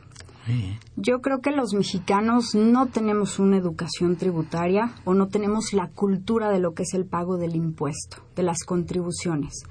Yo 0.95 1.21
creo 1.21 1.41
que 1.41 1.51
los 1.51 1.75
mexicanos 1.75 2.55
no 2.55 2.87
tenemos 2.87 3.41
una 3.41 3.57
educación 3.57 4.17
tributaria 4.17 4.93
o 5.05 5.15
no 5.15 5.27
tenemos 5.27 5.73
la 5.73 5.89
cultura 5.89 6.51
de 6.51 6.61
lo 6.61 6.73
que 6.73 6.85
es 6.85 6.95
el 6.95 7.05
pago 7.05 7.37
del 7.37 7.57
impuesto, 7.57 8.19
de 8.37 8.45
las 8.45 8.63
contribuciones. 8.65 9.65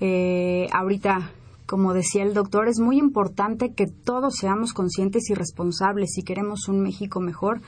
Eh, 0.00 0.68
ahorita, 0.72 1.32
como 1.66 1.92
decía 1.92 2.22
el 2.22 2.34
doctor, 2.34 2.68
es 2.68 2.78
muy 2.78 2.98
importante 2.98 3.72
que 3.72 3.86
todos 3.86 4.36
seamos 4.36 4.72
conscientes 4.72 5.28
y 5.30 5.34
responsables 5.34 6.12
si 6.14 6.22
queremos 6.22 6.68
un 6.68 6.80
México 6.80 7.20
mejor. 7.20 7.60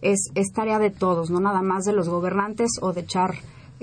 Es, 0.00 0.32
tarea 0.52 0.78
de 0.78 0.90
todos, 0.90 1.30
no 1.30 1.38
nada 1.38 1.62
más 1.62 1.84
de 1.84 1.92
los 1.92 2.08
gobernantes 2.08 2.70
o 2.80 2.92
de 2.92 3.02
echar 3.02 3.34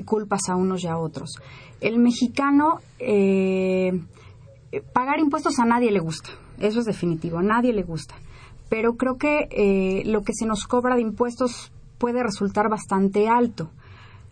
culpas 0.06 0.50
a 0.50 0.56
unos 0.56 0.84
y 0.84 0.88
a 0.88 0.98
otros. 0.98 1.36
El 1.80 2.00
mexicano, 2.00 2.80
eh, 3.00 4.02
pagar 4.94 5.20
impuestos 5.20 5.60
a 5.60 5.66
nadie 5.66 5.92
le 5.92 6.00
gusta 6.00 6.30
eso 6.60 6.80
es 6.80 6.86
definitivo, 6.86 7.40
a 7.40 7.44
nadie 7.44 7.74
le 7.74 7.84
gusta. 7.84 8.16
Pero 8.70 8.96
creo 8.96 9.18
que 9.18 9.48
eh, 9.52 10.04
lo 10.06 10.22
que 10.22 10.34
se 10.34 10.46
nos 10.46 10.68
cobra 10.68 10.96
de 10.96 11.02
impuestos 11.02 11.72
puede 11.98 12.24
resultar 12.24 12.70
bastante 12.70 13.28
alto. 13.28 13.72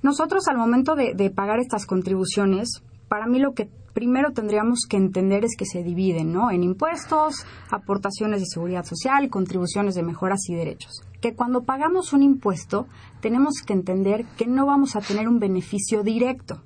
Nosotros 0.03 0.47
al 0.47 0.57
momento 0.57 0.95
de, 0.95 1.31
pagar 1.31 1.59
estas 1.59 1.85
contribuciones, 1.85 2.83
para 3.07 3.25
mí 3.25 3.39
lo 3.39 3.53
que 3.53 3.67
primero 3.97 4.31
tendríamos 4.31 4.81
que 4.87 4.95
entender 4.95 5.43
es 5.43 5.55
que 5.57 5.65
se 5.65 5.81
dividen, 5.81 6.31
¿no? 6.31 6.51
En 6.51 6.61
impuestos, 6.61 7.47
aportaciones 7.71 8.41
de 8.41 8.45
seguridad 8.45 8.85
social, 8.85 9.27
contribuciones 9.31 9.95
de 9.95 10.03
mejoras 10.03 10.47
y 10.49 10.53
derechos. 10.53 11.01
Que 11.19 11.33
cuando 11.33 11.63
pagamos 11.63 12.13
un 12.13 12.21
impuesto, 12.21 12.85
tenemos 13.21 13.63
que 13.65 13.73
entender 13.73 14.23
que 14.37 14.45
no 14.45 14.67
vamos 14.67 14.95
a 14.95 15.01
tener 15.01 15.27
un 15.27 15.39
beneficio 15.39 16.03
directo. 16.03 16.61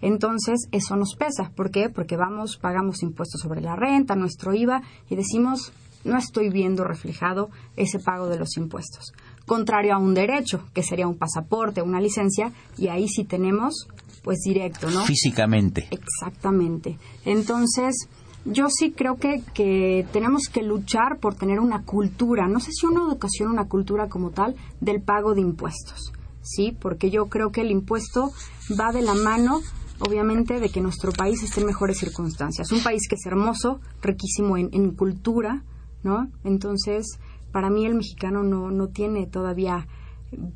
Entonces, 0.00 0.66
eso 0.72 0.96
nos 0.96 1.14
pesa. 1.14 1.52
¿Por 1.54 1.70
qué? 1.70 1.90
Porque 1.90 2.16
vamos, 2.16 2.56
pagamos 2.56 3.04
impuestos 3.04 3.40
sobre 3.40 3.60
la 3.60 3.76
renta, 3.76 4.16
nuestro 4.16 4.52
IVA, 4.52 4.82
y 5.08 5.14
decimos, 5.14 5.72
no 6.02 6.18
estoy 6.18 6.50
viendo 6.50 6.82
reflejado 6.82 7.50
ese 7.76 8.00
pago 8.00 8.26
de 8.26 8.36
los 8.40 8.56
impuestos. 8.56 9.12
Contrario 9.46 9.94
a 9.94 9.98
un 9.98 10.12
derecho, 10.12 10.64
que 10.74 10.82
sería 10.82 11.06
un 11.06 11.18
pasaporte, 11.18 11.82
una 11.82 12.00
licencia, 12.00 12.50
y 12.76 12.88
ahí 12.88 13.06
sí 13.06 13.22
tenemos 13.22 13.86
pues 14.28 14.40
directo, 14.40 14.90
¿no? 14.90 15.06
Físicamente. 15.06 15.88
Exactamente. 15.90 16.98
Entonces, 17.24 18.10
yo 18.44 18.66
sí 18.68 18.90
creo 18.90 19.16
que, 19.16 19.42
que 19.54 20.06
tenemos 20.12 20.50
que 20.52 20.62
luchar 20.62 21.16
por 21.18 21.34
tener 21.34 21.60
una 21.60 21.84
cultura, 21.84 22.46
no 22.46 22.60
sé 22.60 22.70
si 22.72 22.84
una 22.84 23.00
educación, 23.00 23.48
una 23.50 23.68
cultura 23.68 24.10
como 24.10 24.28
tal, 24.28 24.54
del 24.82 25.00
pago 25.00 25.32
de 25.32 25.40
impuestos, 25.40 26.12
¿sí? 26.42 26.76
Porque 26.78 27.08
yo 27.08 27.30
creo 27.30 27.52
que 27.52 27.62
el 27.62 27.70
impuesto 27.70 28.30
va 28.78 28.92
de 28.92 29.00
la 29.00 29.14
mano 29.14 29.62
obviamente 30.00 30.60
de 30.60 30.68
que 30.68 30.82
nuestro 30.82 31.10
país 31.10 31.42
esté 31.42 31.60
en 31.60 31.66
mejores 31.68 31.96
circunstancias. 31.96 32.70
Un 32.70 32.82
país 32.82 33.08
que 33.08 33.14
es 33.14 33.24
hermoso, 33.24 33.80
riquísimo 34.02 34.58
en, 34.58 34.68
en 34.74 34.90
cultura, 34.90 35.64
¿no? 36.02 36.28
Entonces, 36.44 37.18
para 37.50 37.70
mí 37.70 37.86
el 37.86 37.94
mexicano 37.94 38.42
no, 38.42 38.70
no 38.70 38.88
tiene 38.88 39.26
todavía 39.26 39.88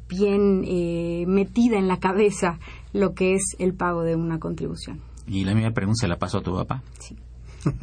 bien 0.08 0.64
eh, 0.66 1.24
metida 1.26 1.78
en 1.78 1.88
la 1.88 1.98
cabeza 1.98 2.58
lo 2.92 3.14
que 3.14 3.34
es 3.34 3.42
el 3.58 3.74
pago 3.74 4.02
de 4.02 4.16
una 4.16 4.38
contribución. 4.38 5.00
Y 5.26 5.44
la 5.44 5.54
misma 5.54 5.72
pregunta 5.72 6.00
se 6.00 6.08
la 6.08 6.18
pasó 6.18 6.38
a 6.38 6.42
tu 6.42 6.54
papá. 6.54 6.82
Sí. 6.98 7.16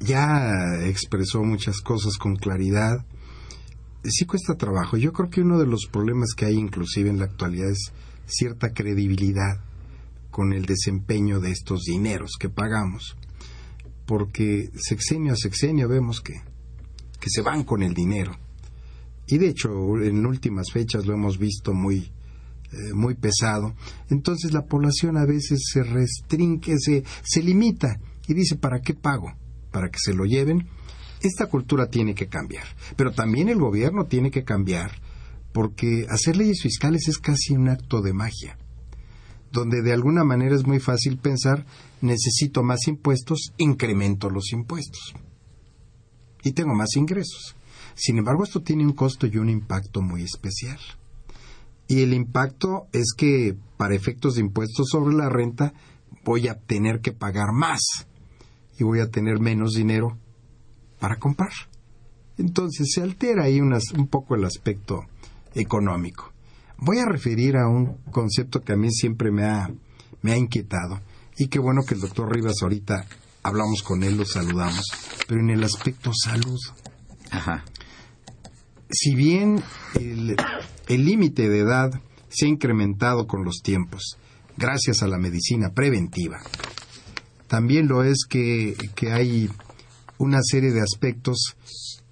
ya 0.00 0.84
expresó 0.84 1.42
muchas 1.42 1.80
cosas 1.80 2.16
con 2.16 2.36
claridad. 2.36 3.04
Sí 4.04 4.24
cuesta 4.24 4.56
trabajo. 4.56 4.96
Yo 4.96 5.12
creo 5.12 5.30
que 5.30 5.42
uno 5.42 5.58
de 5.58 5.66
los 5.66 5.86
problemas 5.86 6.34
que 6.34 6.46
hay 6.46 6.54
inclusive 6.54 7.10
en 7.10 7.18
la 7.18 7.26
actualidad 7.26 7.70
es 7.70 7.92
cierta 8.26 8.72
credibilidad 8.72 9.60
con 10.30 10.52
el 10.52 10.64
desempeño 10.64 11.40
de 11.40 11.50
estos 11.50 11.82
dineros 11.82 12.32
que 12.38 12.48
pagamos. 12.48 13.16
Porque 14.06 14.70
sexenio 14.74 15.34
a 15.34 15.36
sexenio 15.36 15.88
vemos 15.88 16.20
que, 16.20 16.34
que 17.20 17.30
se 17.30 17.42
van 17.42 17.64
con 17.64 17.82
el 17.82 17.94
dinero. 17.94 18.32
Y 19.32 19.38
de 19.38 19.48
hecho, 19.48 19.70
en 20.02 20.26
últimas 20.26 20.66
fechas 20.70 21.06
lo 21.06 21.14
hemos 21.14 21.38
visto 21.38 21.72
muy, 21.72 22.12
eh, 22.70 22.92
muy 22.92 23.14
pesado. 23.14 23.74
Entonces 24.10 24.52
la 24.52 24.66
población 24.66 25.16
a 25.16 25.24
veces 25.24 25.70
se 25.72 25.82
restringe, 25.82 26.78
se, 26.78 27.02
se 27.22 27.42
limita 27.42 27.98
y 28.28 28.34
dice, 28.34 28.56
¿para 28.56 28.82
qué 28.82 28.92
pago? 28.92 29.32
¿Para 29.70 29.88
que 29.88 29.98
se 29.98 30.12
lo 30.12 30.26
lleven? 30.26 30.68
Esta 31.22 31.46
cultura 31.46 31.86
tiene 31.86 32.14
que 32.14 32.26
cambiar. 32.26 32.64
Pero 32.94 33.12
también 33.12 33.48
el 33.48 33.58
gobierno 33.58 34.04
tiene 34.04 34.30
que 34.30 34.44
cambiar 34.44 34.90
porque 35.54 36.04
hacer 36.10 36.36
leyes 36.36 36.60
fiscales 36.60 37.08
es 37.08 37.16
casi 37.16 37.54
un 37.54 37.70
acto 37.70 38.02
de 38.02 38.12
magia, 38.12 38.58
donde 39.50 39.80
de 39.80 39.94
alguna 39.94 40.24
manera 40.24 40.54
es 40.54 40.66
muy 40.66 40.78
fácil 40.78 41.16
pensar, 41.16 41.64
necesito 42.02 42.62
más 42.62 42.86
impuestos, 42.86 43.54
incremento 43.56 44.28
los 44.28 44.52
impuestos. 44.52 45.14
Y 46.44 46.52
tengo 46.52 46.74
más 46.74 46.96
ingresos. 46.96 47.56
Sin 47.94 48.18
embargo, 48.18 48.44
esto 48.44 48.62
tiene 48.62 48.84
un 48.84 48.92
costo 48.92 49.26
y 49.26 49.38
un 49.38 49.48
impacto 49.48 50.02
muy 50.02 50.22
especial. 50.22 50.78
Y 51.88 52.02
el 52.02 52.14
impacto 52.14 52.86
es 52.92 53.12
que, 53.16 53.56
para 53.76 53.94
efectos 53.94 54.34
de 54.34 54.40
impuestos 54.40 54.88
sobre 54.88 55.14
la 55.14 55.28
renta, 55.28 55.74
voy 56.24 56.48
a 56.48 56.54
tener 56.54 57.00
que 57.00 57.12
pagar 57.12 57.52
más 57.52 57.80
y 58.78 58.84
voy 58.84 59.00
a 59.00 59.10
tener 59.10 59.40
menos 59.40 59.74
dinero 59.74 60.18
para 60.98 61.16
comprar. 61.16 61.52
Entonces 62.38 62.90
se 62.92 63.02
altera 63.02 63.44
ahí 63.44 63.60
un 63.60 64.08
poco 64.08 64.34
el 64.34 64.44
aspecto 64.44 65.04
económico. 65.54 66.32
Voy 66.78 66.98
a 66.98 67.06
referir 67.06 67.56
a 67.56 67.68
un 67.68 67.98
concepto 68.10 68.60
que 68.60 68.72
a 68.72 68.76
mí 68.76 68.90
siempre 68.90 69.30
me 69.30 69.44
ha, 69.44 69.70
me 70.22 70.32
ha 70.32 70.36
inquietado 70.36 71.00
y 71.36 71.48
qué 71.48 71.58
bueno 71.58 71.82
que 71.86 71.94
el 71.94 72.00
doctor 72.00 72.32
Rivas 72.32 72.62
ahorita 72.62 73.06
hablamos 73.42 73.82
con 73.82 74.02
él, 74.02 74.16
lo 74.16 74.24
saludamos, 74.24 74.84
pero 75.28 75.40
en 75.40 75.50
el 75.50 75.64
aspecto 75.64 76.10
salud. 76.12 76.58
Ajá. 77.30 77.64
Si 78.94 79.14
bien 79.14 79.62
el 79.98 80.36
límite 81.04 81.48
de 81.48 81.60
edad 81.60 81.90
se 82.28 82.44
ha 82.44 82.48
incrementado 82.48 83.26
con 83.26 83.42
los 83.42 83.62
tiempos, 83.62 84.18
gracias 84.58 85.02
a 85.02 85.08
la 85.08 85.16
medicina 85.16 85.70
preventiva, 85.70 86.40
también 87.48 87.88
lo 87.88 88.04
es 88.04 88.26
que, 88.28 88.76
que 88.94 89.10
hay 89.10 89.48
una 90.18 90.40
serie 90.42 90.72
de 90.72 90.82
aspectos 90.82 91.56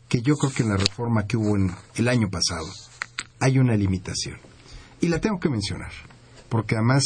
que 0.08 0.22
yo 0.22 0.36
creo 0.36 0.52
que 0.54 0.62
en 0.62 0.70
la 0.70 0.78
reforma 0.78 1.26
que 1.26 1.36
hubo 1.36 1.54
en 1.54 1.70
el 1.96 2.08
año 2.08 2.30
pasado 2.30 2.66
hay 3.40 3.58
una 3.58 3.76
limitación. 3.76 4.38
Y 5.02 5.08
la 5.08 5.20
tengo 5.20 5.38
que 5.38 5.50
mencionar, 5.50 5.92
porque 6.48 6.76
además 6.76 7.04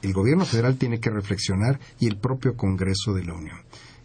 el 0.00 0.14
gobierno 0.14 0.46
federal 0.46 0.78
tiene 0.78 1.00
que 1.00 1.10
reflexionar 1.10 1.80
y 2.00 2.06
el 2.06 2.16
propio 2.16 2.56
Congreso 2.56 3.12
de 3.12 3.24
la 3.24 3.34
Unión. 3.34 3.58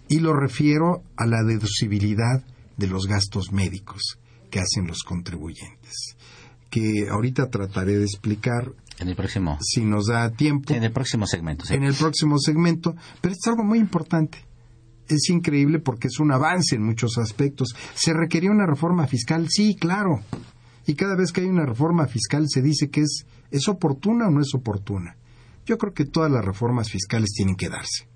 Y 0.10 0.20
lo 0.20 0.34
refiero 0.34 1.02
a 1.16 1.26
la 1.26 1.44
deducibilidad 1.44 2.44
de 2.76 2.88
los 2.88 3.08
gastos 3.08 3.54
médicos 3.54 4.18
que 4.52 4.60
hacen 4.60 4.86
los 4.86 5.00
contribuyentes, 5.04 6.16
que 6.70 7.08
ahorita 7.10 7.50
trataré 7.50 7.98
de 7.98 8.04
explicar 8.04 8.72
en 9.00 9.08
el 9.08 9.16
próximo. 9.16 9.58
si 9.62 9.84
nos 9.84 10.08
da 10.08 10.30
tiempo. 10.30 10.74
En 10.74 10.84
el 10.84 10.92
próximo 10.92 11.26
segmento 11.26 11.66
en 11.72 11.84
el 11.84 11.96
próximo 11.96 12.38
segmento. 12.38 12.96
Pero 13.20 13.34
es 13.34 13.48
algo 13.48 13.64
muy 13.64 13.80
importante. 13.80 14.46
Es 15.08 15.30
increíble 15.30 15.80
porque 15.80 16.08
es 16.08 16.20
un 16.20 16.32
avance 16.32 16.76
en 16.76 16.84
muchos 16.84 17.18
aspectos. 17.18 17.76
Se 17.96 18.14
requería 18.14 18.52
una 18.52 18.68
reforma 18.68 19.08
fiscal 19.08 19.48
sí 19.50 19.76
claro. 19.76 20.22
Y 20.86 20.94
cada 20.96 21.16
vez 21.16 21.32
que 21.32 21.42
hay 21.42 21.48
una 21.48 21.66
reforma 21.66 22.08
fiscal 22.08 22.46
se 22.48 22.62
dice 22.62 22.90
que 22.90 23.02
es, 23.02 23.26
es 23.50 23.68
oportuna 23.68 24.28
o 24.28 24.32
no 24.32 24.42
es 24.42 24.54
oportuna. 24.54 25.18
Yo 25.66 25.78
creo 25.78 25.94
que 25.94 26.06
todas 26.06 26.32
las 26.32 26.44
reformas 26.44 26.90
fiscales 26.90 27.32
tienen 27.36 27.56
que 27.56 27.70
darse. 27.70 28.08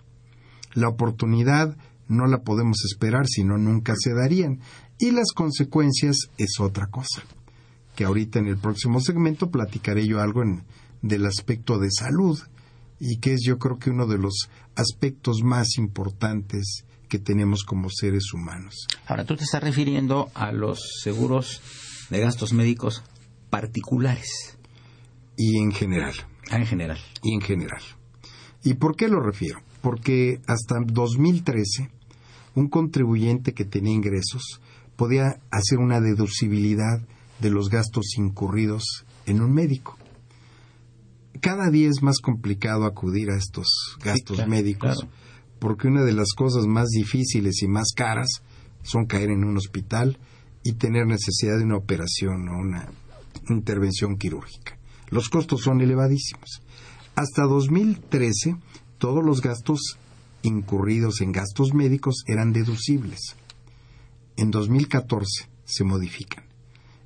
La 0.74 0.90
oportunidad 0.90 1.76
no 2.08 2.28
la 2.28 2.42
podemos 2.42 2.84
esperar, 2.86 3.28
sino 3.28 3.58
nunca 3.58 3.94
se 3.98 4.14
darían. 4.14 4.60
Y 4.98 5.12
las 5.12 5.34
consecuencias 5.34 6.30
es 6.38 6.60
otra 6.60 6.88
cosa, 6.88 7.24
que 7.96 8.06
ahorita 8.06 8.40
en 8.40 8.48
el 8.48 8.58
próximo 8.58 9.02
segmento 9.02 9.50
platicaré 9.50 10.08
yo 10.08 10.22
algo 10.22 10.42
en, 10.42 10.64
del 11.02 11.26
aspecto 11.26 11.78
de 11.80 11.90
salud, 11.92 12.40
y 13.00 13.18
que 13.20 13.34
es 13.34 13.42
yo 13.46 13.58
creo 13.60 13.78
que 13.78 13.90
uno 13.90 14.08
de 14.08 14.18
los 14.18 14.50
aspectos 14.76 15.42
más 15.44 15.78
importantes 15.78 16.86
que 17.10 17.20
tenemos 17.20 17.64
como 17.64 17.90
seres 17.90 18.34
humanos. 18.34 18.88
Ahora, 19.06 19.26
tú 19.26 19.36
te 19.36 19.44
estás 19.44 19.62
refiriendo 19.62 20.32
a 20.34 20.52
los 20.52 21.02
seguros 21.04 21.62
de 22.10 22.20
gastos 22.20 22.54
médicos 22.54 23.04
particulares. 23.50 24.58
Y 25.38 25.60
en 25.60 25.72
general. 25.72 26.14
Ah, 26.50 26.58
en 26.58 26.66
general. 26.66 27.00
Y 27.22 27.34
en 27.34 27.42
general. 27.42 27.82
¿Y 28.64 28.76
por 28.76 28.96
qué 28.96 29.08
lo 29.08 29.20
refiero? 29.20 29.60
Porque 29.82 30.40
hasta 30.48 30.76
2013 30.86 31.90
un 32.56 32.70
contribuyente 32.70 33.54
que 33.54 33.66
tenía 33.66 33.94
ingresos 33.94 34.62
podía 34.96 35.40
hacer 35.52 35.80
una 35.80 36.02
deducibilidad 36.02 37.02
de 37.40 37.50
los 37.50 37.70
gastos 37.70 38.18
incurridos 38.18 39.06
en 39.26 39.42
un 39.42 39.54
médico. 39.54 39.98
Cada 41.42 41.70
día 41.70 41.90
es 41.90 42.02
más 42.02 42.20
complicado 42.20 42.86
acudir 42.86 43.30
a 43.30 43.38
estos 43.38 43.68
gastos 44.04 44.48
médicos 44.48 45.06
porque 45.60 45.88
una 45.88 46.04
de 46.04 46.14
las 46.14 46.34
cosas 46.34 46.66
más 46.66 46.90
difíciles 46.90 47.62
y 47.62 47.68
más 47.68 47.92
caras 47.96 48.42
son 48.84 49.06
caer 49.06 49.30
en 49.30 49.44
un 49.44 49.58
hospital 49.58 50.18
y 50.64 50.74
tener 50.74 51.06
necesidad 51.06 51.58
de 51.58 51.64
una 51.64 51.78
operación 51.78 52.48
o 52.50 52.58
una 52.58 52.90
intervención 53.50 54.18
quirúrgica. 54.18 54.78
Los 55.10 55.30
costos 55.30 55.62
son 55.62 55.82
elevadísimos. 55.82 56.62
Hasta 57.16 57.44
2013, 57.44 58.56
todos 58.98 59.24
los 59.24 59.42
gastos 59.42 59.98
incurridos 60.42 61.22
en 61.22 61.32
gastos 61.32 61.74
médicos 61.74 62.24
eran 62.28 62.52
deducibles. 62.52 63.36
En 64.38 64.52
2014 64.52 65.50
se 65.64 65.84
modifican 65.84 66.46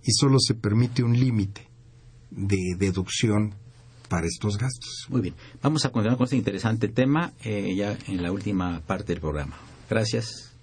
y 0.04 0.12
solo 0.12 0.38
se 0.40 0.56
permite 0.56 1.04
un 1.04 1.18
límite 1.18 1.68
de 2.32 2.76
deducción 2.78 3.56
para 4.08 4.26
estos 4.26 4.58
gastos. 4.58 5.06
Muy 5.10 5.22
bien, 5.22 5.36
vamos 5.62 5.86
a 5.86 5.92
continuar 5.92 6.18
con 6.18 6.26
este 6.26 6.36
interesante 6.36 6.88
tema 6.88 7.34
eh, 7.44 7.76
ya 7.76 7.98
en 8.08 8.24
la 8.24 8.32
última 8.32 8.82
parte 8.82 9.14
del 9.14 9.22
programa. 9.22 9.56
Gracias. 9.90 10.54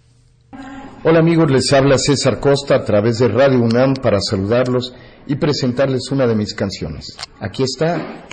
Hola 1.05 1.21
amigos, 1.21 1.51
les 1.51 1.73
habla 1.73 1.99
César 1.99 2.41
Costa 2.41 2.77
a 2.77 2.85
través 2.85 3.19
de 3.19 3.29
Radio 3.29 3.61
UNAM 3.61 3.95
para 3.95 4.19
saludarlos 4.21 4.93
y 5.27 5.37
presentarles 5.37 6.11
una 6.11 6.27
de 6.27 6.35
mis 6.35 6.55
canciones. 6.55 7.17
Aquí 7.41 7.63
está. 7.63 8.27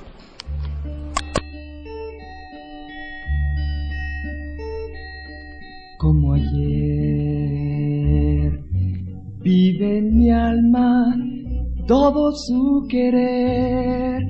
Todo 11.88 12.32
su 12.32 12.86
querer, 12.90 14.24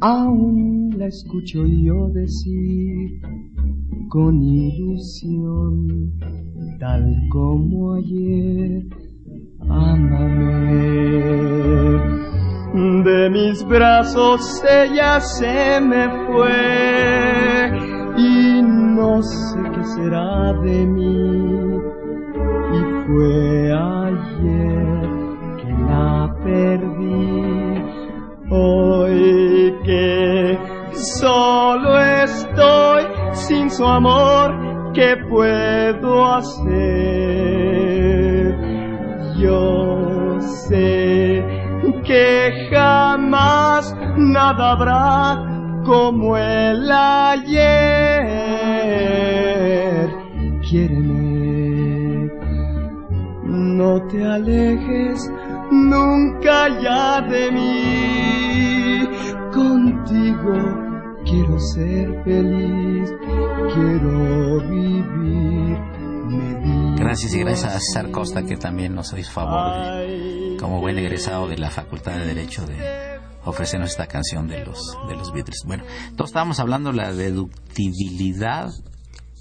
aún 0.00 0.90
la 0.96 1.06
escucho 1.06 1.66
yo 1.66 2.08
decir 2.08 3.20
con 4.08 4.42
ilusión 4.42 5.86
tal 6.78 7.04
como 7.30 7.94
ayer. 7.94 8.84
Ámame. 9.68 10.42
De 13.04 13.30
mis 13.30 13.64
brazos 13.66 14.62
ella 14.64 15.20
se 15.20 15.80
me 15.80 16.08
fue 16.26 17.70
y 18.16 18.62
no 18.62 19.22
sé 19.22 19.60
qué 19.74 19.84
será 19.84 20.52
de 20.62 20.86
mí. 20.86 21.78
Y 22.74 22.80
fue 23.06 23.72
ayer 23.72 24.71
perdí. 26.44 27.82
Hoy 28.50 29.74
que 29.84 30.58
solo 30.92 31.98
estoy 32.00 33.04
sin 33.32 33.70
su 33.70 33.86
amor, 33.86 34.92
¿qué 34.92 35.16
puedo 35.28 36.26
hacer? 36.26 36.72
Yo 39.38 40.38
sé 40.40 41.42
que 42.04 42.68
jamás 42.70 43.96
nada 44.16 44.72
habrá 44.72 45.82
como 45.84 46.36
el 46.36 46.90
ayer. 46.90 47.62
Quiéreme, 50.68 52.30
no 53.44 54.06
te 54.08 54.24
alejes 54.24 55.30
nunca 55.88 56.68
ya 56.80 57.20
de 57.22 57.50
mí. 57.50 59.08
Contigo 59.52 60.52
quiero 61.24 61.58
ser 61.58 62.22
feliz, 62.24 63.10
quiero 63.74 64.60
vivir. 64.68 65.78
Gracias 66.96 67.34
y 67.34 67.40
gracias 67.40 67.74
a 67.74 67.80
César 67.80 68.10
Costa 68.10 68.44
que 68.44 68.56
también 68.56 68.94
nos 68.94 69.12
hizo 69.12 69.30
favor 69.30 69.98
de, 69.98 70.56
como 70.58 70.80
buen 70.80 70.98
egresado 70.98 71.48
de 71.48 71.58
la 71.58 71.70
Facultad 71.70 72.12
de 72.12 72.26
Derecho 72.26 72.64
de 72.64 73.20
ofrecernos 73.44 73.90
esta 73.90 74.06
canción 74.06 74.48
de 74.48 74.64
los 74.64 74.96
de 75.08 75.16
los 75.16 75.32
Beatles. 75.32 75.62
Bueno, 75.66 75.84
todos 76.16 76.30
estábamos 76.30 76.60
hablando 76.60 76.90
de 76.90 76.96
la 76.96 77.12
deductibilidad 77.12 78.70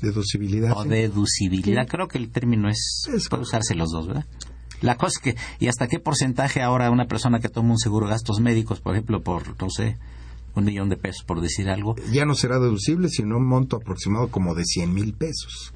deducibilidad 0.01 0.75
o 0.75 0.83
deducibilidad. 0.83 1.87
Creo 1.87 2.07
que 2.07 2.17
el 2.17 2.31
término 2.31 2.69
es, 2.69 3.03
puede 3.29 3.43
usarse 3.43 3.75
los 3.75 3.91
dos, 3.91 4.07
¿verdad? 4.07 4.25
La 4.81 4.97
cosa 4.97 5.13
es 5.17 5.19
que, 5.19 5.41
¿y 5.59 5.67
hasta 5.67 5.87
qué 5.87 5.99
porcentaje 5.99 6.61
ahora 6.61 6.91
una 6.91 7.05
persona 7.05 7.39
que 7.39 7.49
toma 7.49 7.71
un 7.71 7.77
seguro 7.77 8.07
de 8.07 8.13
gastos 8.13 8.39
médicos, 8.39 8.81
por 8.81 8.93
ejemplo, 8.93 9.21
por, 9.21 9.61
no 9.61 9.69
sé, 9.69 9.97
un 10.55 10.65
millón 10.65 10.89
de 10.89 10.97
pesos, 10.97 11.23
por 11.23 11.41
decir 11.41 11.69
algo? 11.69 11.95
Ya 12.11 12.25
no 12.25 12.35
será 12.35 12.59
deducible, 12.59 13.09
sino 13.09 13.37
un 13.37 13.47
monto 13.47 13.77
aproximado 13.77 14.29
como 14.29 14.55
de 14.55 14.65
100 14.65 14.93
mil 14.93 15.13
pesos. 15.13 15.73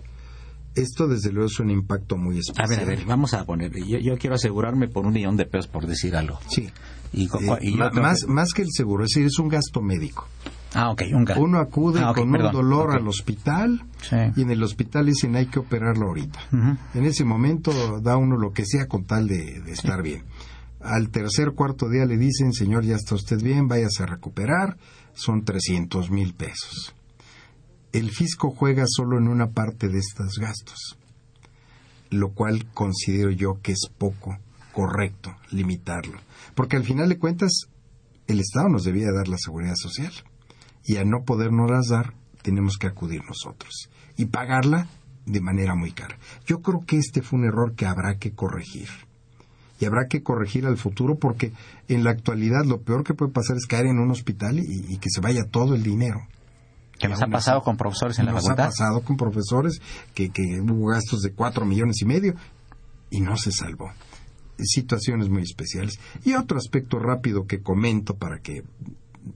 Esto, 0.75 1.07
desde 1.07 1.31
luego, 1.31 1.47
es 1.47 1.59
un 1.59 1.69
impacto 1.69 2.17
muy 2.17 2.39
especial. 2.39 2.65
A 2.65 2.69
ver, 2.69 2.79
a 2.81 2.85
ver, 2.85 3.05
vamos 3.05 3.33
a 3.33 3.45
poner. 3.45 3.71
Yo, 3.85 3.97
yo 3.97 4.17
quiero 4.17 4.35
asegurarme 4.35 4.89
por 4.89 5.05
un 5.05 5.13
millón 5.13 5.37
de 5.37 5.45
pesos, 5.45 5.67
por 5.67 5.87
decir 5.87 6.15
algo. 6.17 6.39
Sí. 6.49 6.69
Y, 7.13 7.27
eh, 7.27 7.75
más, 7.77 8.27
más 8.27 8.51
que 8.53 8.61
el 8.61 8.69
seguro, 8.71 9.05
es 9.05 9.11
decir, 9.11 9.25
es 9.25 9.39
un 9.39 9.47
gasto 9.47 9.81
médico. 9.81 10.27
Ah, 10.75 10.91
ok, 10.91 11.03
un. 11.13 11.25
Uno 11.37 11.59
acude 11.59 12.01
ah, 12.03 12.13
con 12.13 12.29
un 12.29 12.51
dolor 12.51 12.91
al 12.91 13.07
hospital 13.07 13.85
y 14.35 14.41
en 14.41 14.51
el 14.51 14.61
hospital 14.61 15.05
dicen 15.05 15.35
hay 15.35 15.47
que 15.47 15.59
operarlo 15.59 16.07
ahorita. 16.07 16.39
En 16.93 17.05
ese 17.05 17.23
momento 17.23 17.99
da 18.01 18.17
uno 18.17 18.37
lo 18.37 18.51
que 18.51 18.65
sea 18.65 18.87
con 18.87 19.05
tal 19.05 19.27
de, 19.27 19.63
estar 19.71 20.01
bien. 20.03 20.23
Al 20.81 21.09
tercer, 21.09 21.53
cuarto 21.53 21.89
día 21.89 22.05
le 22.05 22.17
dicen, 22.17 22.53
señor, 22.53 22.83
ya 22.83 22.95
está 22.95 23.15
usted 23.15 23.41
bien, 23.41 23.67
váyase 23.67 24.03
a 24.03 24.05
recuperar, 24.05 24.77
son 25.15 25.43
300 25.43 26.11
mil 26.11 26.35
pesos 26.35 26.93
el 27.97 28.11
fisco 28.11 28.51
juega 28.51 28.83
solo 28.87 29.17
en 29.17 29.29
una 29.29 29.51
parte 29.51 29.87
de 29.87 29.99
estos 29.99 30.37
gastos, 30.37 30.97
lo 32.09 32.33
cual 32.33 32.65
considero 32.73 33.31
yo 33.31 33.61
que 33.61 33.71
es 33.71 33.89
poco 33.97 34.37
correcto 34.73 35.33
limitarlo, 35.51 36.19
porque 36.55 36.75
al 36.75 36.83
final 36.83 37.07
de 37.07 37.17
cuentas 37.17 37.69
el 38.27 38.41
Estado 38.41 38.67
nos 38.67 38.83
debía 38.83 39.13
dar 39.13 39.29
la 39.29 39.37
seguridad 39.37 39.75
social 39.75 40.11
y 40.85 40.97
a 40.97 41.05
no 41.05 41.23
podernos 41.25 41.89
dar 41.89 42.13
tenemos 42.41 42.77
que 42.77 42.87
acudir 42.87 43.21
nosotros 43.25 43.89
y 44.17 44.25
pagarla 44.25 44.87
de 45.25 45.41
manera 45.41 45.75
muy 45.75 45.91
cara. 45.91 46.17
Yo 46.45 46.61
creo 46.61 46.85
que 46.85 46.97
este 46.97 47.21
fue 47.21 47.39
un 47.39 47.45
error 47.45 47.73
que 47.73 47.85
habrá 47.85 48.17
que 48.17 48.31
corregir. 48.31 48.89
Y 49.79 49.85
habrá 49.85 50.07
que 50.07 50.23
corregir 50.23 50.65
al 50.65 50.77
futuro 50.77 51.15
porque 51.15 51.51
en 51.89 52.03
la 52.03 52.11
actualidad 52.11 52.63
lo 52.65 52.81
peor 52.81 53.03
que 53.03 53.13
puede 53.13 53.31
pasar 53.31 53.57
es 53.57 53.65
caer 53.65 53.87
en 53.87 53.99
un 53.99 54.11
hospital 54.11 54.59
y 54.59 54.97
que 54.97 55.09
se 55.09 55.19
vaya 55.19 55.45
todo 55.49 55.75
el 55.75 55.83
dinero. 55.83 56.27
¿Qué 56.99 57.09
nos 57.09 57.21
ha 57.21 57.27
pasado 57.27 57.61
con 57.61 57.75
profesores 57.77 58.19
en 58.19 58.25
la 58.25 58.33
facultad? 58.33 58.55
Nos 58.55 58.59
ha 58.59 58.69
pasado 58.69 59.01
con 59.01 59.17
profesores 59.17 59.81
que, 60.13 60.29
que 60.29 60.61
hubo 60.61 60.87
gastos 60.87 61.21
de 61.21 61.33
cuatro 61.33 61.65
millones 61.65 62.01
y 62.01 62.05
medio 62.05 62.35
y 63.09 63.19
no 63.19 63.35
se 63.37 63.51
salvó. 63.51 63.91
Situaciones 64.57 65.29
muy 65.29 65.43
especiales. 65.43 65.99
Y 66.23 66.33
otro 66.35 66.57
aspecto 66.57 66.97
rápido 66.99 67.45
que 67.45 67.61
comento 67.61 68.15
para 68.15 68.39
que 68.39 68.63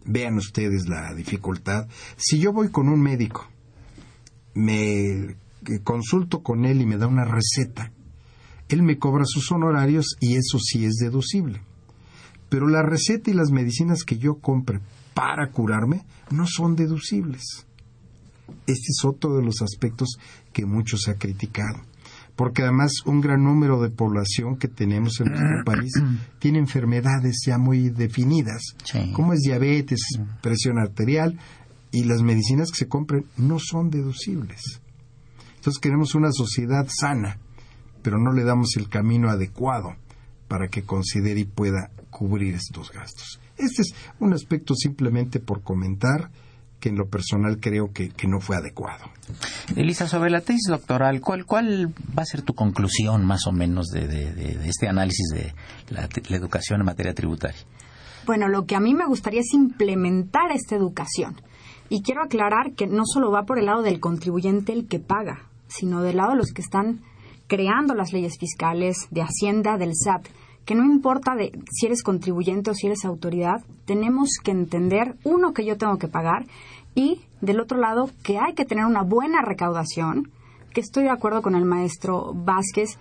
vean 0.06 0.38
ustedes 0.38 0.88
la 0.88 1.14
dificultad. 1.14 1.88
Si 2.18 2.40
yo 2.40 2.54
voy 2.54 2.70
con 2.70 2.90
un 2.90 3.02
médico, 3.02 3.48
me 4.54 5.36
consulto 5.84 6.42
con 6.42 6.66
él 6.66 6.82
y 6.82 6.86
me 6.86 6.98
da 6.98 7.08
una 7.08 7.26
receta, 7.26 7.92
él 8.70 8.84
me 8.84 8.98
cobra 8.98 9.26
sus 9.26 9.52
honorarios 9.52 10.16
y 10.20 10.36
eso 10.36 10.60
sí 10.60 10.86
es 10.86 10.96
deducible. 10.96 11.62
Pero 12.50 12.68
la 12.68 12.82
receta 12.82 13.30
y 13.30 13.34
las 13.34 13.52
medicinas 13.52 14.04
que 14.04 14.18
yo 14.18 14.36
compre 14.36 14.80
para 15.14 15.52
curarme 15.52 16.06
no 16.32 16.46
son 16.48 16.76
deducibles. 16.76 17.66
Este 18.66 18.88
es 18.90 19.06
otro 19.06 19.36
de 19.36 19.44
los 19.44 19.62
aspectos 19.62 20.18
que 20.54 20.66
mucho 20.66 20.98
se 20.98 21.12
ha 21.12 21.16
criticado, 21.16 21.80
porque 22.40 22.62
además 22.62 22.94
un 23.04 23.20
gran 23.20 23.44
número 23.44 23.82
de 23.82 23.90
población 23.90 24.56
que 24.56 24.70
tenemos 24.70 25.20
en 25.20 25.28
nuestro 25.28 25.62
país 25.66 25.92
tiene 26.40 26.58
enfermedades 26.60 27.42
ya 27.46 27.58
muy 27.58 27.90
definidas, 27.90 28.62
como 29.12 29.34
es 29.34 29.42
diabetes, 29.42 30.00
presión 30.42 30.80
arterial, 30.80 31.38
y 31.92 32.06
las 32.06 32.22
medicinas 32.22 32.72
que 32.72 32.78
se 32.78 32.88
compren 32.88 33.26
no 33.36 33.60
son 33.60 33.90
deducibles. 33.90 34.80
Entonces 35.58 35.82
queremos 35.82 36.16
una 36.16 36.32
sociedad 36.32 36.88
sana, 36.88 37.40
pero 38.04 38.18
no 38.18 38.32
le 38.32 38.46
damos 38.46 38.78
el 38.78 38.88
camino 38.88 39.30
adecuado 39.30 39.98
para 40.48 40.70
que 40.70 40.84
considere 40.84 41.42
y 41.42 41.46
pueda 41.46 41.92
cubrir 42.10 42.56
estos 42.56 42.90
gastos. 42.94 43.42
Este 43.58 43.82
es 43.82 43.94
un 44.22 44.32
aspecto 44.32 44.76
simplemente 44.76 45.42
por 45.42 45.62
comentar 45.62 46.32
que 46.80 46.90
en 46.90 46.96
lo 46.96 47.08
personal 47.08 47.60
creo 47.60 47.92
que, 47.92 48.12
no 48.28 48.40
fue 48.40 48.56
adecuado. 48.56 49.06
Elisa, 49.76 50.08
sobre 50.08 50.30
la 50.30 50.42
tesis 50.42 50.68
doctoral, 50.68 51.20
¿cuál, 51.22 51.46
¿cuál 51.46 51.94
va 52.18 52.24
a 52.24 52.26
ser 52.26 52.42
tu 52.42 52.54
conclusión 52.54 53.26
más 53.26 53.48
o 53.48 53.52
menos 53.52 53.88
de, 53.88 54.60
este 54.66 54.88
análisis 54.88 55.28
de 55.34 55.54
la, 55.90 56.08
educación 56.36 56.80
en 56.82 56.86
materia 56.86 57.14
tributaria? 57.14 57.60
Bueno, 58.26 58.48
lo 58.48 58.66
que 58.66 58.76
a 58.76 58.80
mí 58.80 58.94
me 58.94 59.06
gustaría 59.06 59.42
es 59.42 59.54
implementar 59.54 60.52
esta 60.52 60.76
educación. 60.76 61.42
Y 61.90 62.04
quiero 62.04 62.22
aclarar 62.24 62.74
que 62.76 62.86
no 62.86 63.04
solo 63.06 63.32
va 63.32 63.44
por 63.44 63.58
el 63.58 63.66
lado 63.66 63.82
del 63.82 64.00
contribuyente 64.00 64.74
el 64.74 64.88
que 64.88 65.00
paga, 65.00 65.48
sino 65.68 66.02
del 66.02 66.18
lado 66.18 66.32
de 66.32 66.38
los 66.38 66.52
que 66.52 66.62
están 66.62 67.02
creando 67.48 67.96
las 67.96 68.14
leyes 68.14 68.38
fiscales, 68.40 69.08
de 69.10 69.22
Hacienda, 69.22 69.78
del 69.78 69.94
SAT 69.96 70.28
que 70.70 70.76
no 70.76 70.86
importa 70.86 71.34
de 71.34 71.52
si 71.72 71.88
eres 71.88 72.04
contribuyente 72.04 72.70
o 72.70 72.76
si 72.76 72.86
eres 72.86 73.04
autoridad, 73.04 73.64
tenemos 73.86 74.30
que 74.44 74.52
entender, 74.52 75.16
uno, 75.24 75.52
que 75.52 75.66
yo 75.66 75.80
tengo 75.80 75.98
que 75.98 76.08
pagar 76.08 76.46
y, 76.94 77.22
del 77.42 77.60
otro 77.60 77.80
lado, 77.80 78.12
que 78.22 78.38
hay 78.38 78.54
que 78.54 78.66
tener 78.66 78.86
una 78.86 79.02
buena 79.02 79.42
recaudación, 79.42 80.30
que 80.72 80.82
estoy 80.82 81.06
de 81.06 81.10
acuerdo 81.10 81.42
con 81.42 81.56
el 81.56 81.66
maestro 81.66 82.34
Vázquez, 82.36 83.00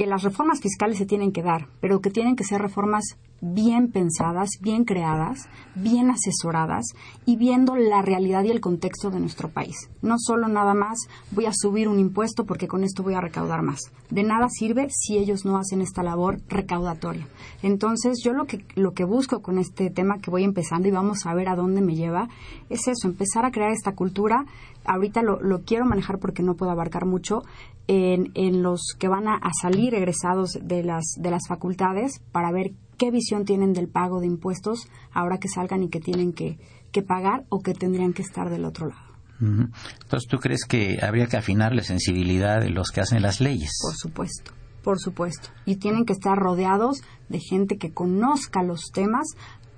que 0.00 0.06
las 0.06 0.22
reformas 0.22 0.62
fiscales 0.62 0.96
se 0.96 1.04
tienen 1.04 1.30
que 1.30 1.42
dar, 1.42 1.68
pero 1.82 2.00
que 2.00 2.08
tienen 2.08 2.34
que 2.34 2.42
ser 2.42 2.62
reformas 2.62 3.18
bien 3.42 3.90
pensadas, 3.90 4.50
bien 4.62 4.84
creadas, 4.84 5.48
bien 5.74 6.10
asesoradas 6.10 6.86
y 7.26 7.36
viendo 7.36 7.76
la 7.76 8.00
realidad 8.00 8.44
y 8.44 8.50
el 8.50 8.60
contexto 8.62 9.10
de 9.10 9.20
nuestro 9.20 9.50
país. 9.50 9.90
No 10.00 10.16
solo 10.18 10.48
nada 10.48 10.72
más 10.72 10.98
voy 11.32 11.44
a 11.44 11.52
subir 11.52 11.86
un 11.88 11.98
impuesto 11.98 12.44
porque 12.44 12.66
con 12.66 12.82
esto 12.82 13.02
voy 13.02 13.12
a 13.12 13.20
recaudar 13.20 13.60
más. 13.60 13.80
De 14.08 14.22
nada 14.22 14.48
sirve 14.48 14.88
si 14.90 15.18
ellos 15.18 15.44
no 15.44 15.58
hacen 15.58 15.82
esta 15.82 16.02
labor 16.02 16.40
recaudatoria. 16.48 17.26
Entonces, 17.62 18.20
yo 18.24 18.32
lo 18.32 18.46
que, 18.46 18.64
lo 18.76 18.92
que 18.92 19.04
busco 19.04 19.42
con 19.42 19.58
este 19.58 19.90
tema 19.90 20.18
que 20.18 20.30
voy 20.30 20.44
empezando 20.44 20.88
y 20.88 20.92
vamos 20.92 21.26
a 21.26 21.34
ver 21.34 21.48
a 21.48 21.56
dónde 21.56 21.82
me 21.82 21.94
lleva, 21.94 22.28
es 22.68 22.88
eso, 22.88 23.06
empezar 23.06 23.44
a 23.44 23.50
crear 23.50 23.70
esta 23.70 23.94
cultura. 23.94 24.46
Ahorita 24.84 25.22
lo, 25.22 25.40
lo 25.40 25.62
quiero 25.62 25.84
manejar 25.84 26.18
porque 26.18 26.42
no 26.42 26.54
puedo 26.54 26.72
abarcar 26.72 27.06
mucho 27.06 27.42
en, 27.86 28.30
en 28.34 28.62
los 28.62 28.94
que 28.98 29.08
van 29.08 29.28
a, 29.28 29.34
a 29.34 29.50
salir 29.60 29.94
egresados 29.94 30.58
de 30.62 30.82
las, 30.82 31.14
de 31.18 31.30
las 31.30 31.48
facultades 31.48 32.20
para 32.32 32.52
ver 32.52 32.72
qué 33.00 33.10
visión 33.10 33.46
tienen 33.46 33.72
del 33.72 33.88
pago 33.88 34.20
de 34.20 34.26
impuestos 34.26 34.86
ahora 35.10 35.38
que 35.38 35.48
salgan 35.48 35.82
y 35.82 35.88
que 35.88 36.00
tienen 36.00 36.34
que, 36.34 36.58
pagar 37.06 37.46
o 37.48 37.60
que 37.60 37.72
tendrían 37.72 38.12
que 38.12 38.20
estar 38.20 38.50
del 38.50 38.66
otro 38.66 38.88
lado. 38.88 39.10
Entonces, 39.40 40.28
¿tú 40.28 40.36
crees 40.36 40.66
que 40.66 40.98
habría 41.00 41.26
que 41.26 41.38
afinar 41.38 41.74
la 41.74 41.82
sensibilidad 41.82 42.60
de 42.60 42.68
los 42.68 42.90
que 42.90 43.00
hacen 43.00 43.22
las 43.22 43.40
leyes? 43.40 43.70
Por 43.80 43.96
supuesto, 43.96 44.52
por 44.84 44.98
supuesto. 45.00 45.48
Y 45.64 45.76
tienen 45.76 46.04
que 46.04 46.12
estar 46.12 46.36
rodeados 46.36 47.00
de 47.30 47.40
gente 47.40 47.78
que 47.78 47.90
conozca 47.90 48.62
los 48.62 48.90
temas 48.92 49.28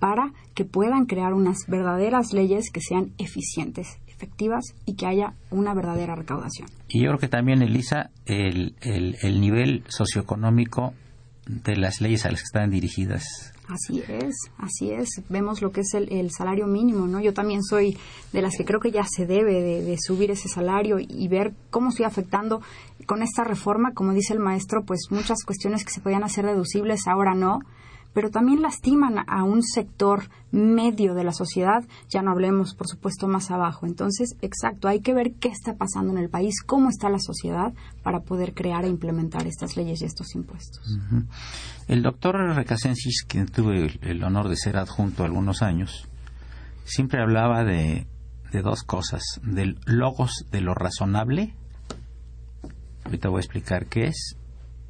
para 0.00 0.32
que 0.54 0.64
puedan 0.64 1.06
crear 1.06 1.32
unas 1.32 1.58
verdaderas 1.68 2.32
leyes 2.32 2.72
que 2.72 2.80
sean 2.80 3.12
eficientes, 3.18 3.98
y 4.86 4.94
que 4.94 5.06
haya 5.06 5.34
una 5.50 5.74
verdadera 5.74 6.14
recaudación. 6.14 6.68
Y 6.88 7.02
yo 7.02 7.08
creo 7.08 7.18
que 7.18 7.28
también, 7.28 7.62
Elisa, 7.62 8.10
el, 8.26 8.74
el, 8.80 9.16
el 9.22 9.40
nivel 9.40 9.84
socioeconómico 9.88 10.94
de 11.46 11.76
las 11.76 12.00
leyes 12.00 12.24
a 12.24 12.30
las 12.30 12.40
que 12.40 12.46
están 12.46 12.70
dirigidas. 12.70 13.52
Así 13.68 14.02
es, 14.06 14.34
así 14.58 14.90
es. 14.90 15.22
Vemos 15.28 15.62
lo 15.62 15.70
que 15.70 15.80
es 15.80 15.94
el, 15.94 16.30
salario 16.30 16.66
mínimo, 16.66 17.06
¿no? 17.06 17.20
Yo 17.20 17.32
también 17.32 17.62
soy 17.62 17.96
de 18.32 18.42
las 18.42 18.56
que 18.56 18.64
creo 18.64 18.80
que 18.80 18.90
ya 18.90 19.04
se 19.04 19.24
debe 19.24 19.60
de, 19.62 19.96
subir 19.98 20.30
ese 20.30 20.48
salario 20.48 20.98
y, 20.98 21.28
ver 21.28 21.54
cómo 21.70 21.88
estoy 21.88 22.04
afectando 22.04 22.60
con 23.06 23.22
esta 23.22 23.44
reforma, 23.44 23.92
como 23.94 24.12
dice 24.12 24.34
el 24.34 24.40
maestro, 24.40 24.84
pues 24.84 25.06
muchas 25.10 25.44
cuestiones 25.44 25.84
que 25.84 25.90
se 25.92 26.00
podían 26.00 26.24
hacer 26.24 26.44
deducibles 26.44 27.06
ahora 27.06 27.34
no, 27.34 27.60
pero 28.12 28.30
también 28.30 28.62
lastiman 28.62 29.24
a 29.26 29.44
un 29.44 29.62
sector 29.62 30.28
medio 30.50 31.14
de 31.14 31.24
la 31.24 31.32
sociedad, 31.32 31.84
ya 32.08 32.22
no 32.22 32.30
hablemos, 32.30 32.74
por 32.74 32.86
supuesto, 32.86 33.26
más 33.26 33.50
abajo. 33.50 33.86
Entonces, 33.86 34.36
exacto, 34.42 34.88
hay 34.88 35.00
que 35.00 35.14
ver 35.14 35.32
qué 35.40 35.48
está 35.48 35.76
pasando 35.76 36.12
en 36.12 36.18
el 36.18 36.28
país, 36.28 36.62
cómo 36.62 36.90
está 36.90 37.08
la 37.08 37.18
sociedad 37.18 37.72
para 38.02 38.20
poder 38.20 38.52
crear 38.54 38.84
e 38.84 38.88
implementar 38.88 39.46
estas 39.46 39.76
leyes 39.76 40.02
y 40.02 40.04
estos 40.04 40.34
impuestos. 40.34 40.98
El 41.88 42.02
doctor 42.02 42.36
Recasensis, 42.54 43.24
quien 43.26 43.46
tuve 43.46 43.98
el 44.02 44.22
honor 44.22 44.48
de 44.48 44.56
ser 44.56 44.76
adjunto 44.76 45.24
algunos 45.24 45.62
años, 45.62 46.08
siempre 46.84 47.22
hablaba 47.22 47.64
de, 47.64 48.06
de 48.52 48.62
dos 48.62 48.82
cosas, 48.82 49.22
del 49.42 49.78
logos 49.86 50.46
de 50.50 50.60
lo 50.60 50.74
razonable, 50.74 51.54
ahorita 53.04 53.28
voy 53.28 53.38
a 53.38 53.40
explicar 53.40 53.86
qué 53.86 54.08
es, 54.08 54.36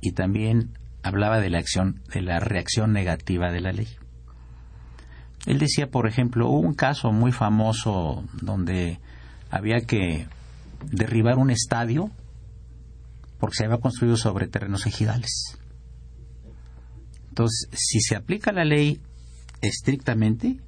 y 0.00 0.12
también 0.12 0.72
hablaba 1.03 1.40
de 1.40 1.50
la 1.50 1.59
acción, 1.59 2.03
de 2.12 2.22
la 2.22 2.40
reacción 2.40 2.92
negativa 2.92 3.50
de 3.50 3.61
la 3.61 3.72
ley. 3.72 3.88
Él 5.46 5.59
decía, 5.59 5.90
por 5.90 6.07
ejemplo, 6.07 6.48
hubo 6.48 6.61
un 6.61 6.74
caso 6.74 7.12
muy 7.12 7.32
famoso 7.32 8.24
donde 8.40 9.00
había 9.50 9.80
que 9.80 10.28
derribar 10.90 11.38
un 11.38 11.50
estadio 11.50 12.11
porque 13.38 13.57
se 13.57 13.64
había 13.64 13.78
construido 13.78 14.16
sobre 14.16 14.46
terrenos 14.46 14.86
ejidales. 14.86 15.59
Entonces, 17.30 17.68
si 17.72 18.00
se 18.00 18.14
aplica 18.14 18.53
la 18.53 18.64
ley 18.64 19.00
estrictamente, 19.62 20.61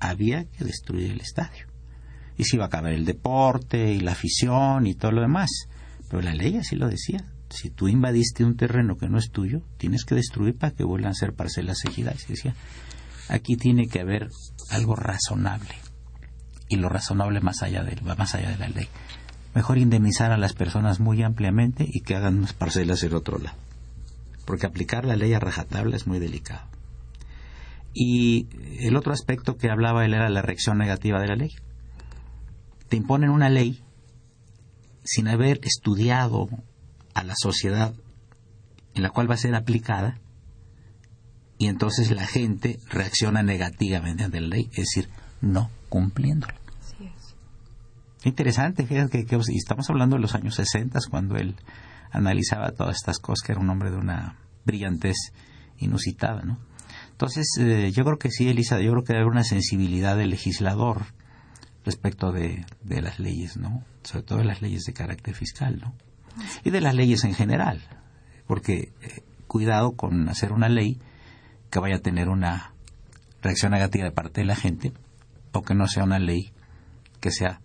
había 0.00 0.44
que 0.46 0.64
destruir 0.64 1.12
el 1.12 1.20
estadio. 1.20 1.66
Y 2.36 2.44
se 2.44 2.56
iba 2.56 2.64
a 2.64 2.68
acabar 2.68 2.92
el 2.92 3.04
deporte 3.04 3.92
y 3.92 4.00
la 4.00 4.12
afición 4.12 4.86
y 4.86 4.94
todo 4.94 5.12
lo 5.12 5.20
demás. 5.20 5.50
Pero 6.08 6.22
la 6.22 6.34
ley 6.34 6.56
así 6.56 6.76
lo 6.76 6.88
decía. 6.88 7.24
Si 7.50 7.70
tú 7.70 7.88
invadiste 7.88 8.44
un 8.44 8.56
terreno 8.56 8.96
que 8.96 9.08
no 9.08 9.18
es 9.18 9.30
tuyo, 9.30 9.62
tienes 9.78 10.04
que 10.04 10.14
destruir 10.14 10.56
para 10.56 10.74
que 10.74 10.84
vuelvan 10.84 11.12
a 11.12 11.14
ser 11.14 11.32
parcelas 11.32 11.84
ejidales. 11.84 12.26
Decía, 12.28 12.54
aquí 13.28 13.56
tiene 13.56 13.88
que 13.88 14.00
haber 14.00 14.28
algo 14.70 14.94
razonable. 14.96 15.74
Y 16.68 16.76
lo 16.76 16.88
razonable 16.88 17.40
más 17.40 17.62
allá 17.62 17.82
de, 17.82 17.96
más 18.02 18.34
allá 18.34 18.50
de 18.50 18.58
la 18.58 18.68
ley. 18.68 18.88
Mejor 19.54 19.78
indemnizar 19.78 20.30
a 20.30 20.36
las 20.36 20.52
personas 20.52 21.00
muy 21.00 21.22
ampliamente 21.22 21.86
y 21.88 22.00
que 22.00 22.14
hagan 22.14 22.38
unas 22.38 22.52
parcelas 22.52 23.02
en 23.02 23.14
otro 23.14 23.38
lado. 23.38 23.56
Porque 24.44 24.66
aplicar 24.66 25.04
la 25.04 25.16
ley 25.16 25.32
a 25.32 25.40
rajatabla 25.40 25.96
es 25.96 26.06
muy 26.06 26.18
delicado. 26.18 26.68
Y 27.94 28.46
el 28.80 28.96
otro 28.96 29.12
aspecto 29.12 29.56
que 29.56 29.70
hablaba 29.70 30.04
él 30.04 30.14
era 30.14 30.28
la 30.28 30.42
reacción 30.42 30.76
negativa 30.76 31.20
de 31.20 31.28
la 31.28 31.36
ley. 31.36 31.52
Te 32.88 32.96
imponen 32.96 33.30
una 33.30 33.48
ley 33.48 33.82
sin 35.04 35.28
haber 35.28 35.60
estudiado 35.62 36.48
a 37.18 37.24
la 37.24 37.34
sociedad 37.36 37.94
en 38.94 39.02
la 39.02 39.10
cual 39.10 39.30
va 39.30 39.34
a 39.34 39.38
ser 39.38 39.54
aplicada 39.54 40.18
y 41.58 41.66
entonces 41.66 42.10
la 42.12 42.26
gente 42.26 42.78
reacciona 42.88 43.42
negativamente 43.42 44.24
ante 44.24 44.40
la 44.40 44.48
ley, 44.48 44.68
es 44.72 44.86
decir, 44.94 45.08
no 45.40 45.70
cumpliéndola. 45.88 46.54
Interesante, 48.24 48.86
fíjate 48.86 49.24
que, 49.26 49.38
estamos 49.54 49.88
hablando 49.90 50.16
de 50.16 50.22
los 50.22 50.34
años 50.34 50.56
60 50.56 50.98
cuando 51.10 51.36
él 51.36 51.56
analizaba 52.10 52.72
todas 52.72 52.96
estas 52.96 53.18
cosas, 53.18 53.44
que 53.44 53.52
era 53.52 53.60
un 53.60 53.70
hombre 53.70 53.90
de 53.90 53.96
una 53.96 54.36
brillantez 54.64 55.16
inusitada, 55.78 56.42
¿no? 56.42 56.58
Entonces, 57.10 57.46
eh, 57.58 57.90
yo 57.92 58.04
creo 58.04 58.18
que 58.18 58.30
sí, 58.30 58.48
Elisa, 58.48 58.80
yo 58.80 58.92
creo 58.92 59.02
que 59.02 59.12
debe 59.12 59.22
haber 59.22 59.32
una 59.32 59.44
sensibilidad 59.44 60.16
del 60.16 60.30
legislador 60.30 61.06
respecto 61.84 62.32
de, 62.32 62.64
de 62.82 63.02
las 63.02 63.18
leyes, 63.18 63.56
¿no? 63.56 63.84
Sobre 64.02 64.22
todo 64.24 64.38
de 64.38 64.44
las 64.44 64.62
leyes 64.62 64.84
de 64.84 64.92
carácter 64.92 65.34
fiscal, 65.34 65.80
¿no? 65.80 65.94
Y 66.64 66.70
de 66.70 66.80
las 66.80 66.94
leyes 66.94 67.24
en 67.24 67.34
general, 67.34 67.82
porque 68.46 68.92
eh, 69.02 69.22
cuidado 69.46 69.92
con 69.92 70.28
hacer 70.28 70.52
una 70.52 70.68
ley 70.68 70.98
que 71.70 71.78
vaya 71.78 71.96
a 71.96 72.00
tener 72.00 72.28
una 72.28 72.72
reacción 73.42 73.72
negativa 73.72 74.04
de 74.04 74.12
parte 74.12 74.40
de 74.40 74.46
la 74.46 74.56
gente 74.56 74.92
o 75.52 75.62
que 75.62 75.74
no 75.74 75.86
sea 75.86 76.04
una 76.04 76.18
ley 76.18 76.52
que 77.20 77.30
sea 77.30 77.60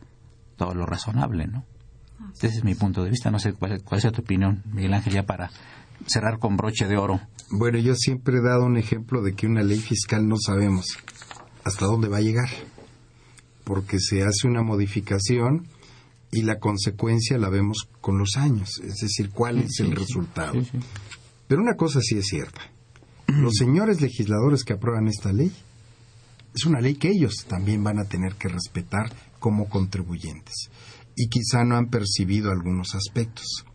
todo 0.58 0.74
lo 0.74 0.86
razonable, 0.86 1.48
¿no? 1.48 1.66
Ese 2.36 2.48
es 2.48 2.64
mi 2.64 2.76
punto 2.76 3.04
de 3.04 3.10
vista. 3.10 3.32
No 3.32 3.40
sé 3.40 3.54
cuál, 3.54 3.82
cuál 3.84 4.02
es 4.04 4.12
tu 4.12 4.22
opinión, 4.22 4.64
Miguel 4.66 4.94
Ángel, 4.94 5.14
ya 5.14 5.24
para 5.24 5.52
cerrar 6.08 6.40
con 6.40 6.58
broche 6.58 6.88
de 6.88 6.98
oro. 6.98 7.22
Bueno, 7.52 7.78
yo 7.80 7.96
siempre 7.96 8.38
he 8.38 8.42
dado 8.42 8.66
un 8.66 8.78
ejemplo 8.78 9.22
de 9.22 9.34
que 9.34 9.48
una 9.48 9.64
ley 9.64 9.80
fiscal 9.80 10.28
no 10.28 10.36
sabemos 10.38 10.98
hasta 11.64 11.86
dónde 11.86 12.08
va 12.08 12.18
a 12.18 12.22
llegar, 12.22 12.50
porque 13.64 14.00
se 14.00 14.24
hace 14.24 14.48
una 14.48 14.64
modificación 14.64 15.68
y 16.34 16.42
la 16.42 16.60
consecuencia 16.60 17.38
la 17.38 17.50
vemos 17.50 17.88
con 18.02 18.18
los 18.18 18.38
años, 18.38 18.82
es 18.84 18.96
decir, 18.96 19.30
cuál 19.30 19.60
es 19.60 19.80
el 19.80 19.96
resultado. 19.96 20.60
Pero 21.48 21.62
una 21.62 21.76
cosa 21.76 22.00
sí 22.02 22.18
es 22.18 22.26
cierta, 22.26 22.62
los 23.28 23.54
señores 23.54 24.02
legisladores 24.02 24.64
que 24.64 24.74
aprueban 24.74 25.08
esta 25.08 25.32
ley, 25.32 25.52
es 26.56 26.66
una 26.66 26.82
ley 26.82 26.96
que 26.96 27.10
ellos 27.10 27.46
también 27.48 27.84
van 27.84 28.00
a 28.00 28.06
tener 28.06 28.34
que 28.36 28.48
respetar 28.48 29.12
como 29.40 29.70
contribuyentes 29.70 30.70
y 31.16 31.28
quizá 31.28 31.64
no 31.64 31.76
han 31.76 31.90
percibido 31.90 32.52
algunos 32.52 32.96
aspectos 32.96 33.66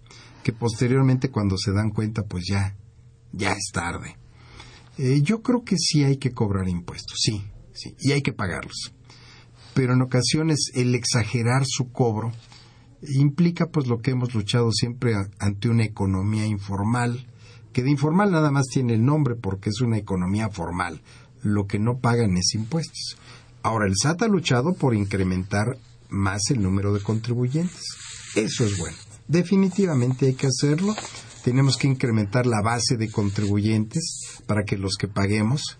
que 0.42 0.52
posteriormente 0.52 1.30
cuando 1.30 1.56
se 1.56 1.72
dan 1.72 1.90
cuenta 1.90 2.22
pues 2.22 2.44
ya 2.48 2.76
ya 3.32 3.52
es 3.52 3.70
tarde. 3.72 4.16
Eh, 4.96 5.20
yo 5.22 5.42
creo 5.42 5.62
que 5.62 5.76
sí 5.76 6.02
hay 6.02 6.16
que 6.16 6.32
cobrar 6.32 6.68
impuestos, 6.68 7.18
sí, 7.20 7.44
sí, 7.72 7.94
y 8.00 8.12
hay 8.12 8.22
que 8.22 8.32
pagarlos. 8.32 8.92
Pero 9.78 9.92
en 9.92 10.02
ocasiones 10.02 10.72
el 10.74 10.96
exagerar 10.96 11.62
su 11.64 11.92
cobro 11.92 12.32
implica 13.00 13.66
pues 13.66 13.86
lo 13.86 14.00
que 14.00 14.10
hemos 14.10 14.34
luchado 14.34 14.72
siempre 14.72 15.14
ante 15.38 15.68
una 15.68 15.84
economía 15.84 16.46
informal, 16.46 17.28
que 17.72 17.84
de 17.84 17.90
informal 17.92 18.32
nada 18.32 18.50
más 18.50 18.66
tiene 18.66 18.94
el 18.94 19.04
nombre 19.04 19.36
porque 19.36 19.70
es 19.70 19.80
una 19.80 19.96
economía 19.96 20.48
formal, 20.48 21.00
lo 21.44 21.68
que 21.68 21.78
no 21.78 22.00
pagan 22.00 22.36
es 22.36 22.54
impuestos. 22.54 23.18
Ahora 23.62 23.86
el 23.86 23.94
SAT 23.96 24.22
ha 24.22 24.26
luchado 24.26 24.74
por 24.74 24.96
incrementar 24.96 25.78
más 26.08 26.50
el 26.50 26.60
número 26.60 26.92
de 26.92 27.00
contribuyentes. 27.00 27.84
Eso 28.34 28.64
es 28.64 28.76
bueno. 28.78 28.96
Definitivamente 29.28 30.26
hay 30.26 30.34
que 30.34 30.48
hacerlo. 30.48 30.96
Tenemos 31.44 31.76
que 31.76 31.86
incrementar 31.86 32.46
la 32.46 32.62
base 32.62 32.96
de 32.96 33.12
contribuyentes 33.12 34.40
para 34.44 34.64
que 34.64 34.76
los 34.76 34.96
que 34.96 35.06
paguemos 35.06 35.78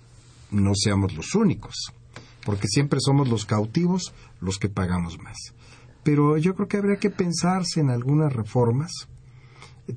no 0.53 0.71
seamos 0.77 1.15
los 1.15 1.35
únicos, 1.35 1.93
porque 2.45 2.68
siempre 2.68 3.01
somos 3.01 3.28
los 3.28 3.45
cautivos 3.45 4.14
los 4.41 4.59
que 4.59 4.68
pagamos 4.68 5.18
más. 5.18 5.36
Pero 6.03 6.39
yo 6.39 6.55
creo 6.55 6.68
que 6.68 6.76
habría 6.76 6.97
que 6.97 7.11
pensarse 7.11 7.80
en 7.80 7.91
algunas 7.91 8.32
reformas, 8.32 8.91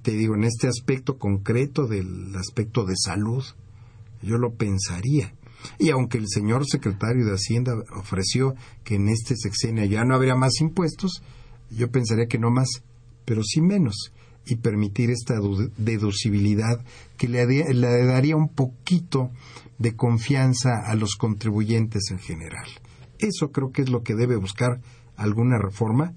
te 0.02 0.12
digo, 0.12 0.36
en 0.36 0.44
este 0.44 0.68
aspecto 0.68 1.18
concreto 1.18 1.88
del 1.88 2.36
aspecto 2.36 2.86
de 2.86 2.96
salud, 2.98 3.44
yo 4.22 4.38
lo 4.38 4.54
pensaría. 4.54 5.34
Y 5.78 5.90
aunque 5.92 6.18
el 6.18 6.28
señor 6.28 6.66
secretario 6.66 7.26
de 7.26 7.34
Hacienda 7.34 7.74
ofreció 7.96 8.56
que 8.84 8.96
en 8.96 9.10
este 9.10 9.36
sexenio 9.36 9.86
ya 9.86 10.04
no 10.04 10.16
habría 10.16 10.36
más 10.36 10.60
impuestos, 10.60 11.22
yo 11.70 11.92
pensaría 11.92 12.28
que 12.28 12.40
no 12.40 12.52
más, 12.52 12.84
pero 13.26 13.44
sí 13.44 13.62
menos, 13.62 14.12
y 14.46 14.56
permitir 14.56 15.12
esta 15.12 15.36
deducibilidad 15.78 16.84
que 17.18 17.28
le, 17.28 17.46
le 17.46 18.06
daría 18.06 18.36
un 18.36 18.50
poquito 18.50 19.30
de 19.82 19.96
confianza 19.96 20.84
a 20.86 20.96
los 20.96 21.16
contribuyentes 21.16 22.12
en 22.12 22.20
general. 22.20 22.68
Eso 23.18 23.52
creo 23.52 23.72
que 23.72 23.82
es 23.82 23.90
lo 23.90 24.04
que 24.04 24.16
debe 24.16 24.36
buscar 24.36 24.80
alguna 25.16 25.58
reforma 25.58 26.14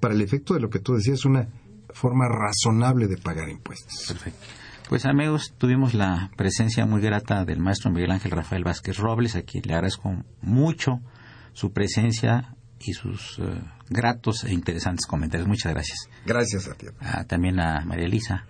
para 0.00 0.14
el 0.14 0.20
efecto 0.20 0.54
de 0.54 0.60
lo 0.60 0.68
que 0.68 0.80
tú 0.80 0.94
decías, 0.94 1.24
una 1.24 1.48
forma 1.90 2.26
razonable 2.28 3.06
de 3.06 3.16
pagar 3.16 3.48
impuestos. 3.48 4.06
Perfecto. 4.08 4.46
Pues 4.88 5.06
amigos, 5.06 5.54
tuvimos 5.56 5.94
la 5.94 6.30
presencia 6.36 6.84
muy 6.86 7.00
grata 7.00 7.44
del 7.44 7.60
maestro 7.60 7.90
Miguel 7.90 8.10
Ángel 8.10 8.32
Rafael 8.32 8.64
Vázquez 8.64 8.98
Robles, 8.98 9.36
a 9.36 9.42
quien 9.42 9.62
le 9.66 9.74
agradezco 9.74 10.12
mucho 10.42 11.00
su 11.52 11.72
presencia 11.72 12.54
y 12.80 12.92
sus 12.92 13.38
eh, 13.38 13.62
gratos 13.88 14.44
e 14.44 14.52
interesantes 14.52 15.06
comentarios. 15.06 15.48
Muchas 15.48 15.72
gracias. 15.72 16.10
Gracias 16.26 16.68
a 16.68 16.74
ti. 16.74 16.88
también 17.28 17.60
a 17.60 17.84
María 17.84 18.06
Elisa 18.06 18.44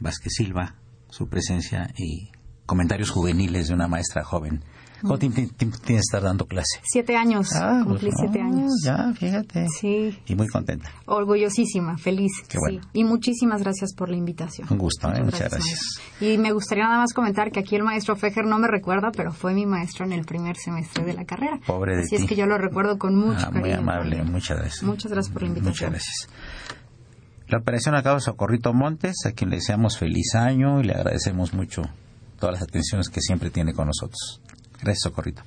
Vázquez 0.00 0.32
Silva, 0.36 0.74
su 1.10 1.28
presencia 1.28 1.92
y 1.96 2.30
comentarios 2.68 3.10
juveniles 3.10 3.68
de 3.68 3.74
una 3.74 3.88
maestra 3.88 4.22
joven 4.22 4.62
¿Cuánto 5.00 5.18
tiempo 5.18 5.54
tienes 5.56 5.80
que 5.80 5.96
estar 5.96 6.22
dando 6.22 6.46
clase? 6.46 6.80
Siete 6.82 7.16
años. 7.16 7.48
Ah, 7.54 7.82
cumplí 7.84 8.10
pues, 8.10 8.20
siete 8.20 8.40
años. 8.40 8.72
Ya, 8.84 9.12
fíjate. 9.14 9.66
Sí. 9.68 10.18
Y 10.26 10.34
muy 10.34 10.48
contenta. 10.48 10.90
Orgullosísima, 11.06 11.96
feliz. 11.98 12.32
Qué 12.48 12.58
bueno. 12.58 12.82
Sí. 12.82 12.88
Y 12.94 13.04
muchísimas 13.04 13.62
gracias 13.62 13.94
por 13.94 14.08
la 14.08 14.16
invitación. 14.16 14.66
Un 14.70 14.78
gusto, 14.78 15.08
¿eh? 15.12 15.22
muchas, 15.22 15.50
gracias. 15.50 16.00
Y 16.20 16.36
me 16.38 16.52
gustaría 16.52 16.84
nada 16.84 16.98
más 16.98 17.12
comentar 17.12 17.52
que 17.52 17.60
aquí 17.60 17.76
el 17.76 17.84
maestro 17.84 18.16
Fejer 18.16 18.46
no 18.46 18.58
me 18.58 18.66
recuerda, 18.66 19.10
pero 19.16 19.32
fue 19.32 19.54
mi 19.54 19.66
maestro 19.66 20.04
en 20.04 20.12
el 20.12 20.24
primer 20.24 20.56
semestre 20.56 21.04
de 21.04 21.12
la 21.12 21.24
carrera. 21.24 21.60
Pobre 21.64 21.94
de 21.94 22.02
Así 22.02 22.16
ti. 22.16 22.22
es 22.22 22.28
que 22.28 22.34
yo 22.34 22.46
lo 22.46 22.58
recuerdo 22.58 22.98
con 22.98 23.14
mucho 23.14 23.46
ah, 23.46 23.50
cariño. 23.52 23.60
Muy 23.60 23.72
amable, 23.72 24.22
muchas 24.24 24.58
gracias. 24.58 24.82
Muchas 24.82 25.12
gracias 25.12 25.32
por 25.32 25.42
la 25.42 25.48
invitación. 25.48 25.90
Muchas 25.90 25.90
gracias. 25.90 26.28
La 27.46 27.58
operación 27.58 27.94
a 27.94 28.02
cabo 28.02 28.16
de 28.16 28.22
Socorrito 28.22 28.74
Montes, 28.74 29.24
a 29.26 29.32
quien 29.32 29.50
le 29.50 29.56
deseamos 29.56 29.96
feliz 29.96 30.34
año 30.34 30.80
y 30.80 30.84
le 30.84 30.94
agradecemos 30.94 31.54
mucho 31.54 31.82
todas 32.38 32.54
las 32.54 32.62
atenciones 32.62 33.08
que 33.08 33.20
siempre 33.20 33.50
tiene 33.50 33.72
con 33.72 33.86
nosotros. 33.86 34.40
Gracias, 34.80 35.00
Socorrito. 35.02 35.42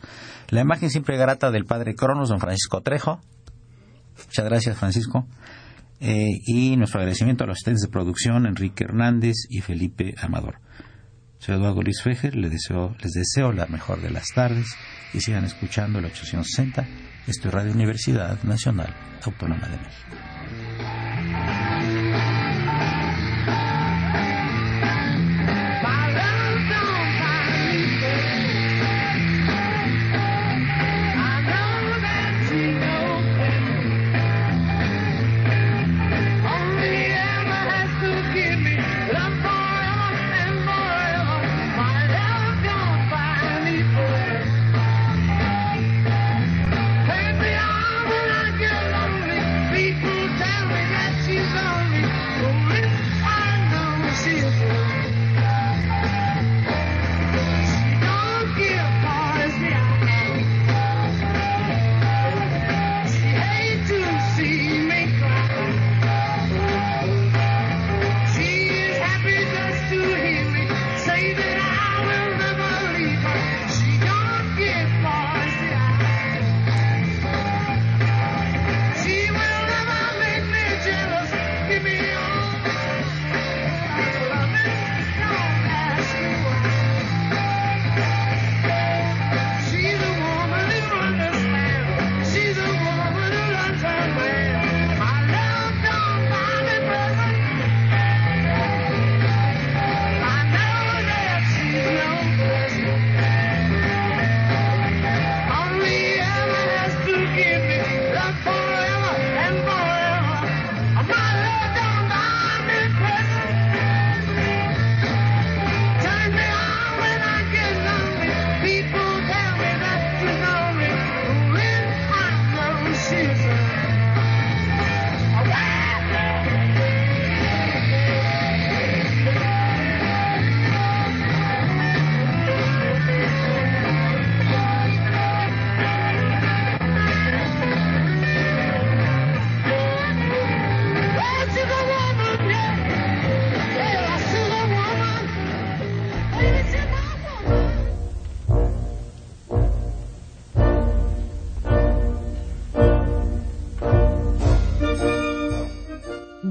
La 0.50 0.62
imagen 0.62 0.90
siempre 0.90 1.18
grata 1.18 1.52
del 1.52 1.66
padre 1.66 1.96
Cronos, 1.96 2.30
don 2.30 2.40
Francisco 2.40 2.82
Trejo. 2.82 3.22
Muchas 4.18 4.46
gracias, 4.46 4.78
Francisco. 4.78 5.28
Eh, 6.00 6.42
y 6.46 6.76
nuestro 6.78 7.00
agradecimiento 7.00 7.44
a 7.44 7.48
los 7.48 7.56
asistentes 7.56 7.84
de 7.84 7.90
producción, 7.90 8.46
Enrique 8.46 8.84
Hernández 8.84 9.36
y 9.50 9.62
Felipe 9.62 10.16
Amador. 10.18 10.60
Soy 11.38 11.56
Eduardo 11.56 11.82
Luis 11.82 12.02
Fejer, 12.04 12.36
les 12.36 12.52
deseo, 12.52 12.96
les 13.02 13.14
deseo 13.14 13.52
la 13.52 13.66
mejor 13.68 14.02
de 14.02 14.12
las 14.12 14.28
tardes 14.34 14.68
y 15.14 15.22
sigan 15.22 15.46
escuchando 15.46 16.00
el 16.00 16.06
860. 16.06 16.88
Esto 17.28 17.48
es 17.48 17.54
Radio 17.54 17.72
Universidad 17.72 18.42
Nacional 18.44 18.94
Autónoma 19.24 19.68
de 19.68 19.78
México. 19.78 20.31